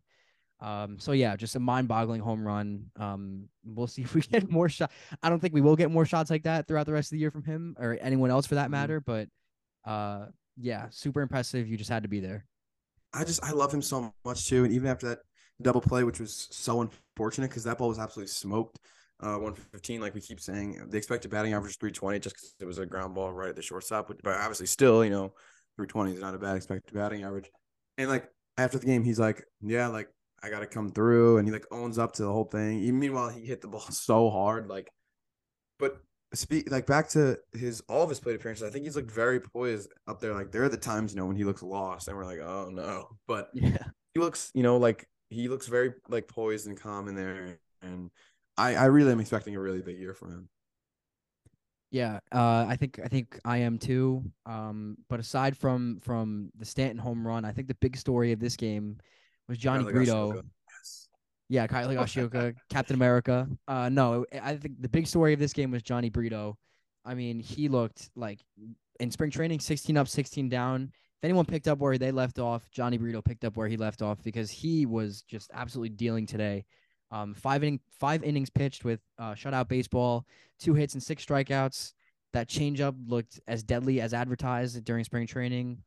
Um, 0.61 0.99
so 0.99 1.11
yeah, 1.11 1.35
just 1.35 1.55
a 1.55 1.59
mind-boggling 1.59 2.21
home 2.21 2.45
run. 2.45 2.85
Um, 2.95 3.49
we'll 3.65 3.87
see 3.87 4.01
if 4.03 4.13
we 4.13 4.21
get 4.21 4.49
more 4.49 4.69
shots. 4.69 4.93
I 5.23 5.29
don't 5.29 5.39
think 5.39 5.53
we 5.53 5.61
will 5.61 5.75
get 5.75 5.91
more 5.91 6.05
shots 6.05 6.29
like 6.29 6.43
that 6.43 6.67
throughout 6.67 6.85
the 6.85 6.93
rest 6.93 7.07
of 7.11 7.15
the 7.15 7.19
year 7.19 7.31
from 7.31 7.43
him 7.43 7.75
or 7.79 7.97
anyone 8.01 8.29
else 8.29 8.45
for 8.45 8.55
that 8.55 8.67
Mhm. 8.67 8.71
matter. 8.71 8.99
But 9.01 9.29
uh, 9.85 10.27
yeah, 10.57 10.87
super 10.91 11.21
impressive. 11.21 11.67
You 11.67 11.77
just 11.77 11.89
had 11.89 12.03
to 12.03 12.09
be 12.09 12.19
there. 12.19 12.45
I 13.13 13.23
just 13.23 13.43
I 13.43 13.51
love 13.51 13.73
him 13.73 13.81
so 13.81 14.13
much 14.23 14.47
too. 14.47 14.63
And 14.63 14.73
even 14.73 14.87
after 14.87 15.09
that 15.09 15.19
double 15.61 15.81
play, 15.81 16.03
which 16.03 16.19
was 16.19 16.47
so 16.51 16.81
unfortunate 16.81 17.49
because 17.49 17.63
that 17.65 17.77
ball 17.77 17.89
was 17.89 17.99
absolutely 17.99 18.29
smoked. 18.29 18.79
Uh, 19.19 19.37
115, 19.37 20.01
like 20.01 20.15
we 20.15 20.21
keep 20.21 20.39
saying, 20.39 20.83
the 20.89 20.97
expected 20.97 21.29
batting 21.29 21.53
average 21.53 21.71
is 21.71 21.77
320 21.77 22.19
just 22.19 22.35
because 22.35 22.55
it 22.59 22.65
was 22.65 22.79
a 22.79 22.85
ground 22.87 23.13
ball 23.13 23.31
right 23.31 23.49
at 23.49 23.55
the 23.55 23.61
shortstop. 23.61 24.07
But 24.23 24.35
obviously, 24.35 24.65
still, 24.65 25.03
you 25.03 25.11
know, 25.11 25.33
320 25.77 26.13
is 26.13 26.19
not 26.21 26.33
a 26.33 26.39
bad 26.39 26.55
expected 26.55 26.93
batting 26.93 27.23
average. 27.23 27.51
And 27.99 28.09
like 28.09 28.27
after 28.57 28.79
the 28.79 28.85
game, 28.85 29.03
he's 29.03 29.19
like, 29.19 29.43
"Yeah, 29.61 29.87
like 29.87 30.09
I 30.43 30.49
got 30.49 30.59
to 30.61 30.67
come 30.67 30.89
through," 30.91 31.37
and 31.37 31.47
he 31.47 31.51
like 31.53 31.65
owns 31.71 31.97
up 31.97 32.13
to 32.13 32.23
the 32.23 32.31
whole 32.31 32.45
thing. 32.45 32.79
Even 32.79 32.99
meanwhile, 32.99 33.29
he 33.29 33.45
hit 33.45 33.61
the 33.61 33.67
ball 33.67 33.81
so 33.91 34.29
hard, 34.29 34.67
like. 34.69 34.91
But 35.79 36.01
speak 36.33 36.71
like 36.71 36.85
back 36.85 37.09
to 37.09 37.37
his 37.53 37.81
all 37.89 38.03
of 38.03 38.09
his 38.09 38.19
plate 38.19 38.35
appearances. 38.35 38.67
I 38.67 38.71
think 38.71 38.85
he's 38.85 38.95
looked 38.95 39.11
very 39.11 39.39
poised 39.39 39.91
up 40.07 40.19
there. 40.21 40.33
Like 40.33 40.51
there 40.51 40.63
are 40.63 40.69
the 40.69 40.77
times 40.77 41.13
you 41.13 41.19
know 41.19 41.25
when 41.25 41.35
he 41.37 41.43
looks 41.43 41.63
lost, 41.63 42.07
and 42.07 42.17
we're 42.17 42.25
like, 42.25 42.39
"Oh 42.39 42.69
no!" 42.71 43.09
But 43.27 43.51
Yeah. 43.53 43.91
he 44.13 44.19
looks, 44.21 44.51
you 44.53 44.63
know, 44.63 44.77
like 44.77 45.07
he 45.29 45.47
looks 45.49 45.67
very 45.67 45.93
like 46.09 46.27
poised 46.27 46.67
and 46.67 46.79
calm 46.79 47.07
in 47.07 47.15
there. 47.15 47.59
And 47.81 48.11
I, 48.57 48.75
I 48.75 48.85
really 48.85 49.11
am 49.11 49.19
expecting 49.19 49.55
a 49.55 49.59
really 49.59 49.81
big 49.81 49.99
year 49.99 50.13
from 50.13 50.31
him. 50.31 50.49
Yeah, 51.89 52.19
uh, 52.31 52.65
I 52.69 52.77
think 52.77 52.99
I 53.03 53.07
think 53.09 53.37
I 53.43 53.57
am 53.57 53.77
too. 53.77 54.23
Um, 54.45 54.97
but 55.09 55.19
aside 55.19 55.57
from 55.57 55.99
from 56.01 56.49
the 56.57 56.63
Stanton 56.65 56.97
home 56.97 57.27
run, 57.27 57.43
I 57.43 57.51
think 57.51 57.67
the 57.67 57.75
big 57.75 57.97
story 57.97 58.31
of 58.31 58.39
this 58.39 58.55
game 58.55 58.97
was 59.51 59.59
Jhony 59.59 59.91
Brito. 59.91 60.33
Yes. 60.35 61.07
Yeah, 61.49 61.67
Kyle 61.67 61.87
Higashioka, 61.87 62.55
Captain 62.69 62.95
America. 62.95 63.47
Uh, 63.67 63.89
no, 63.89 64.25
I 64.41 64.55
think 64.55 64.81
the 64.81 64.89
big 64.89 65.05
story 65.05 65.33
of 65.33 65.39
this 65.39 65.53
game 65.53 65.71
was 65.71 65.83
Jhony 65.83 66.11
Brito. 66.11 66.57
I 67.03 67.13
mean, 67.13 67.39
he 67.39 67.67
looked 67.67 68.09
like 68.15 68.39
in 68.99 69.11
spring 69.11 69.31
training, 69.31 69.59
16 69.59 69.97
up, 69.97 70.07
16 70.07 70.49
down. 70.49 70.83
If 70.83 71.25
anyone 71.25 71.45
picked 71.45 71.67
up 71.67 71.79
where 71.79 71.97
they 71.97 72.11
left 72.11 72.39
off, 72.39 72.63
Jhony 72.75 72.97
Brito 72.97 73.21
picked 73.21 73.43
up 73.43 73.57
where 73.57 73.67
he 73.67 73.77
left 73.77 74.01
off 74.01 74.23
because 74.23 74.49
he 74.49 74.85
was 74.85 75.23
just 75.23 75.51
absolutely 75.53 75.89
dealing 75.89 76.25
today. 76.25 76.65
Um, 77.11 77.33
five 77.33 77.63
inning, 77.63 77.81
five 77.99 78.23
innings 78.23 78.49
pitched 78.49 78.85
with 78.85 79.01
uh, 79.19 79.33
shutout 79.33 79.67
baseball, 79.67 80.25
two 80.59 80.73
hits 80.73 80.93
and 80.93 81.03
six 81.03 81.25
strikeouts. 81.25 81.93
That 82.33 82.47
changeup 82.47 82.95
looked 83.07 83.39
as 83.47 83.61
deadly 83.61 83.99
as 83.99 84.13
advertised 84.13 84.83
during 84.85 85.03
spring 85.03 85.27
training. 85.27 85.79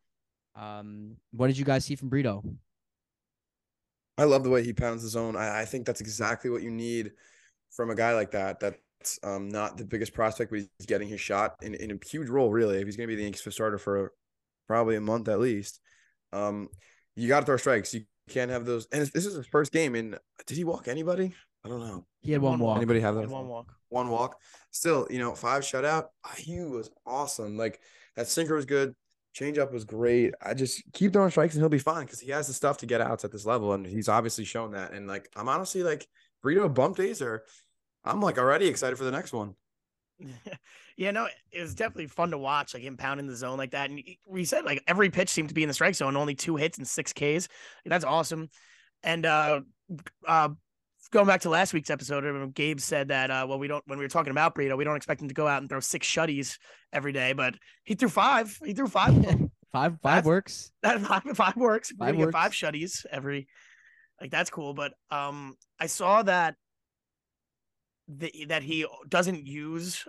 Um, 0.55 1.16
what 1.33 1.46
did 1.46 1.59
you 1.59 1.64
guys 1.64 1.85
see 1.85 1.96
from 1.96 2.11
Brito? 2.11 2.44
I 4.16 4.24
love 4.24 4.44
the 4.44 4.50
way 4.50 4.62
he 4.62 4.72
pounds 4.72 5.03
the 5.03 5.09
zone. 5.09 5.37
I, 5.37 5.62
I 5.62 5.64
think 5.64 5.87
that's 5.87 6.00
exactly 6.00 6.50
what 6.50 6.62
you 6.62 6.70
need 6.70 7.12
from 7.70 7.90
a 7.90 7.94
guy 7.94 8.14
like 8.14 8.31
that. 8.33 8.61
That 8.61 8.77
That's 9.00 9.18
um, 9.24 9.48
not 9.48 9.77
the 9.77 9.85
biggest 9.85 10.14
prospect, 10.14 10.50
but 10.50 10.61
he's 10.61 10.87
getting 10.87 11.09
his 11.09 11.20
shot 11.20 11.57
in, 11.62 11.74
in 11.74 11.90
a 11.90 12.07
huge 12.09 12.29
role, 12.29 12.50
really. 12.50 12.79
If 12.79 12.87
he's 12.87 12.96
going 12.96 13.09
to 13.09 13.12
be 13.12 13.16
the 13.16 13.24
Yankees 13.24 13.42
fifth 13.42 13.55
starter 13.55 13.79
for 13.79 14.12
probably 14.68 14.96
a 14.96 15.00
month 15.00 15.29
at 15.29 15.40
least, 15.40 15.81
um, 16.33 16.68
you 17.16 17.29
got 17.29 17.40
to 17.40 17.46
throw 17.46 17.57
strikes. 17.57 17.92
You 17.92 18.03
can't 18.29 18.50
have 18.50 18.64
those. 18.64 18.87
And 18.92 19.03
this 19.03 19.27
is 19.27 19.35
his 19.35 19.46
first 19.46 19.72
game. 19.72 19.94
And 19.94 20.18
did 20.46 20.57
he 20.57 20.64
walk 20.64 20.88
anybody? 20.88 21.35
I 21.64 21.68
don't 21.68 21.81
know. 21.81 22.07
He 22.20 22.33
had 22.33 22.40
one 22.40 22.53
One 22.53 22.61
walk. 22.61 22.68
walk. 22.68 22.77
Anybody 22.79 23.00
have 23.00 23.14
that? 23.16 23.29
one 23.29 23.48
walk. 23.48 23.72
One 23.88 24.09
walk. 24.09 24.38
Still, 24.70 25.07
you 25.11 25.18
know, 25.18 25.35
five 25.35 25.62
shutout. 25.62 26.07
He 26.37 26.61
was 26.61 26.90
awesome. 27.07 27.57
Like 27.57 27.81
that 28.16 28.29
sinker 28.29 28.55
was 28.55 28.64
good. 28.66 28.94
Changeup 29.35 29.73
was 29.73 29.85
great. 29.85 30.35
I 30.40 30.55
just 30.55 30.83
keep 30.92 31.12
throwing 31.12 31.31
strikes 31.31 31.55
and 31.55 31.62
he'll 31.62 31.68
be 31.68 31.79
fine 31.79 32.05
because 32.05 32.20
he 32.20 32.31
has 32.31 32.47
the 32.47 32.53
stuff 32.53 32.79
to 32.79 32.87
get 32.87 33.01
outs 33.01 33.25
at 33.25 33.33
this 33.33 33.44
level, 33.44 33.73
and 33.73 33.87
he's 33.87 34.09
obviously 34.09 34.44
shown 34.44 34.73
that. 34.73 34.92
And 34.92 35.07
like, 35.09 35.29
I'm 35.37 35.49
honestly 35.49 35.83
like, 35.83 36.07
Burrito 36.44 36.73
bump 36.73 36.97
days 36.97 37.20
are. 37.23 37.44
I'm 38.05 38.20
like 38.20 38.38
already 38.38 38.66
excited 38.66 38.97
for 38.97 39.05
the 39.05 39.11
next 39.11 39.33
one. 39.33 39.55
yeah, 40.97 41.11
no, 41.11 41.27
it 41.51 41.61
was 41.61 41.75
definitely 41.75 42.07
fun 42.07 42.31
to 42.31 42.38
watch, 42.38 42.75
like 42.75 42.83
him 42.83 42.97
pounding 42.97 43.27
the 43.27 43.35
zone 43.35 43.59
like 43.59 43.73
that. 43.73 43.90
And 43.90 44.03
we 44.27 44.44
said 44.44 44.64
like 44.64 44.83
every 44.87 45.11
pitch 45.11 45.31
seemed 45.31 45.49
to 45.49 45.55
be 45.55 45.62
in 45.62 45.68
the 45.68 45.75
strike 45.75 45.94
zone, 45.94 46.16
only 46.16 46.35
two 46.35 46.57
hits 46.57 46.79
and 46.79 46.87
six 46.87 47.12
Ks. 47.12 47.49
That's 47.85 48.05
awesome. 48.05 48.51
And 49.03 49.27
uh, 49.27 49.61
uh, 50.27 50.51
going 51.10 51.26
back 51.26 51.42
to 51.42 51.50
last 51.50 51.72
week's 51.72 51.90
episode, 51.90 52.54
Gabe 52.54 52.80
said 52.80 53.08
that 53.08 53.30
uh, 53.30 53.46
well, 53.48 53.58
we 53.58 53.68
don't 53.68 53.82
when 53.86 53.98
we 53.98 54.04
were 54.04 54.08
talking 54.08 54.30
about 54.30 54.54
Burrito, 54.54 54.76
we 54.76 54.84
don't 54.84 54.96
expect 54.96 55.20
him 55.22 55.28
to 55.28 55.34
go 55.34 55.46
out 55.46 55.60
and 55.62 55.68
throw 55.68 55.80
six 55.80 56.06
shutties 56.06 56.58
every 56.92 57.12
day, 57.12 57.32
but 57.32 57.54
he 57.84 57.94
threw 57.94 58.08
five. 58.08 58.58
He 58.64 58.72
threw 58.74 58.86
five. 58.86 59.16
of 59.16 59.24
five 59.24 59.50
five 59.72 60.00
That's- 60.02 60.24
works. 60.24 60.70
that 60.82 61.00
five, 61.00 61.22
five 61.34 61.56
works. 61.56 61.92
We're 61.98 62.06
Five 62.06 62.18
gonna 62.18 62.32
five 62.32 62.52
shutties 62.52 63.04
every 63.10 63.48
like 64.20 64.30
that's 64.30 64.50
cool. 64.50 64.74
But 64.74 64.92
um 65.10 65.56
I 65.80 65.86
saw 65.86 66.22
that 66.22 66.56
the, 68.08 68.46
that 68.48 68.62
he 68.62 68.86
doesn't 69.08 69.46
use 69.46 70.06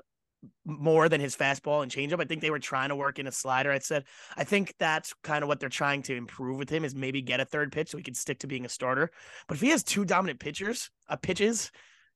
more 0.65 1.10
than 1.10 1.21
his 1.21 1.36
fastball 1.36 1.84
and 1.84 1.91
changeup. 1.91 2.21
I 2.21 2.25
think 2.25 2.41
they 2.41 2.51
were 2.51 2.60
trying 2.60 2.89
to 2.89 2.95
work 2.95 3.19
in 3.19 3.27
a 3.27 3.31
slider. 3.31 3.71
I 3.71 3.79
said 3.79 4.05
I 4.38 4.43
think 4.43 4.73
that's 4.79 5.13
kind 5.23 5.43
of 5.43 5.47
what 5.47 5.60
they're 5.60 5.69
trying 5.69 6.01
to 6.03 6.15
improve 6.15 6.58
with 6.58 6.69
him 6.69 6.86
is 6.86 6.95
maybe 6.95 7.21
get 7.21 7.39
a 7.39 7.45
third 7.45 7.71
pitch 7.71 7.89
so 7.89 7.97
he 7.97 8.03
can 8.03 8.13
stick 8.13 8.39
to 8.39 8.47
being 8.47 8.65
a 8.65 8.69
starter. 8.69 9.12
But 9.47 9.55
if 9.55 9.62
he 9.62 9.69
has 9.69 9.84
two 9.84 10.05
dominant 10.05 10.39
pitchers, 10.39 10.89
uh, 11.10 11.15
pitches, 11.15 11.71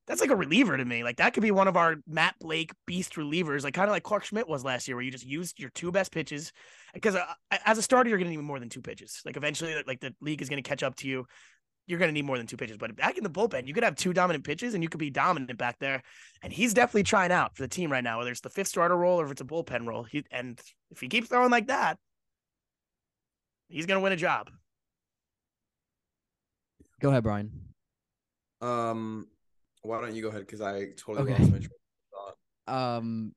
that's 0.10 0.22
like 0.22 0.32
a 0.32 0.36
reliever 0.36 0.76
to 0.76 0.84
me. 0.84 1.04
Like 1.04 1.18
that 1.18 1.36
could 1.36 1.44
be 1.44 1.52
one 1.52 1.68
of 1.68 1.78
our 1.78 1.98
Matt 2.08 2.34
Blake 2.40 2.72
beast 2.88 3.14
relievers, 3.14 3.64
like 3.64 3.76
kind 3.76 3.88
of 3.88 3.94
like 3.94 4.02
Clarke 4.02 4.26
Schmidt 4.26 4.50
was 4.50 4.66
last 4.66 4.88
year, 4.88 4.98
where 4.98 5.04
you 5.06 5.12
just 5.12 5.26
used 5.26 5.60
your 5.60 5.70
two 5.70 5.92
best 5.92 6.12
pitches. 6.12 6.52
Because 6.96 7.16
uh, 7.16 7.26
as 7.64 7.78
a 7.78 7.84
starter, 7.84 8.10
you're 8.10 8.18
going 8.18 8.32
to 8.32 8.36
need 8.36 8.44
more 8.44 8.60
than 8.60 8.70
two 8.70 8.82
pitches. 8.82 9.22
Like 9.24 9.38
eventually, 9.38 9.76
like 9.86 10.00
the 10.00 10.16
league 10.20 10.42
is 10.42 10.50
going 10.50 10.62
to 10.62 10.68
catch 10.68 10.82
up 10.82 10.96
to 10.98 11.08
you. 11.08 11.28
You're 11.90 11.98
going 11.98 12.10
to 12.10 12.14
need 12.14 12.26
more 12.26 12.38
than 12.38 12.46
two 12.46 12.56
pitches. 12.56 12.78
But 12.78 12.96
back 12.96 13.18
in 13.18 13.24
the 13.24 13.32
bullpen, 13.32 13.66
you 13.68 13.74
could 13.74 13.84
have 13.84 13.96
two 13.96 14.14
dominant 14.14 14.44
pitches, 14.44 14.76
and 14.76 14.84
you 14.84 14.90
could 14.90 15.00
be 15.00 15.10
dominant 15.10 15.58
back 15.58 15.80
there. 15.80 16.04
And 16.44 16.54
he's 16.54 16.72
definitely 16.76 17.02
trying 17.02 17.32
out 17.32 17.56
for 17.58 17.64
the 17.64 17.68
team 17.68 17.92
right 17.92 18.04
now, 18.04 18.20
whether 18.20 18.30
it's 18.30 18.42
the 18.42 18.50
fifth 18.52 18.68
starter 18.68 18.96
role 18.96 19.20
or 19.20 19.26
if 19.26 19.32
it's 19.32 19.42
a 19.42 19.46
bullpen 19.46 19.88
role. 19.88 20.04
He 20.04 20.24
and 20.30 20.62
if 20.92 21.00
he 21.02 21.08
keeps 21.08 21.30
throwing 21.30 21.50
like 21.50 21.66
that, 21.66 21.98
he's 23.70 23.88
going 23.88 23.98
to 24.00 24.04
win 24.04 24.14
a 24.14 24.16
job. 24.18 24.52
Go 27.02 27.10
ahead, 27.10 27.24
Brian. 27.24 27.50
Um, 28.62 29.28
why 29.82 30.00
don't 30.00 30.14
you 30.14 30.22
go 30.22 30.30
ahead? 30.30 30.42
Because 30.42 30.62
I 30.62 30.90
totally 30.96 31.32
Okay. 31.34 31.42
lost 31.42 31.52
my 31.52 31.58
train 31.58 31.70
of 32.68 32.68
thought. 32.68 33.02
Um, 33.02 33.34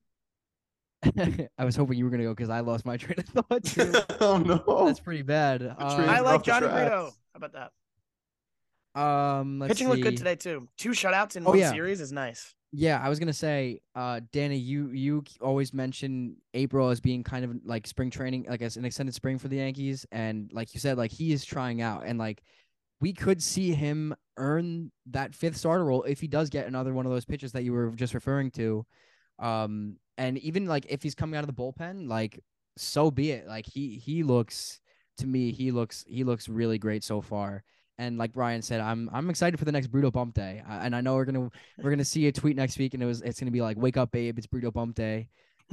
I 1.57 1.65
was 1.65 1.75
hoping 1.75 1.97
you 1.97 2.05
were 2.05 2.11
gonna 2.11 2.23
go 2.23 2.35
because 2.35 2.49
I 2.51 2.59
lost 2.59 2.85
my 2.85 2.97
train 2.97 3.17
of 3.17 3.25
thought 3.25 3.63
too. 3.63 3.93
oh 4.21 4.37
no! 4.37 4.85
That's 4.85 4.99
pretty 4.99 5.23
bad. 5.23 5.61
train 5.61 5.75
I 5.79 6.19
like 6.19 6.43
Jhony 6.43 6.59
tracks. 6.59 6.73
Brito. 6.73 7.11
How 7.33 7.37
about 7.37 7.53
that? 7.53 7.71
Um, 8.95 9.59
let's 9.59 9.73
Pitching 9.73 9.89
looked 9.89 10.03
good 10.03 10.17
today 10.17 10.35
too. 10.35 10.67
Two 10.77 10.89
shutouts 10.91 11.35
in 11.35 11.45
Oh, 11.45 11.51
one 11.51 11.59
yeah. 11.59 11.71
series 11.71 11.99
is 11.99 12.11
nice. 12.11 12.53
Yeah, 12.75 12.99
I 13.03 13.09
was 13.09 13.19
gonna 13.19 13.33
say, 13.33 13.81
uh, 13.95 14.21
Danny, 14.31 14.57
you 14.57 14.89
you 14.89 15.23
always 15.41 15.73
mention 15.73 16.37
April 16.55 16.89
as 16.89 16.99
being 16.99 17.23
kind 17.23 17.45
of 17.45 17.55
like 17.65 17.85
spring 17.85 18.09
training, 18.09 18.47
like 18.49 18.63
as 18.63 18.77
an 18.77 18.85
extended 18.85 19.13
spring 19.13 19.37
for 19.37 19.47
the 19.47 19.57
Yankees, 19.57 20.05
and 20.11 20.51
like 20.53 20.73
you 20.73 20.79
said, 20.79 20.97
like 20.97 21.11
he 21.11 21.33
is 21.33 21.45
trying 21.45 21.81
out, 21.81 22.03
and 22.05 22.17
like 22.17 22.41
we 22.99 23.13
could 23.13 23.43
see 23.43 23.73
him 23.73 24.15
earn 24.37 24.91
that 25.07 25.35
fifth 25.35 25.57
starter 25.57 25.85
role 25.85 26.03
if 26.03 26.19
he 26.19 26.27
does 26.27 26.49
get 26.49 26.65
another 26.65 26.93
one 26.93 27.05
of 27.05 27.11
those 27.11 27.25
pitches 27.25 27.51
that 27.51 27.63
you 27.63 27.73
were 27.73 27.91
just 27.91 28.15
referring 28.15 28.49
to, 28.51 28.83
um, 29.37 29.97
and 30.17 30.39
even 30.39 30.65
like 30.65 30.87
if 30.89 31.03
he's 31.03 31.13
coming 31.15 31.37
out 31.37 31.47
of 31.47 31.55
the 31.55 31.61
bullpen, 31.61 32.07
like 32.07 32.39
so 32.77 33.11
be 33.11 33.31
it. 33.31 33.47
Like 33.47 33.67
he 33.67 33.97
he 34.03 34.23
looks 34.23 34.79
to 35.17 35.27
me, 35.27 35.51
he 35.51 35.69
looks 35.71 36.03
he 36.07 36.23
looks 36.23 36.49
really 36.49 36.79
great 36.79 37.03
so 37.03 37.21
far. 37.21 37.63
And 37.97 38.17
like 38.17 38.33
Brian 38.33 38.61
said, 38.61 38.81
I'm 38.81 39.09
I'm 39.13 39.29
excited 39.29 39.57
for 39.57 39.65
the 39.65 39.71
next 39.71 39.91
Bruto 39.91 40.11
Bump 40.11 40.33
Day, 40.33 40.63
I, 40.67 40.85
and 40.85 40.95
I 40.95 41.01
know 41.01 41.15
we're 41.15 41.25
gonna 41.25 41.49
we're 41.81 41.91
gonna 41.91 42.03
see 42.03 42.27
a 42.27 42.31
tweet 42.31 42.55
next 42.55 42.77
week, 42.79 42.93
and 42.93 43.03
it 43.03 43.05
was 43.05 43.21
it's 43.21 43.39
gonna 43.39 43.51
be 43.51 43.61
like, 43.61 43.77
"Wake 43.77 43.97
up, 43.97 44.11
babe! 44.11 44.37
It's 44.37 44.47
Burrito 44.47 44.73
Bump 44.73 44.95
Day." 44.95 45.29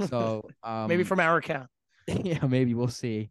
So 0.07 0.47
um, 0.63 0.87
Maybe 0.87 1.03
from 1.03 1.19
our 1.19 1.37
account. 1.37 1.69
yeah, 2.07 2.45
maybe 2.45 2.73
we'll 2.73 2.87
see. 2.89 3.29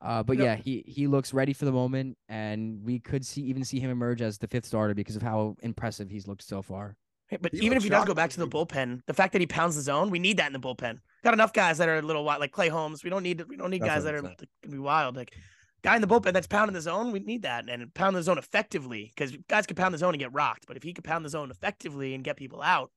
Uh, 0.00 0.22
but 0.22 0.38
No. 0.38 0.44
yeah, 0.44 0.54
he 0.54 0.84
he 0.86 1.08
looks 1.08 1.34
ready 1.34 1.52
for 1.52 1.64
the 1.64 1.72
moment, 1.72 2.16
and 2.28 2.80
we 2.84 3.00
could 3.00 3.26
see 3.26 3.42
even 3.42 3.64
see 3.64 3.80
him 3.80 3.90
emerge 3.90 4.22
as 4.22 4.38
the 4.38 4.46
fifth 4.46 4.66
starter 4.66 4.94
because 4.94 5.16
of 5.16 5.22
how 5.22 5.56
impressive 5.62 6.08
he's 6.08 6.28
looked 6.28 6.42
so 6.42 6.62
far. 6.62 6.96
Hey, 7.26 7.38
But 7.40 7.52
He 7.52 7.66
even 7.66 7.76
if 7.76 7.82
he 7.82 7.90
does 7.90 8.04
go 8.04 8.14
back 8.14 8.30
to 8.30 8.38
the 8.38 8.46
bullpen, 8.46 9.02
the 9.06 9.14
fact 9.14 9.32
that 9.32 9.40
he 9.40 9.46
pounds 9.46 9.74
the 9.74 9.82
zone, 9.82 10.10
we 10.10 10.18
need 10.18 10.36
that 10.38 10.46
in 10.46 10.52
the 10.52 10.60
bullpen. 10.60 11.00
Got 11.24 11.34
enough 11.34 11.52
guys 11.52 11.78
that 11.78 11.88
are 11.88 11.96
a 11.96 12.02
little 12.02 12.24
wild, 12.24 12.40
like 12.40 12.52
Clay 12.52 12.68
Holmes. 12.68 13.02
We 13.02 13.10
don't 13.10 13.24
need 13.24 13.44
we 13.48 13.56
don't 13.56 13.70
need 13.70 13.82
That's 13.82 13.94
guys 13.94 14.04
that 14.04 14.14
are 14.14 14.22
like, 14.22 14.38
gonna 14.38 14.72
be 14.72 14.78
wild. 14.78 15.16
Like 15.16 15.34
guy 15.82 15.94
in 15.94 16.02
the 16.02 16.08
bullpen 16.08 16.32
that's 16.32 16.46
pounding 16.46 16.74
the 16.74 16.80
zone, 16.80 17.12
we 17.12 17.20
need 17.20 17.42
that 17.42 17.68
and 17.68 17.92
pound 17.94 18.16
the 18.16 18.22
zone 18.22 18.38
effectively 18.38 19.12
because 19.14 19.36
guys 19.48 19.66
can 19.66 19.76
pound 19.76 19.94
the 19.94 19.98
zone 19.98 20.14
and 20.14 20.20
get 20.20 20.32
rocked. 20.32 20.66
But 20.66 20.76
if 20.76 20.82
he 20.82 20.92
could 20.92 21.04
pound 21.04 21.24
the 21.24 21.28
zone 21.28 21.50
effectively 21.50 22.14
and 22.14 22.24
get 22.24 22.36
people 22.36 22.62
out, 22.62 22.90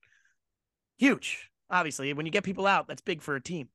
huge. 0.98 1.50
Obviously, 1.70 2.14
when 2.14 2.26
you 2.26 2.32
get 2.32 2.44
people 2.44 2.68
out, 2.68 2.88
that's 2.88 3.02
big 3.02 3.22
for 3.22 3.36
a 3.36 3.42
team. 3.42 3.70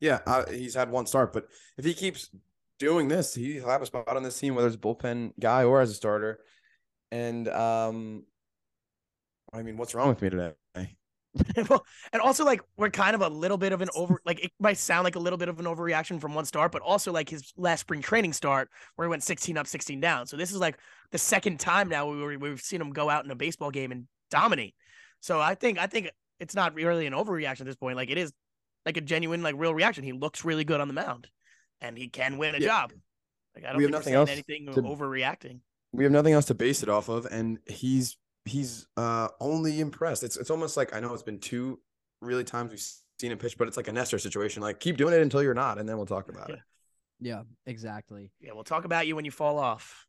Yeah, 0.00 0.20
uh, 0.26 0.48
he's 0.50 0.74
had 0.74 0.90
one 0.90 1.06
start, 1.06 1.32
but 1.32 1.46
if 1.76 1.84
he 1.84 1.94
keeps 1.94 2.30
doing 2.78 3.08
this, 3.08 3.34
he'll 3.34 3.68
have 3.68 3.82
a 3.82 3.86
spot 3.86 4.08
on 4.08 4.22
this 4.22 4.38
team, 4.38 4.54
whether 4.54 4.68
it's 4.68 4.76
a 4.76 4.80
bullpen 4.80 5.32
guy 5.38 5.64
or 5.64 5.80
as 5.80 5.90
a 5.90 5.94
starter. 5.94 6.40
And 7.10 7.48
um, 7.48 8.24
I 9.52 9.62
mean, 9.62 9.76
what's 9.76 9.94
wrong 9.94 10.08
with 10.08 10.22
me 10.22 10.30
today? 10.30 10.52
Well, 11.68 11.84
and 12.12 12.22
also 12.22 12.44
like 12.44 12.60
we're 12.76 12.90
kind 12.90 13.14
of 13.14 13.22
a 13.22 13.28
little 13.28 13.58
bit 13.58 13.72
of 13.72 13.80
an 13.82 13.88
over 13.94 14.20
like 14.24 14.44
it 14.44 14.52
might 14.60 14.78
sound 14.78 15.04
like 15.04 15.16
a 15.16 15.18
little 15.18 15.36
bit 15.36 15.48
of 15.48 15.58
an 15.58 15.66
overreaction 15.66 16.20
from 16.20 16.34
one 16.34 16.44
start, 16.44 16.72
but 16.72 16.82
also 16.82 17.12
like 17.12 17.28
his 17.28 17.52
last 17.56 17.80
spring 17.80 18.00
training 18.02 18.32
start 18.32 18.70
where 18.96 19.06
he 19.06 19.10
went 19.10 19.22
16 19.22 19.56
up, 19.58 19.66
16 19.66 20.00
down. 20.00 20.26
So 20.26 20.36
this 20.36 20.50
is 20.50 20.58
like 20.58 20.78
the 21.10 21.18
second 21.18 21.60
time 21.60 21.88
now 21.88 22.08
we 22.10 22.18
were, 22.22 22.36
we've 22.38 22.60
seen 22.60 22.80
him 22.80 22.90
go 22.90 23.08
out 23.10 23.24
in 23.24 23.30
a 23.30 23.34
baseball 23.36 23.70
game 23.70 23.92
and 23.92 24.06
dominate. 24.30 24.74
So 25.20 25.40
I 25.40 25.54
think 25.54 25.78
I 25.78 25.86
think 25.86 26.10
it's 26.40 26.54
not 26.54 26.74
really 26.74 27.06
an 27.06 27.12
overreaction 27.12 27.60
at 27.60 27.66
this 27.66 27.76
point. 27.76 27.96
Like 27.96 28.10
it 28.10 28.18
is 28.18 28.32
like 28.86 28.96
a 28.96 29.00
genuine 29.00 29.42
like 29.42 29.54
real 29.58 29.74
reaction. 29.74 30.04
He 30.04 30.12
looks 30.12 30.44
really 30.44 30.64
good 30.64 30.80
on 30.80 30.88
the 30.88 30.94
mound, 30.94 31.28
and 31.80 31.96
he 31.98 32.08
can 32.08 32.38
win 32.38 32.54
a 32.54 32.58
Yeah. 32.58 32.66
job. 32.66 32.92
Like 33.54 33.64
I 33.64 33.68
don't 33.68 33.78
We 33.78 33.82
have 33.84 33.90
nothing 33.90 34.14
else 34.14 34.30
anything 34.30 34.66
to- 34.72 34.82
overreacting. 34.82 35.60
We 35.92 36.04
have 36.04 36.12
nothing 36.12 36.34
else 36.34 36.44
to 36.46 36.54
base 36.54 36.82
it 36.82 36.88
off 36.88 37.08
of, 37.08 37.26
and 37.26 37.58
he's 37.66 38.16
he's 38.48 38.86
uh 38.96 39.28
only 39.40 39.80
impressed. 39.80 40.22
It's 40.24 40.36
it's 40.36 40.50
almost 40.50 40.76
like 40.76 40.94
I 40.94 41.00
know 41.00 41.12
it's 41.14 41.22
been 41.22 41.38
two 41.38 41.80
really 42.20 42.44
times 42.44 42.70
we've 42.70 42.84
seen 43.20 43.32
him 43.32 43.38
pitch, 43.38 43.56
but 43.58 43.68
it's 43.68 43.76
like 43.76 43.88
a 43.88 43.92
Nestor 43.92 44.18
situation. 44.18 44.62
Like 44.62 44.80
keep 44.80 44.96
doing 44.96 45.14
it 45.14 45.20
until 45.22 45.42
you're 45.42 45.54
not, 45.54 45.78
and 45.78 45.88
then 45.88 45.96
we'll 45.96 46.06
talk 46.06 46.28
about 46.28 46.48
Yeah. 46.48 46.54
it. 46.56 46.60
Yeah, 47.20 47.42
exactly. 47.66 48.30
Yeah, 48.40 48.52
we'll 48.54 48.64
talk 48.64 48.84
about 48.84 49.06
you 49.06 49.16
when 49.16 49.24
you 49.24 49.30
fall 49.32 49.58
off. 49.58 50.06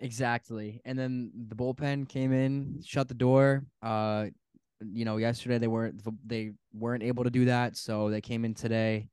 Exactly. 0.00 0.80
And 0.84 0.98
then 0.98 1.30
the 1.48 1.54
bullpen 1.54 2.08
came 2.08 2.32
in, 2.32 2.80
shut 2.84 3.08
the 3.08 3.14
door. 3.14 3.64
Uh, 3.82 4.26
you 4.92 5.04
know, 5.04 5.16
yesterday 5.16 5.58
they 5.58 5.68
weren't 5.68 6.02
they 6.26 6.52
weren't 6.72 7.02
able 7.04 7.24
to 7.24 7.30
do 7.30 7.44
that, 7.46 7.76
so 7.76 8.10
they 8.10 8.20
came 8.20 8.44
in 8.44 8.54
today, 8.54 9.08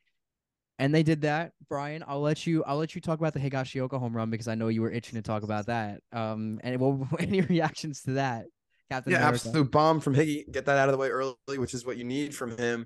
and 0.79 0.95
they 0.95 1.03
did 1.03 1.21
that. 1.21 1.51
Brian, 1.67 2.03
I'll 2.07 2.21
let 2.21 2.47
you 2.47 2.63
I'll 2.63 2.77
let 2.77 2.95
you 2.95 3.01
talk 3.01 3.19
about 3.19 3.33
the 3.33 3.39
Higashioka 3.39 3.99
home 3.99 4.15
run 4.15 4.29
because 4.29 4.47
I 4.47 4.55
know 4.55 4.69
you 4.69 4.81
were 4.81 4.91
itching 4.91 5.15
to 5.15 5.21
talk 5.21 5.43
about 5.43 5.67
that. 5.67 6.01
Um, 6.11 6.59
and 6.63 6.79
what 6.79 7.07
any 7.21 7.41
reactions 7.41 8.01
to 8.03 8.13
that, 8.13 8.45
Captain 8.89 9.11
Yeah, 9.11 9.19
America? 9.19 9.35
absolute 9.35 9.71
bomb 9.71 9.99
from 9.99 10.15
Higgy. 10.15 10.49
Get 10.51 10.65
that 10.65 10.77
out 10.77 10.87
of 10.89 10.93
the 10.93 10.97
way 10.97 11.09
early, 11.09 11.35
which 11.57 11.73
is 11.73 11.85
what 11.85 11.97
you 11.97 12.05
need 12.05 12.33
from 12.33 12.57
him. 12.57 12.85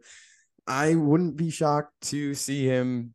I 0.67 0.95
wouldn't 0.95 1.37
be 1.37 1.49
shocked 1.49 1.93
to 2.03 2.33
see 2.33 2.65
him 2.65 3.13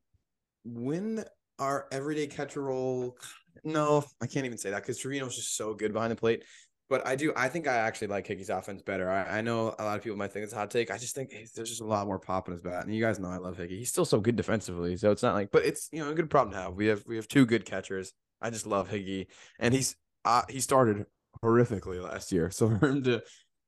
win 0.65 1.25
our 1.59 1.87
everyday 1.91 2.27
catcher 2.27 2.63
role. 2.63 3.17
No, 3.65 4.05
I 4.21 4.27
can't 4.27 4.47
even 4.47 4.59
say 4.59 4.71
that 4.71 4.83
because 4.83 4.99
Trevino's 4.99 5.35
just 5.35 5.57
so 5.57 5.75
good 5.75 5.93
behind 5.93 6.13
the 6.13 6.17
plate. 6.17 6.45
But 6.89 7.07
I 7.07 7.17
do. 7.17 7.33
I 7.37 7.49
think 7.49 7.69
I 7.69 7.77
actually 7.77 8.07
like 8.09 8.27
Higgy's 8.27 8.49
offense 8.49 8.81
better. 8.81 9.11
I, 9.11 9.39
I 9.39 9.41
know 9.43 9.75
a 9.79 9.85
lot 9.85 9.99
of 9.99 10.03
people 10.03 10.17
might 10.17 10.33
think 10.33 10.45
it's 10.45 10.55
a 10.55 10.57
hot 10.57 10.71
take. 10.71 10.91
I 10.91 10.97
just 10.97 11.15
think 11.15 11.31
there's 11.31 11.69
just 11.69 11.83
a 11.83 11.87
lot 11.87 12.07
more 12.07 12.19
pop 12.19 12.49
in 12.49 12.53
his 12.53 12.63
bat, 12.63 12.85
and 12.85 12.95
you 12.95 13.03
guys 13.03 13.19
know 13.19 13.29
I 13.29 13.37
love 13.37 13.59
Higgy. 13.59 13.79
He's 13.79 13.91
still 13.91 14.07
so 14.07 14.21
good 14.21 14.37
defensively, 14.37 14.97
so 14.97 15.11
it's 15.11 15.23
not 15.23 15.35
like. 15.35 15.51
But 15.51 15.67
it's 15.67 15.91
you 15.93 16.03
know 16.03 16.11
a 16.11 16.15
good 16.15 16.31
problem 16.31 16.55
to 16.55 16.63
have. 16.63 16.75
We 16.75 16.87
have 16.87 17.05
we 17.07 17.17
have 17.17 17.29
two 17.29 17.45
good 17.45 17.67
catchers. 17.67 18.15
I 18.41 18.49
just 18.49 18.67
love 18.67 18.89
Higgy, 18.89 19.27
and 19.59 19.75
he's 19.75 19.97
uh, 20.25 20.43
he 20.49 20.61
started 20.61 21.05
horrifically 21.45 22.03
last 22.03 22.33
year, 22.33 22.51
so 22.53 22.75
for 22.79 22.89
him 22.89 23.03
to 23.05 23.23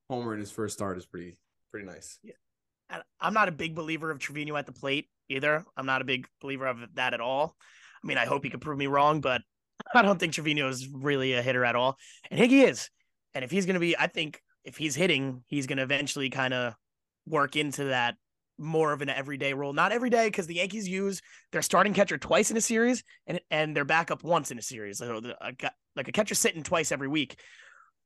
homer 0.09 0.33
in 0.33 0.41
his 0.41 0.51
first 0.51 0.75
start 0.75 0.97
is 0.97 1.07
pretty 1.07 1.37
pretty 1.71 1.87
nice. 1.87 2.19
And 2.89 3.03
I'm 3.21 3.35
not 3.35 3.49
a 3.49 3.53
big 3.53 3.75
believer 3.75 4.11
of 4.11 4.19
Trevino 4.19 4.57
at 4.57 4.67
the 4.67 4.73
plate 4.73 5.09
either. 5.29 5.65
I'm 5.77 5.87
not 5.87 6.01
a 6.01 6.05
big 6.05 6.27
believer 6.41 6.67
of 6.67 6.79
that 6.95 7.15
at 7.15 7.21
all. 7.21 7.55
I 8.03 8.07
mean, 8.07 8.19
I 8.19 8.25
hope 8.25 8.45
he 8.45 8.51
could 8.51 8.63
prove 8.63 8.79
me 8.79 8.87
wrong, 8.87 9.21
but 9.21 9.43
I 9.95 10.03
don't 10.03 10.19
think 10.19 10.33
Trevino 10.33 10.69
is 10.69 10.89
really 10.89 11.35
a 11.35 11.43
hitter 11.43 11.65
at 11.65 11.77
all. 11.77 11.99
And 12.31 12.41
Higgy 12.41 12.67
is. 12.67 12.89
And 13.35 13.45
if 13.45 13.51
he's 13.51 13.67
going 13.67 13.75
to 13.75 13.81
be, 13.81 13.97
I 13.97 14.07
think 14.07 14.43
if 14.65 14.77
he's 14.77 14.95
hitting, 14.95 15.45
he's 15.47 15.67
going 15.67 15.79
to 15.79 15.83
eventually 15.83 16.31
kind 16.31 16.55
of 16.55 16.75
work 17.27 17.57
into 17.57 17.85
that 17.85 18.17
more 18.59 18.93
of 18.93 19.01
an 19.01 19.09
everyday 19.09 19.55
role. 19.55 19.73
Not 19.73 19.93
every 19.93 20.11
day 20.11 20.27
because 20.27 20.47
the 20.47 20.57
Yankees 20.57 20.89
use 20.89 21.23
their 21.51 21.63
starting 21.63 21.95
catcher 21.95 22.19
twice 22.19 22.51
in 22.51 22.57
a 22.57 22.61
series 22.61 23.03
and 23.27 23.41
and 23.51 23.75
their 23.75 23.87
backup 23.87 24.23
once 24.23 24.51
in 24.51 24.59
a 24.59 24.63
series. 24.63 24.99
So 24.99 25.21
like 25.97 26.09
a 26.09 26.13
catcher 26.13 26.35
sitting 26.35 26.63
twice 26.63 26.93
every 26.93 27.09
week. 27.09 27.41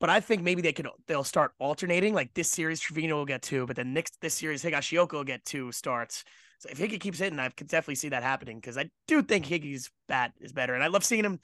But 0.01 0.11
I 0.11 0.21
think 0.21 0.43
maybe 0.43 0.63
they 0.63 0.73
could 0.73 0.89
they'll 1.07 1.25
start 1.25 1.53
alternating. 1.59 2.15
Like 2.15 2.33
this 2.35 2.49
series, 2.49 2.81
Trevino 2.81 3.17
will 3.17 3.25
get 3.25 3.43
two, 3.43 3.67
but 3.67 3.77
then 3.77 3.93
next 3.93 4.21
this 4.21 4.35
series, 4.35 4.63
Higashioka 4.63 5.13
will 5.13 5.25
get 5.25 5.45
two 5.45 5.73
starts. 5.73 6.25
So 6.59 6.69
if 6.71 6.79
Higgy 6.79 7.01
keeps 7.01 7.19
hitting, 7.19 7.39
I 7.39 7.49
could 7.49 7.69
definitely 7.69 7.97
see 7.97 8.09
that 8.11 8.23
happening 8.23 8.59
because 8.59 8.79
I 8.79 8.91
do 9.07 9.23
think 9.23 9.47
Higgy's 9.47 9.91
bat 10.09 10.33
is 10.41 10.53
better, 10.53 10.75
and 10.75 10.83
I 10.83 10.89
love 10.89 11.05
seeing 11.05 11.25
him 11.25 11.41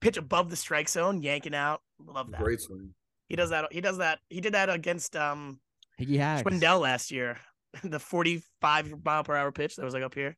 pitch 0.00 0.16
above 0.16 0.50
the 0.50 0.56
strike 0.56 0.88
zone, 0.88 1.22
yanking 1.22 1.54
out. 1.54 1.82
Love 1.98 2.30
that. 2.30 2.42
Great 2.42 2.60
swing. 2.60 2.94
He 3.30 3.36
does 3.36 3.50
that. 3.50 3.72
He 3.72 3.80
does 3.80 3.98
that. 3.98 4.18
He 4.28 4.40
did 4.40 4.54
that 4.54 4.68
against 4.68 5.16
um 5.16 5.60
Higgy 5.98 6.18
Hags. 6.18 6.42
Schwindel 6.42 6.80
last 6.80 7.10
year. 7.10 7.38
the 7.84 8.00
45 8.00 9.04
mile 9.04 9.22
per 9.22 9.36
hour 9.36 9.52
pitch 9.52 9.76
that 9.76 9.84
was 9.84 9.94
like 9.94 10.02
up 10.02 10.14
here. 10.14 10.36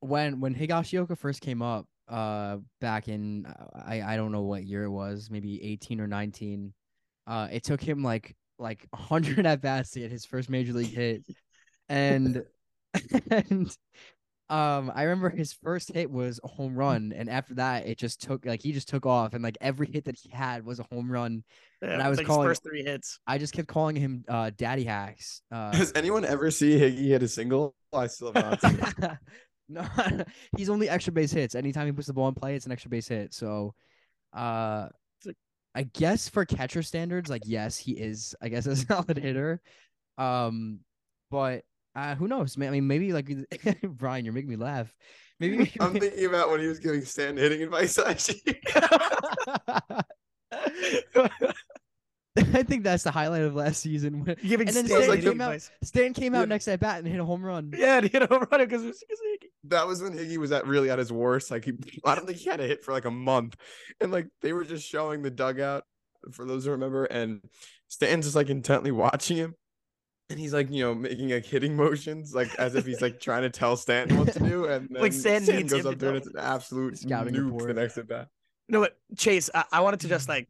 When 0.00 0.40
when 0.40 0.54
Higashioka 0.54 1.18
first 1.18 1.42
came 1.42 1.60
up, 1.60 1.86
uh, 2.08 2.56
back 2.80 3.08
in 3.08 3.46
I 3.74 4.00
I 4.00 4.16
don't 4.16 4.32
know 4.32 4.42
what 4.42 4.64
year 4.64 4.84
it 4.84 4.90
was, 4.90 5.28
maybe 5.30 5.62
18 5.62 6.00
or 6.00 6.06
19. 6.06 6.72
Uh, 7.26 7.48
it 7.52 7.62
took 7.62 7.82
him 7.82 8.02
like 8.02 8.34
like 8.58 8.86
100 8.90 9.44
at 9.46 9.60
bats 9.60 9.90
to 9.90 10.00
get 10.00 10.10
his 10.10 10.24
first 10.24 10.48
major 10.48 10.72
league 10.72 10.94
hit, 10.94 11.24
and 11.90 12.42
and 13.30 13.76
um 14.48 14.92
I 14.94 15.02
remember 15.04 15.28
his 15.30 15.52
first 15.52 15.92
hit 15.92 16.10
was 16.10 16.38
a 16.44 16.48
home 16.48 16.76
run, 16.76 17.12
and 17.16 17.28
after 17.28 17.54
that 17.54 17.86
it 17.86 17.98
just 17.98 18.20
took 18.20 18.46
like 18.46 18.62
he 18.62 18.72
just 18.72 18.88
took 18.88 19.04
off, 19.06 19.34
and 19.34 19.42
like 19.42 19.58
every 19.60 19.88
hit 19.90 20.04
that 20.04 20.16
he 20.16 20.28
had 20.30 20.64
was 20.64 20.78
a 20.78 20.84
home 20.84 21.10
run. 21.10 21.42
Yeah, 21.82 21.90
and 21.90 22.02
I 22.02 22.08
was 22.08 22.18
like 22.18 22.26
calling 22.26 22.48
his 22.48 22.58
first 22.58 22.62
three 22.62 22.84
hits. 22.84 23.18
I 23.26 23.38
just 23.38 23.52
kept 23.52 23.68
calling 23.68 23.96
him 23.96 24.24
uh 24.28 24.50
Daddy 24.56 24.84
Hacks. 24.84 25.42
Uh, 25.52 25.74
Has 25.74 25.92
anyone 25.96 26.24
ever 26.24 26.50
see 26.50 26.78
Higgy 26.78 27.08
hit 27.08 27.22
a 27.22 27.28
single? 27.28 27.74
I 27.92 28.06
still 28.06 28.32
have 28.34 28.62
not 28.98 29.18
no, 29.68 29.84
he's 30.56 30.70
only 30.70 30.88
extra 30.88 31.12
base 31.12 31.32
hits. 31.32 31.54
Anytime 31.54 31.86
he 31.86 31.92
puts 31.92 32.06
the 32.06 32.12
ball 32.12 32.28
in 32.28 32.34
play, 32.34 32.54
it's 32.54 32.66
an 32.66 32.72
extra 32.72 32.88
base 32.90 33.08
hit. 33.08 33.34
So, 33.34 33.74
uh, 34.32 34.88
like- 35.24 35.36
I 35.74 35.82
guess 35.84 36.28
for 36.28 36.44
catcher 36.44 36.82
standards, 36.82 37.28
like 37.28 37.42
yes, 37.46 37.76
he 37.76 37.92
is. 37.92 38.34
I 38.40 38.48
guess 38.48 38.66
a 38.66 38.76
solid 38.76 39.18
hitter. 39.18 39.60
Um, 40.18 40.80
but 41.30 41.64
uh, 41.96 42.14
who 42.14 42.28
knows? 42.28 42.56
Man, 42.56 42.68
I 42.68 42.72
mean, 42.72 42.86
maybe 42.86 43.12
like 43.12 43.28
Brian, 43.82 44.24
you're 44.24 44.34
making 44.34 44.50
me 44.50 44.56
laugh. 44.56 44.94
Maybe 45.40 45.72
I'm 45.80 45.92
thinking 45.98 46.26
about 46.26 46.50
when 46.50 46.60
he 46.60 46.66
was 46.66 46.78
giving 46.78 47.04
Stan 47.04 47.36
hitting 47.36 47.62
advice 47.62 47.98
last 47.98 48.32
year. 48.46 48.56
I 52.54 52.62
think 52.64 52.84
that's 52.84 53.02
the 53.02 53.10
highlight 53.10 53.42
of 53.42 53.54
last 53.54 53.80
season. 53.80 54.22
when 54.24 54.36
Giving 54.46 54.68
And 54.68 54.76
then 54.76 54.86
Stan 54.86 55.02
Stan 55.02 55.16
hitting 55.16 55.30
came 55.32 55.40
out- 55.40 55.44
advice. 55.54 55.70
Stan 55.82 56.12
came 56.14 56.34
out 56.34 56.40
Yeah. 56.40 56.44
next 56.46 56.68
at 56.68 56.80
bat 56.80 56.98
and 56.98 57.08
hit 57.08 57.18
a 57.18 57.24
home 57.24 57.42
run. 57.42 57.72
Yeah, 57.74 57.96
and 57.96 58.04
he 58.04 58.10
hit 58.12 58.22
a 58.22 58.26
home 58.26 58.46
run 58.50 58.60
because 58.60 58.82
it 58.84 58.88
was 58.88 59.00
because 59.00 59.18
Higgy. 59.20 59.48
that 59.64 59.86
was 59.86 60.02
when 60.02 60.12
Higgy 60.12 60.36
was 60.36 60.52
at 60.52 60.66
really 60.66 60.90
at 60.90 60.98
his 60.98 61.10
worst. 61.12 61.50
Like 61.50 61.64
he, 61.64 61.72
I 62.04 62.14
don't 62.14 62.26
think 62.26 62.38
he 62.38 62.50
had 62.50 62.60
a 62.60 62.66
hit 62.66 62.84
for 62.84 62.92
like 62.92 63.06
a 63.06 63.10
month, 63.10 63.56
and 64.00 64.12
like 64.12 64.26
they 64.42 64.52
were 64.52 64.64
just 64.64 64.86
showing 64.86 65.22
the 65.22 65.30
dugout 65.30 65.84
for 66.32 66.44
those 66.44 66.66
who 66.66 66.72
remember, 66.72 67.04
and 67.06 67.40
Stan's 67.88 68.26
just 68.26 68.36
like 68.36 68.50
intently 68.50 68.90
watching 68.92 69.38
him, 69.38 69.54
and 70.28 70.38
he's 70.38 70.52
like 70.52 70.70
you 70.70 70.82
know 70.82 70.94
making 70.94 71.30
like 71.30 71.44
hitting 71.44 71.76
motions, 71.76 72.34
like 72.34 72.54
as 72.56 72.74
if 72.74 72.86
he's 72.86 73.00
like 73.00 73.20
trying 73.20 73.42
to 73.42 73.50
tell 73.50 73.76
Stanton 73.76 74.18
what 74.18 74.32
to 74.32 74.40
do, 74.40 74.66
and 74.66 74.90
Like 74.90 75.12
Stan 75.12 75.42
Stan 75.42 75.56
needs 75.56 75.72
goes 75.72 75.86
up 75.86 75.98
there 75.98 76.10
and 76.10 76.18
it's 76.18 76.26
an 76.26 76.38
absolute 76.38 76.98
Scouting 76.98 77.34
nuke 77.34 77.66
the 77.66 77.74
next 77.74 77.98
at 77.98 78.08
bat. 78.08 78.28
No, 78.68 78.80
but 78.80 78.96
Chase, 79.16 79.50
I, 79.54 79.64
I 79.72 79.80
wanted 79.80 80.00
to 80.00 80.08
just 80.08 80.24
mm-hmm. 80.24 80.32
like 80.32 80.48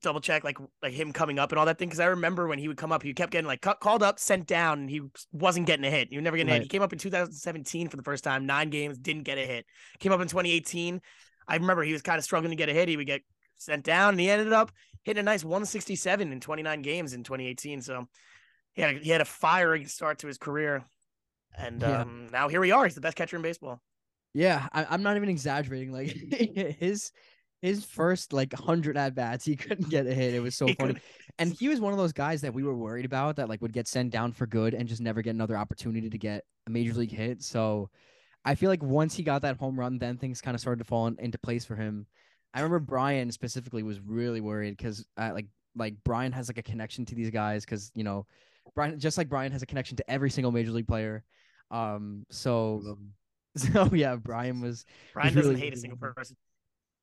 double 0.00 0.20
check 0.20 0.42
like 0.42 0.58
like 0.82 0.92
him 0.92 1.12
coming 1.12 1.38
up 1.38 1.52
and 1.52 1.58
all 1.58 1.66
that 1.66 1.78
thing 1.78 1.88
because 1.88 2.00
I 2.00 2.06
remember 2.06 2.48
when 2.48 2.58
he 2.58 2.66
would 2.66 2.76
come 2.76 2.90
up, 2.90 3.02
he 3.02 3.14
kept 3.14 3.30
getting 3.30 3.46
like 3.46 3.60
cu- 3.60 3.74
called 3.74 4.02
up, 4.02 4.18
sent 4.18 4.46
down, 4.46 4.80
and 4.80 4.90
he 4.90 5.02
wasn't 5.32 5.66
getting 5.66 5.84
a 5.84 5.90
hit. 5.90 6.08
He 6.10 6.16
was 6.16 6.24
never 6.24 6.36
getting 6.36 6.50
a 6.50 6.54
hit. 6.54 6.62
He 6.62 6.68
came 6.68 6.82
up 6.82 6.92
in 6.92 6.98
2017 6.98 7.88
for 7.88 7.96
the 7.96 8.02
first 8.02 8.24
time, 8.24 8.46
nine 8.46 8.70
games, 8.70 8.98
didn't 8.98 9.22
get 9.22 9.38
a 9.38 9.46
hit. 9.46 9.66
Came 10.00 10.12
up 10.12 10.20
in 10.20 10.28
2018. 10.28 11.00
I 11.46 11.56
remember 11.56 11.82
he 11.82 11.92
was 11.92 12.02
kind 12.02 12.18
of 12.18 12.24
struggling 12.24 12.50
to 12.50 12.56
get 12.56 12.68
a 12.68 12.72
hit. 12.72 12.88
He 12.88 12.96
would 12.96 13.06
get 13.06 13.22
sent 13.58 13.84
down, 13.84 14.14
and 14.14 14.20
he 14.20 14.28
ended 14.28 14.52
up 14.52 14.72
hitting 15.04 15.20
a 15.20 15.22
nice 15.22 15.44
167 15.44 16.32
in 16.32 16.40
29 16.40 16.82
games 16.82 17.12
in 17.12 17.22
2018. 17.22 17.82
So 17.82 18.08
he 18.74 18.82
had 18.82 18.96
a, 18.96 18.98
he 18.98 19.10
had 19.10 19.20
a 19.20 19.24
firing 19.24 19.86
start 19.86 20.18
to 20.20 20.26
his 20.26 20.38
career, 20.38 20.84
and 21.56 21.80
Yeah. 21.82 22.02
um, 22.02 22.28
now 22.32 22.48
here 22.48 22.60
we 22.60 22.70
are. 22.72 22.84
He's 22.84 22.94
the 22.94 23.00
best 23.00 23.16
catcher 23.16 23.36
in 23.36 23.42
baseball. 23.42 23.80
Yeah, 24.34 24.68
I, 24.72 24.84
I'm 24.90 25.02
not 25.02 25.16
even 25.16 25.28
exaggerating. 25.28 25.92
Like 25.92 26.08
his 26.78 27.12
his 27.62 27.84
first 27.84 28.32
like 28.32 28.52
hundred 28.52 28.96
at 28.96 29.14
bats, 29.14 29.44
he 29.44 29.56
couldn't 29.56 29.88
get 29.88 30.06
a 30.06 30.12
hit. 30.14 30.34
It 30.34 30.40
was 30.40 30.54
so 30.54 30.66
funny. 30.74 30.76
couldn't- 30.94 31.02
And 31.38 31.52
he 31.52 31.68
was 31.68 31.80
one 31.80 31.92
of 31.92 31.98
those 31.98 32.12
guys 32.12 32.40
that 32.42 32.52
we 32.52 32.62
were 32.62 32.74
worried 32.76 33.06
about 33.06 33.36
that 33.36 33.48
like 33.48 33.62
would 33.62 33.72
get 33.72 33.88
sent 33.88 34.10
down 34.10 34.32
for 34.32 34.46
good 34.46 34.74
and 34.74 34.86
just 34.88 35.00
never 35.00 35.22
get 35.22 35.30
another 35.34 35.56
opportunity 35.56 36.10
to 36.10 36.18
get 36.18 36.44
a 36.66 36.70
major 36.70 36.92
league 36.94 37.10
hit. 37.12 37.42
So 37.42 37.88
I 38.44 38.54
feel 38.54 38.68
like 38.68 38.82
once 38.82 39.14
he 39.14 39.22
got 39.22 39.42
that 39.42 39.56
home 39.56 39.78
run, 39.80 39.98
then 39.98 40.18
things 40.18 40.40
kind 40.42 40.54
of 40.54 40.60
started 40.60 40.78
to 40.80 40.84
fall 40.84 41.06
in, 41.06 41.16
into 41.18 41.38
place 41.38 41.64
for 41.64 41.74
him. 41.76 42.06
I 42.52 42.58
remember 42.58 42.80
Brian 42.80 43.30
specifically 43.32 43.82
was 43.82 43.98
really 44.00 44.40
worried 44.42 44.76
because 44.76 45.06
uh, 45.16 45.30
like 45.32 45.46
like 45.76 45.94
Brian 46.04 46.32
has 46.32 46.48
like 46.48 46.58
a 46.58 46.62
connection 46.62 47.04
to 47.06 47.14
these 47.14 47.30
guys 47.30 47.64
because 47.64 47.90
you 47.94 48.04
know 48.04 48.26
Brian 48.74 48.98
just 48.98 49.18
like 49.18 49.28
Brian 49.28 49.52
has 49.52 49.62
a 49.62 49.66
connection 49.66 49.96
to 49.98 50.10
every 50.10 50.30
single 50.30 50.52
major 50.52 50.70
league 50.72 50.88
player. 50.88 51.24
Um, 51.70 52.24
so 52.30 52.98
so 53.56 53.88
yeah, 53.92 54.16
Brian 54.16 54.60
was 54.60 54.84
Brian 55.12 55.34
really 55.34 55.48
doesn't 55.54 55.60
hate 55.60 55.74
a 55.74 55.76
single 55.78 55.98
person. 55.98 56.36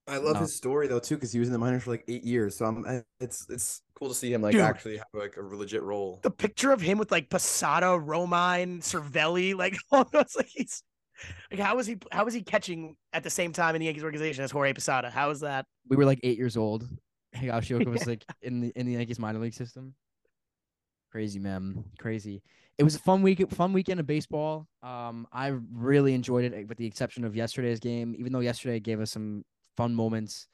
I 0.07 0.18
love 0.18 0.34
No. 0.36 0.39
his 0.41 0.55
story 0.55 0.88
though 0.88 0.99
too, 0.99 1.16
because 1.16 1.32
he 1.32 1.39
was 1.39 1.47
in 1.47 1.53
the 1.53 1.59
minors 1.59 1.84
for 1.84 1.91
like 1.91 2.03
eight 2.07 2.24
years. 2.24 2.57
So 2.57 2.66
I'm, 2.66 2.86
I- 2.86 3.03
it's 3.20 3.45
it's 3.49 3.82
cool 3.95 4.09
to 4.09 4.16
see 4.16 4.34
him 4.34 4.41
like 4.41 4.53
Dude. 4.53 4.62
actually 4.62 4.97
have 4.97 5.05
like 5.14 5.38
a 5.38 5.41
legit 5.41 5.84
role. 5.84 6.20
the 6.24 6.32
picture 6.32 6.72
of 6.72 6.82
him 6.82 6.97
with 6.97 7.12
like 7.12 7.30
Posada, 7.30 7.86
Romine, 7.86 8.80
Cervelli, 8.82 9.55
like 9.57 9.78
almost 9.91 10.36
like 10.36 10.47
he's 10.49 10.84
like 11.51 11.59
how 11.59 11.78
is 11.78 11.86
he 11.86 11.97
how 12.12 12.26
was 12.26 12.34
he 12.34 12.41
catching 12.41 12.95
at 13.14 13.24
the 13.24 13.30
same 13.30 13.53
time 13.53 13.76
in 13.76 13.80
the 13.80 13.86
Yankees 13.86 14.03
organization 14.03 14.43
as 14.43 14.49
Jorge 14.51 14.74
Posada? 14.74 15.09
How 15.12 15.30
is 15.30 15.41
that? 15.41 15.66
we 15.88 15.95
were 15.95 16.05
like 16.05 16.20
eight 16.24 16.38
years 16.38 16.57
old. 16.57 16.88
Higashioka 17.36 17.86
was 17.86 18.05
like 18.07 18.26
in 18.41 18.59
the 18.59 18.74
in 18.76 18.88
the 18.88 18.93
Yankees 18.93 19.20
minor 19.20 19.39
league 19.39 19.53
system. 19.53 19.93
Crazy 21.12 21.39
man, 21.39 21.84
crazy. 21.99 22.41
It 22.78 22.84
was 22.84 22.95
a 22.95 22.99
fun 22.99 23.22
week, 23.22 23.47
fun 23.51 23.74
weekend 23.74 23.99
of 23.99 24.07
baseball. 24.07 24.68
Um, 24.82 25.28
I 25.32 25.47
really 25.74 26.14
enjoyed 26.14 26.45
it, 26.45 26.68
with 26.68 26.78
the 26.78 26.86
exception 26.86 27.26
of 27.26 27.36
yesterday's 27.36 27.80
game. 27.80 28.16
Even 28.18 28.32
though 28.32 28.39
yesterday 28.39 28.80
gave 28.80 29.01
us 29.01 29.12
some 29.12 29.43
fun 29.76 29.93
moments. 29.93 30.47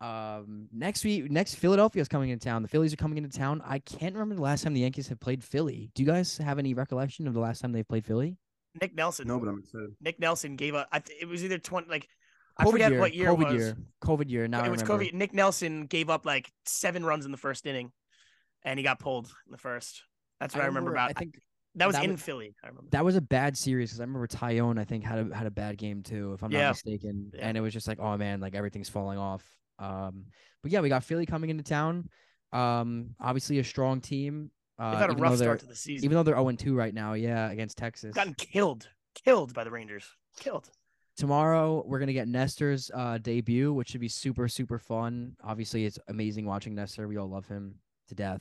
Um, 0.00 0.66
next 0.72 1.04
week, 1.04 1.30
next 1.30 1.54
Philadelphia 1.54 2.02
is 2.02 2.08
coming 2.08 2.30
into 2.30 2.44
town. 2.44 2.62
The 2.62 2.68
Phillies 2.68 2.92
are 2.92 2.96
coming 2.96 3.18
into 3.18 3.30
town. 3.38 3.62
I 3.64 3.78
can't 3.78 4.14
remember 4.14 4.34
the 4.34 4.42
last 4.42 4.64
time 4.64 4.74
the 4.74 4.80
Yankees 4.80 5.06
have 5.08 5.20
played 5.20 5.44
Philly. 5.44 5.90
Do 5.94 6.02
you 6.02 6.08
guys 6.08 6.36
have 6.38 6.58
any 6.58 6.74
recollection 6.74 7.28
of 7.28 7.34
the 7.34 7.40
last 7.40 7.60
time 7.60 7.70
they've 7.70 7.86
played 7.86 8.04
Philly? 8.04 8.36
Nick 8.80 8.96
Nelson. 8.96 9.28
No, 9.28 9.38
but 9.38 9.48
I'm 9.48 9.60
excited. 9.60 9.90
Nick 10.00 10.18
Nelson 10.18 10.56
gave 10.56 10.74
up. 10.74 10.88
I 10.90 10.98
th- 10.98 11.22
it 11.22 11.26
was 11.26 11.44
either 11.44 11.58
twenty 11.58 11.88
like 11.88 12.08
I 12.58 12.64
COVID 12.64 12.70
forget 12.72 12.90
year, 12.90 13.00
what 13.00 13.14
year 13.14 13.28
COVID 13.28 13.40
it 13.42 13.52
was. 13.52 13.54
year, 13.54 13.76
COVID 14.02 14.30
year. 14.30 14.48
Now 14.48 14.60
it 14.60 14.64
I 14.64 14.68
was 14.70 14.82
remember. 14.82 15.04
COVID. 15.04 15.14
Nick 15.14 15.32
Nelson 15.32 15.86
gave 15.86 16.10
up 16.10 16.26
like 16.26 16.50
seven 16.66 17.04
runs 17.04 17.24
in 17.24 17.30
the 17.30 17.38
first 17.38 17.64
inning, 17.66 17.92
and 18.64 18.78
he 18.78 18.82
got 18.82 18.98
pulled 18.98 19.26
in 19.46 19.52
the 19.52 19.58
first. 19.58 20.02
That's 20.40 20.54
what 20.54 20.62
I, 20.64 20.66
remember, 20.66 20.90
about. 20.92 21.10
I 21.10 21.12
think 21.12 21.38
that 21.76 21.86
was 21.86 21.94
that 21.96 22.04
in 22.04 22.12
was- 22.12 22.22
Philly. 22.22 22.54
I 22.62 22.68
remember. 22.68 22.88
that 22.90 23.04
was 23.04 23.16
a 23.16 23.20
bad 23.20 23.56
series 23.56 23.90
because 23.90 24.00
I 24.00 24.04
remember 24.04 24.26
Taillon 24.26 24.78
I 24.78 24.84
think 24.84 25.04
had 25.04 25.30
a 25.30 25.34
had 25.36 25.46
a 25.46 25.50
bad 25.50 25.78
game 25.78 26.02
too, 26.02 26.32
if 26.34 26.42
I'm 26.42 26.50
Yeah. 26.50 26.62
not 26.64 26.70
mistaken. 26.72 27.30
Yeah. 27.34 27.48
And 27.48 27.56
it 27.56 27.60
was 27.60 27.72
just 27.72 27.86
like, 27.88 27.98
oh 28.00 28.16
man, 28.16 28.40
like 28.40 28.54
everything's 28.54 28.88
falling 28.88 29.18
off. 29.18 29.44
Um, 29.78 30.24
but 30.62 30.70
yeah, 30.72 30.80
we 30.80 30.88
got 30.88 31.04
Philly 31.04 31.26
coming 31.26 31.50
into 31.50 31.62
town. 31.62 32.08
Um, 32.52 33.14
obviously 33.20 33.58
a 33.58 33.64
strong 33.64 34.00
team. 34.00 34.50
Uh, 34.78 34.90
They've 34.90 35.00
had 35.00 35.10
a 35.10 35.14
rough 35.14 35.36
start 35.36 35.60
to 35.60 35.66
the 35.66 35.74
season. 35.76 36.04
even 36.04 36.16
though 36.16 36.22
they're 36.22 36.34
0 36.34 36.50
2 36.52 36.74
right 36.74 36.92
now, 36.92 37.12
yeah, 37.14 37.50
against 37.50 37.78
Texas. 37.78 38.14
Gotten 38.14 38.34
killed, 38.34 38.88
killed 39.24 39.54
by 39.54 39.64
the 39.64 39.70
Rangers. 39.70 40.04
Killed. 40.40 40.68
Tomorrow 41.16 41.84
we're 41.86 41.98
gonna 41.98 42.12
get 42.12 42.26
Nestor's 42.28 42.90
uh 42.94 43.18
debut, 43.18 43.72
which 43.72 43.90
should 43.90 44.00
be 44.00 44.08
super 44.08 44.48
super 44.48 44.78
fun. 44.78 45.36
Obviously, 45.44 45.84
it's 45.84 45.98
amazing 46.08 46.46
watching 46.46 46.74
Nestor. 46.74 47.06
We 47.06 47.16
all 47.18 47.28
love 47.28 47.46
him 47.46 47.76
to 48.08 48.14
death. 48.14 48.40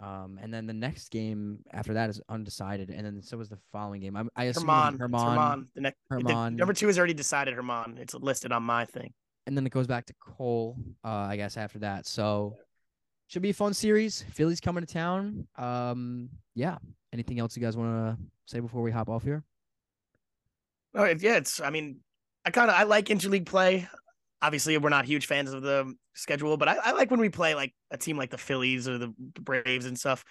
Um, 0.00 0.38
and 0.42 0.52
then 0.52 0.66
the 0.66 0.72
next 0.72 1.10
game 1.10 1.60
after 1.70 1.94
that 1.94 2.10
is 2.10 2.20
undecided, 2.28 2.90
and 2.90 3.06
then 3.06 3.22
so 3.22 3.36
was 3.36 3.48
the 3.48 3.58
following 3.70 4.00
game. 4.00 4.16
I, 4.16 4.24
I 4.34 4.44
assume 4.44 4.64
Germán. 4.66 4.98
Germán, 4.98 5.10
Germán. 5.10 5.66
The 5.74 5.80
next. 5.80 5.98
the- 6.10 6.16
Germán. 6.16 6.56
number 6.56 6.72
two 6.74 6.88
is 6.88 6.98
already 6.98 7.14
decided. 7.14 7.56
Germán. 7.56 7.98
It's 7.98 8.14
listed 8.14 8.50
on 8.52 8.62
my 8.64 8.84
thing. 8.84 9.12
and 9.46 9.56
then 9.56 9.66
it 9.66 9.70
goes 9.70 9.86
back 9.86 10.06
to 10.06 10.14
Cole, 10.20 10.76
uh, 11.04 11.08
I 11.08 11.36
guess 11.36 11.56
after 11.56 11.78
that. 11.80 12.06
So 12.06 12.56
should 13.28 13.42
be 13.42 13.50
a 13.50 13.54
fun 13.54 13.74
series. 13.74 14.24
Philly's 14.32 14.60
coming 14.60 14.84
to 14.84 14.92
town. 14.92 15.46
Um, 15.56 16.28
yeah. 16.54 16.78
Anything 17.12 17.38
else 17.38 17.56
you 17.56 17.62
guys 17.62 17.76
want 17.76 17.90
to 18.16 18.24
say 18.46 18.60
before 18.60 18.82
we 18.82 18.90
hop 18.90 19.08
off 19.08 19.22
here? 19.22 19.42
Oh 20.94 21.04
yeah, 21.04 21.36
it's. 21.36 21.60
I 21.60 21.70
mean, 21.70 22.00
I 22.44 22.50
kind 22.50 22.70
of 22.70 22.76
I 22.76 22.82
like 22.84 23.06
interleague 23.06 23.46
play. 23.46 23.88
Obviously, 24.42 24.76
we're 24.78 24.88
not 24.90 25.04
huge 25.04 25.26
fans 25.26 25.52
of 25.52 25.62
the 25.62 25.94
schedule, 26.14 26.56
but 26.56 26.68
I, 26.68 26.76
I 26.76 26.92
like 26.92 27.10
when 27.10 27.20
we 27.20 27.28
play 27.28 27.54
like 27.54 27.72
a 27.90 27.98
team 27.98 28.16
like 28.16 28.30
the 28.30 28.38
Phillies 28.38 28.88
or 28.88 28.98
the 28.98 29.12
Braves 29.18 29.86
and 29.86 29.98
stuff. 29.98 30.24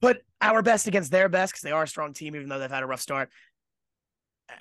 But 0.00 0.22
our 0.40 0.62
best 0.62 0.88
against 0.88 1.10
their 1.10 1.28
best 1.28 1.52
because 1.52 1.62
they 1.62 1.70
are 1.70 1.84
a 1.84 1.88
strong 1.88 2.12
team, 2.12 2.34
even 2.34 2.48
though 2.48 2.58
they've 2.58 2.70
had 2.70 2.82
a 2.82 2.86
rough 2.86 3.00
start. 3.00 3.30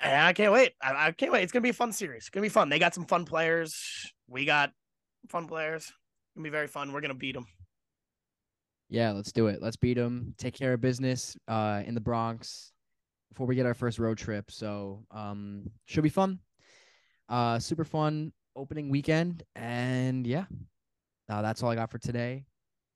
And 0.02 0.22
I 0.22 0.34
can't 0.34 0.54
wait. 0.54 0.74
I, 0.82 1.08
I 1.08 1.12
can't 1.12 1.32
wait. 1.32 1.44
It's 1.44 1.52
gonna 1.52 1.64
be 1.64 1.70
a 1.70 1.74
fun 1.74 1.92
series. 1.92 2.24
It's 2.24 2.30
gonna 2.30 2.44
be 2.44 2.50
fun. 2.50 2.70
They 2.70 2.80
got 2.80 2.94
some 2.94 3.06
fun 3.06 3.26
players. 3.26 4.14
We 4.28 4.46
got 4.46 4.72
fun 5.30 5.48
players. 5.48 5.84
It's 5.84 6.36
gonna 6.36 6.44
be 6.44 6.52
very 6.52 6.68
fun. 6.68 6.94
We're 6.94 7.02
gonna 7.02 7.16
beat 7.16 7.34
them. 7.34 7.48
Yeah, 8.90 9.12
let's 9.12 9.32
do 9.32 9.48
it. 9.48 9.62
Let's 9.62 9.78
beat 9.78 9.96
them. 9.96 10.36
Take 10.38 10.54
care 10.54 10.74
of 10.74 10.82
business 10.82 11.36
uh, 11.48 11.82
in 11.86 11.96
the 11.96 12.02
Bronx 12.02 12.72
before 13.30 13.48
we 13.48 13.56
get 13.56 13.66
our 13.66 13.74
first 13.74 14.00
road 14.00 14.18
trip. 14.18 14.52
So 14.52 15.06
um, 15.12 15.70
should 15.86 16.04
be 16.04 16.10
fun. 16.10 16.40
Uh, 17.30 17.58
super 17.60 17.86
fun 17.86 18.34
opening 18.56 18.90
weekend, 18.90 19.44
and 19.56 20.26
yeah, 20.26 20.46
uh, 21.30 21.42
that's 21.42 21.64
all 21.64 21.70
I 21.70 21.76
got 21.76 21.92
for 21.92 21.98
today. 22.00 22.46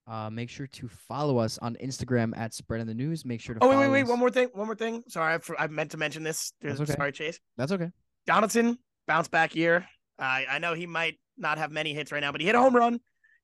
Uh, 0.08 0.30
make 0.30 0.50
sure 0.50 0.68
to 0.68 0.88
follow 0.88 1.40
us 1.40 1.58
on 1.60 1.76
Instagram 1.84 2.38
at 2.38 2.54
Spreading 2.54 2.86
the 2.86 2.94
News. 2.94 3.26
Make 3.26 3.42
sure 3.42 3.56
to. 3.56 3.64
Oh 3.64 3.70
wait, 3.70 3.78
wait, 3.78 3.90
wait! 3.90 4.04
us- 4.04 4.10
One 4.10 4.20
more 4.20 4.30
thing. 4.30 4.50
One 4.54 4.68
more 4.68 4.76
thing. 4.76 5.04
Sorry, 5.08 5.34
I, 5.36 5.38
for- 5.40 5.60
I 5.60 5.68
meant 5.68 5.92
to 5.92 5.98
mention 5.98 6.24
this. 6.24 6.54
That's 6.62 6.80
okay. 6.80 6.94
Sorry, 6.94 7.12
Chase. 7.12 7.40
That's 7.58 7.72
okay. 7.72 7.92
Donaldson 8.28 8.78
bounce 9.08 9.28
back 9.28 9.56
year. 9.56 9.88
I 10.20 10.46
I 10.50 10.60
know 10.60 10.74
he 10.74 10.86
might 10.88 11.20
not 11.38 11.58
have 11.58 11.72
many 11.72 11.94
hits 11.94 12.12
right 12.12 12.22
now, 12.22 12.32
but 12.32 12.42
he 12.42 12.48
hit 12.48 12.56
a 12.56 12.60
home 12.60 12.76
run. 12.76 13.00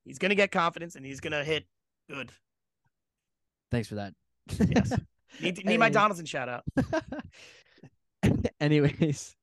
He's 0.06 0.20
gonna 0.20 0.36
get 0.36 0.52
confidence 0.52 0.96
and 0.96 1.06
he's 1.06 1.20
gonna 1.20 1.44
hit 1.44 1.66
good. 2.10 2.32
Thanks 3.72 3.88
for 3.88 3.96
that. 3.96 4.14
Yes. 4.60 4.94
Need, 5.42 5.66
need 5.66 5.78
my 5.78 5.90
Donaldson 5.90 6.26
shout 6.26 6.50
out. 6.50 6.64
Anyways, 8.60 9.36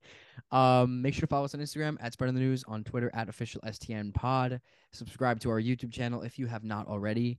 um, 0.51 1.03
make 1.03 1.14
sure 1.14 1.22
to 1.22 1.26
follow 1.26 1.44
us 1.44 1.55
on 1.55 1.61
Instagram 1.61 1.96
at 2.01 2.12
Spreading 2.12 2.34
the 2.34 2.40
News, 2.40 2.64
on 2.66 2.84
Twitter 2.84 3.11
at 3.14 3.28
official 3.28 3.61
STN 3.62 4.14
Pod. 4.14 4.61
Subscribe 4.92 5.40
to 5.40 5.51
our 5.51 5.61
YouTube 5.61 5.92
channel 5.92 6.22
if 6.22 6.38
you 6.38 6.46
have 6.46 6.64
not 6.64 6.86
already. 6.86 7.38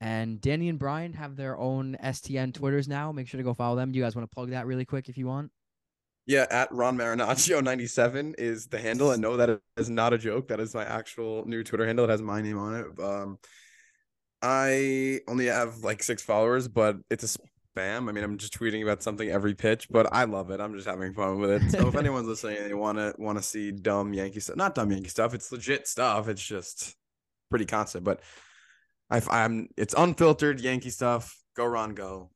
And 0.00 0.40
Danny 0.40 0.68
and 0.68 0.78
Brian 0.78 1.12
have 1.14 1.36
their 1.36 1.56
own 1.56 1.96
STN 2.02 2.52
Twitters 2.52 2.88
now. 2.88 3.10
Make 3.10 3.28
sure 3.28 3.38
to 3.38 3.44
go 3.44 3.54
follow 3.54 3.76
them. 3.76 3.90
Do 3.90 3.98
you 3.98 4.04
guys 4.04 4.14
want 4.14 4.30
to 4.30 4.34
plug 4.34 4.50
that 4.50 4.66
really 4.66 4.84
quick 4.84 5.08
if 5.08 5.16
you 5.16 5.26
want? 5.26 5.50
Yeah, 6.26 6.46
at 6.50 6.72
Ron 6.72 6.96
Marinaccio 6.96 7.62
97 7.62 8.36
is 8.38 8.66
the 8.66 8.78
handle, 8.78 9.10
and 9.10 9.20
no, 9.20 9.36
that 9.36 9.60
is 9.76 9.90
not 9.90 10.12
a 10.14 10.18
joke. 10.18 10.48
That 10.48 10.60
is 10.60 10.74
my 10.74 10.84
actual 10.84 11.46
new 11.46 11.62
Twitter 11.62 11.86
handle. 11.86 12.06
It 12.06 12.10
has 12.10 12.22
my 12.22 12.40
name 12.40 12.58
on 12.58 12.74
it. 12.74 13.02
Um, 13.02 13.38
I 14.40 15.20
only 15.28 15.46
have 15.46 15.78
like 15.78 16.02
six 16.02 16.22
followers, 16.22 16.68
but 16.68 16.96
it's 17.10 17.36
a 17.36 17.38
spam. 17.74 18.08
I 18.08 18.12
mean, 18.12 18.24
I'm 18.24 18.38
just 18.38 18.58
tweeting 18.58 18.82
about 18.82 19.02
something 19.02 19.28
every 19.28 19.54
pitch, 19.54 19.88
but 19.90 20.08
I 20.12 20.24
love 20.24 20.50
it. 20.50 20.60
I'm 20.60 20.74
just 20.74 20.86
having 20.86 21.12
fun 21.14 21.38
with 21.38 21.50
it. 21.50 21.70
So 21.70 21.88
if 21.88 21.94
anyone's 21.96 22.28
listening 22.28 22.58
and 22.58 22.66
they 22.70 22.74
want 22.74 22.98
to 22.98 23.14
want 23.18 23.38
to 23.38 23.44
see 23.44 23.70
dumb 23.72 24.12
Yankee 24.12 24.40
stuff, 24.40 24.56
not 24.56 24.74
dumb 24.74 24.90
Yankee 24.90 25.08
stuff, 25.08 25.34
it's 25.34 25.50
legit 25.52 25.86
stuff. 25.88 26.28
It's 26.28 26.44
just 26.44 26.96
pretty 27.50 27.66
constant, 27.66 28.04
but 28.04 28.20
I, 29.10 29.20
I'm 29.30 29.68
it's 29.76 29.94
unfiltered 29.96 30.60
Yankee 30.60 30.90
stuff. 30.90 31.38
Go 31.56 31.66
Ron, 31.66 31.94
go. 31.94 32.30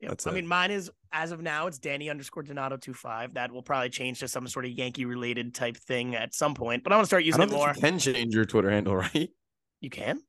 Yep. 0.00 0.10
That's 0.10 0.26
I 0.26 0.30
it. 0.30 0.34
mean, 0.34 0.46
mine 0.46 0.70
is 0.70 0.90
as 1.12 1.32
of 1.32 1.40
now, 1.40 1.66
it's 1.66 1.78
Danny 1.78 2.10
underscore 2.10 2.42
Donato 2.42 2.76
two 2.76 2.92
five. 2.92 3.34
That 3.34 3.50
will 3.52 3.62
probably 3.62 3.88
change 3.88 4.20
to 4.20 4.28
some 4.28 4.46
sort 4.48 4.66
of 4.66 4.72
Yankee 4.72 5.04
related 5.06 5.54
type 5.54 5.76
thing 5.76 6.14
at 6.14 6.34
some 6.34 6.54
point. 6.54 6.84
But 6.84 6.92
I 6.92 6.96
want 6.96 7.04
to 7.04 7.08
start 7.08 7.22
I 7.22 7.26
using 7.26 7.40
don't 7.40 7.48
it 7.48 7.52
think 7.52 7.60
more. 7.60 7.68
you 7.74 7.80
can 7.80 7.98
change 7.98 8.34
your 8.34 8.44
Twitter 8.44 8.70
handle, 8.70 8.96
right? 9.14 9.30
You 9.80 9.90
can. 9.90 10.20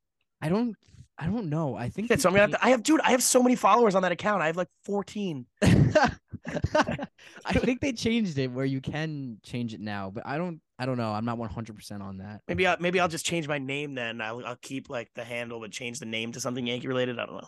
I 0.42 0.50
don't. 0.50 0.76
I 1.20 1.26
don't 1.26 1.50
know. 1.50 1.76
I 1.76 1.90
think. 1.90 2.10
Yeah, 2.10 2.16
you 2.16 2.22
so 2.22 2.30
I'm 2.30 2.36
gonna 2.36 2.42
have 2.52 2.52
to. 2.60 2.66
I 2.66 2.70
have, 2.70 2.84
dude. 2.84 3.02
I 3.02 3.12
have 3.12 3.24
so 3.24 3.42
many 3.42 3.56
followers 3.56 3.96
on 3.96 4.04
that 4.04 4.12
account. 4.12 4.42
I 4.44 4.48
have 4.48 4.58
like 4.58 4.70
14. 4.86 5.46
I 5.62 7.54
think 7.54 7.82
they 7.82 7.92
changed 7.92 8.38
it 8.38 8.52
where 8.52 8.66
you 8.66 8.82
can 8.82 9.38
change 9.44 9.74
it 9.74 9.80
now, 9.82 10.12
but 10.14 10.26
I 10.26 10.38
don't. 10.38 10.62
I 10.80 10.86
don't 10.86 10.98
know. 10.98 11.12
I'm 11.12 11.26
not 11.26 11.38
100 11.40 11.76
percent 11.76 12.04
on 12.04 12.18
that. 12.20 12.42
Maybe 12.48 12.68
I 12.68 12.78
maybe 12.80 13.00
I'll 13.00 13.08
just 13.08 13.26
change 13.26 13.48
my 13.48 13.58
name 13.58 13.96
then. 13.96 14.22
I'll 14.22 14.46
I'll 14.46 14.56
keep 14.58 14.90
like 14.90 15.10
the 15.16 15.24
handle, 15.24 15.60
but 15.60 15.72
change 15.72 16.00
the 16.00 16.06
name 16.06 16.32
to 16.34 16.40
something 16.40 16.66
Yankee 16.68 16.88
related. 16.88 17.18
I 17.20 17.26
don't 17.26 17.36
know. 17.36 17.48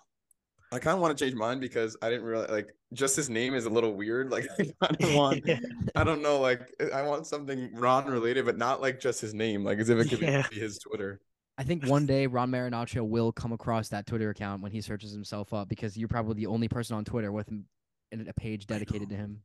I 0.71 0.77
kind 0.77 0.95
of 0.95 1.01
want 1.01 1.17
to 1.17 1.23
change 1.25 1.35
mine 1.35 1.59
because 1.59 1.97
I 2.01 2.09
didn't 2.09 2.25
realize 2.25 2.49
like 2.51 2.69
just 2.93 3.15
his 3.15 3.27
name 3.29 3.55
is 3.55 3.65
a 3.65 3.69
little 3.69 3.93
weird. 3.93 4.31
Like 4.31 4.47
I 4.81 4.87
don't 4.99 5.15
want, 5.15 5.49
I 5.95 6.03
don't 6.03 6.21
know, 6.21 6.39
like 6.39 6.61
I 6.93 7.01
want 7.03 7.25
something 7.27 7.69
Ron 7.73 8.05
related, 8.05 8.45
but 8.45 8.57
not 8.57 8.81
like 8.81 8.99
just 8.99 9.21
his 9.21 9.33
name, 9.33 9.63
like 9.63 9.79
as 9.79 9.89
if 9.89 9.99
it 9.99 10.09
could 10.09 10.21
Yeah. 10.21 10.45
be 10.49 10.59
his 10.59 10.77
Twitter. 10.79 11.21
I 11.59 11.63
think 11.63 11.85
one 11.85 12.05
day 12.05 12.25
Ron 12.25 12.51
Marinaccio 12.51 13.05
will 13.05 13.33
come 13.33 13.51
across 13.51 13.89
that 13.89 14.07
Twitter 14.07 14.29
account 14.29 14.63
when 14.63 14.71
he 14.71 14.79
searches 14.79 15.11
himself 15.11 15.53
up 15.53 15.67
because 15.67 15.97
you're 15.97 16.07
probably 16.07 16.35
the 16.35 16.45
only 16.45 16.69
person 16.69 16.95
on 16.95 17.03
Twitter 17.03 17.33
with 17.33 17.49
a 18.13 18.33
page 18.33 18.65
dedicated 18.65 19.09
to 19.09 19.15
him. 19.15 19.41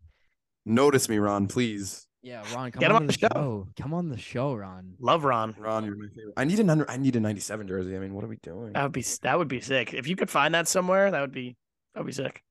Notice 0.64 1.08
me, 1.08 1.18
Ron, 1.18 1.48
please. 1.48 2.06
Yeah, 2.22 2.44
Ron, 2.54 2.70
come 2.70 2.78
Get 2.80 2.90
on, 2.92 2.96
on 2.98 3.06
the 3.08 3.12
the 3.12 3.18
show. 3.18 3.28
show. 3.34 3.68
Come 3.76 3.92
on 3.92 4.08
the 4.10 4.16
show, 4.16 4.54
Ron. 4.54 4.94
Love 5.00 5.24
Ron. 5.24 5.56
Ron, 5.58 5.84
you're 5.84 5.96
my 5.96 6.06
favorite. 6.06 6.34
I 6.36 6.44
need 6.44 6.60
an 6.60 6.70
under. 6.70 6.88
I 6.88 6.96
need 6.96 7.16
a 7.16 7.20
'97 7.20 7.66
jersey. 7.66 7.96
I 7.96 7.98
mean, 7.98 8.14
what 8.14 8.22
are 8.24 8.28
we 8.28 8.36
doing? 8.36 8.74
That 8.74 8.84
would 8.84 8.92
be 8.92 9.04
that 9.22 9.36
would 9.36 9.48
be 9.48 9.60
sick. 9.60 9.92
If 9.92 10.06
you 10.06 10.14
could 10.14 10.30
find 10.30 10.54
that 10.54 10.68
somewhere, 10.68 11.10
that 11.10 11.20
would 11.20 11.32
be 11.32 11.56
that 11.94 12.00
would 12.00 12.06
be 12.06 12.12
sick. 12.12 12.42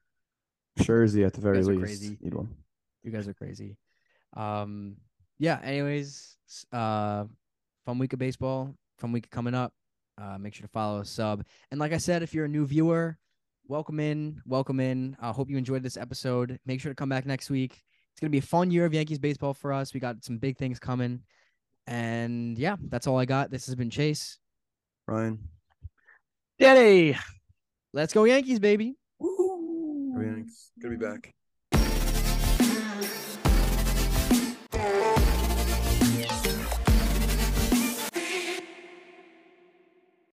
Jersey 0.78 1.24
at 1.24 1.34
the 1.34 1.42
very 1.42 1.56
guys 1.58 1.70
are 1.70 1.72
least. 1.72 1.84
crazy. 1.84 2.18
Need 2.22 2.34
one. 2.34 2.50
You 3.02 3.12
guys 3.12 3.28
are 3.30 3.34
crazy. 3.34 3.78
Um, 4.36 4.98
yeah. 5.40 5.60
Anyways, 5.64 6.36
uh, 6.74 7.24
fun 7.86 7.98
week 7.98 8.12
of 8.14 8.20
baseball. 8.20 8.76
Fun 8.98 9.12
week 9.12 9.30
coming 9.30 9.54
up. 9.54 9.74
Uh, 10.22 10.38
make 10.38 10.54
sure 10.54 10.68
to 10.68 10.72
follow 10.72 11.02
us, 11.02 11.10
sub, 11.10 11.44
and 11.72 11.80
like 11.80 11.92
I 11.92 11.98
said, 11.98 12.22
if 12.22 12.34
you're 12.34 12.46
a 12.46 12.50
new 12.50 12.68
viewer, 12.68 13.18
welcome 13.68 14.00
in, 14.00 14.40
welcome 14.46 14.80
in. 14.80 15.18
I 15.20 15.32
hope 15.32 15.50
you 15.50 15.58
enjoyed 15.58 15.82
this 15.82 15.98
episode. 15.98 16.60
Make 16.68 16.82
sure 16.82 16.92
to 16.92 16.96
come 16.96 17.10
back 17.10 17.26
next 17.26 17.50
week. 17.50 17.82
It's 18.12 18.20
gonna 18.22 18.30
be 18.30 18.38
a 18.38 18.44
fun 18.44 18.70
year 18.70 18.86
of 18.86 18.94
Yankees 18.94 19.18
baseball 19.18 19.56
for 19.56 19.74
us. 19.74 19.94
We 19.94 20.00
got 20.00 20.24
some 20.24 20.38
big 20.38 20.58
things 20.58 20.78
coming, 20.78 21.22
and 21.88 22.60
yeah, 22.60 22.76
that's 22.90 23.08
all 23.08 23.18
I 23.18 23.26
got. 23.26 23.50
This 23.50 23.66
has 23.66 23.76
been 23.76 23.90
Chase. 23.90 24.38
Ryan. 25.08 25.40
Danny. 26.60 27.18
Let's 27.92 28.14
go 28.14 28.26
Yankees, 28.26 28.60
baby. 28.60 28.96
Woo! 29.20 30.14
Good 30.16 30.46
to 30.82 30.90
be 30.90 30.96
back. 30.98 31.34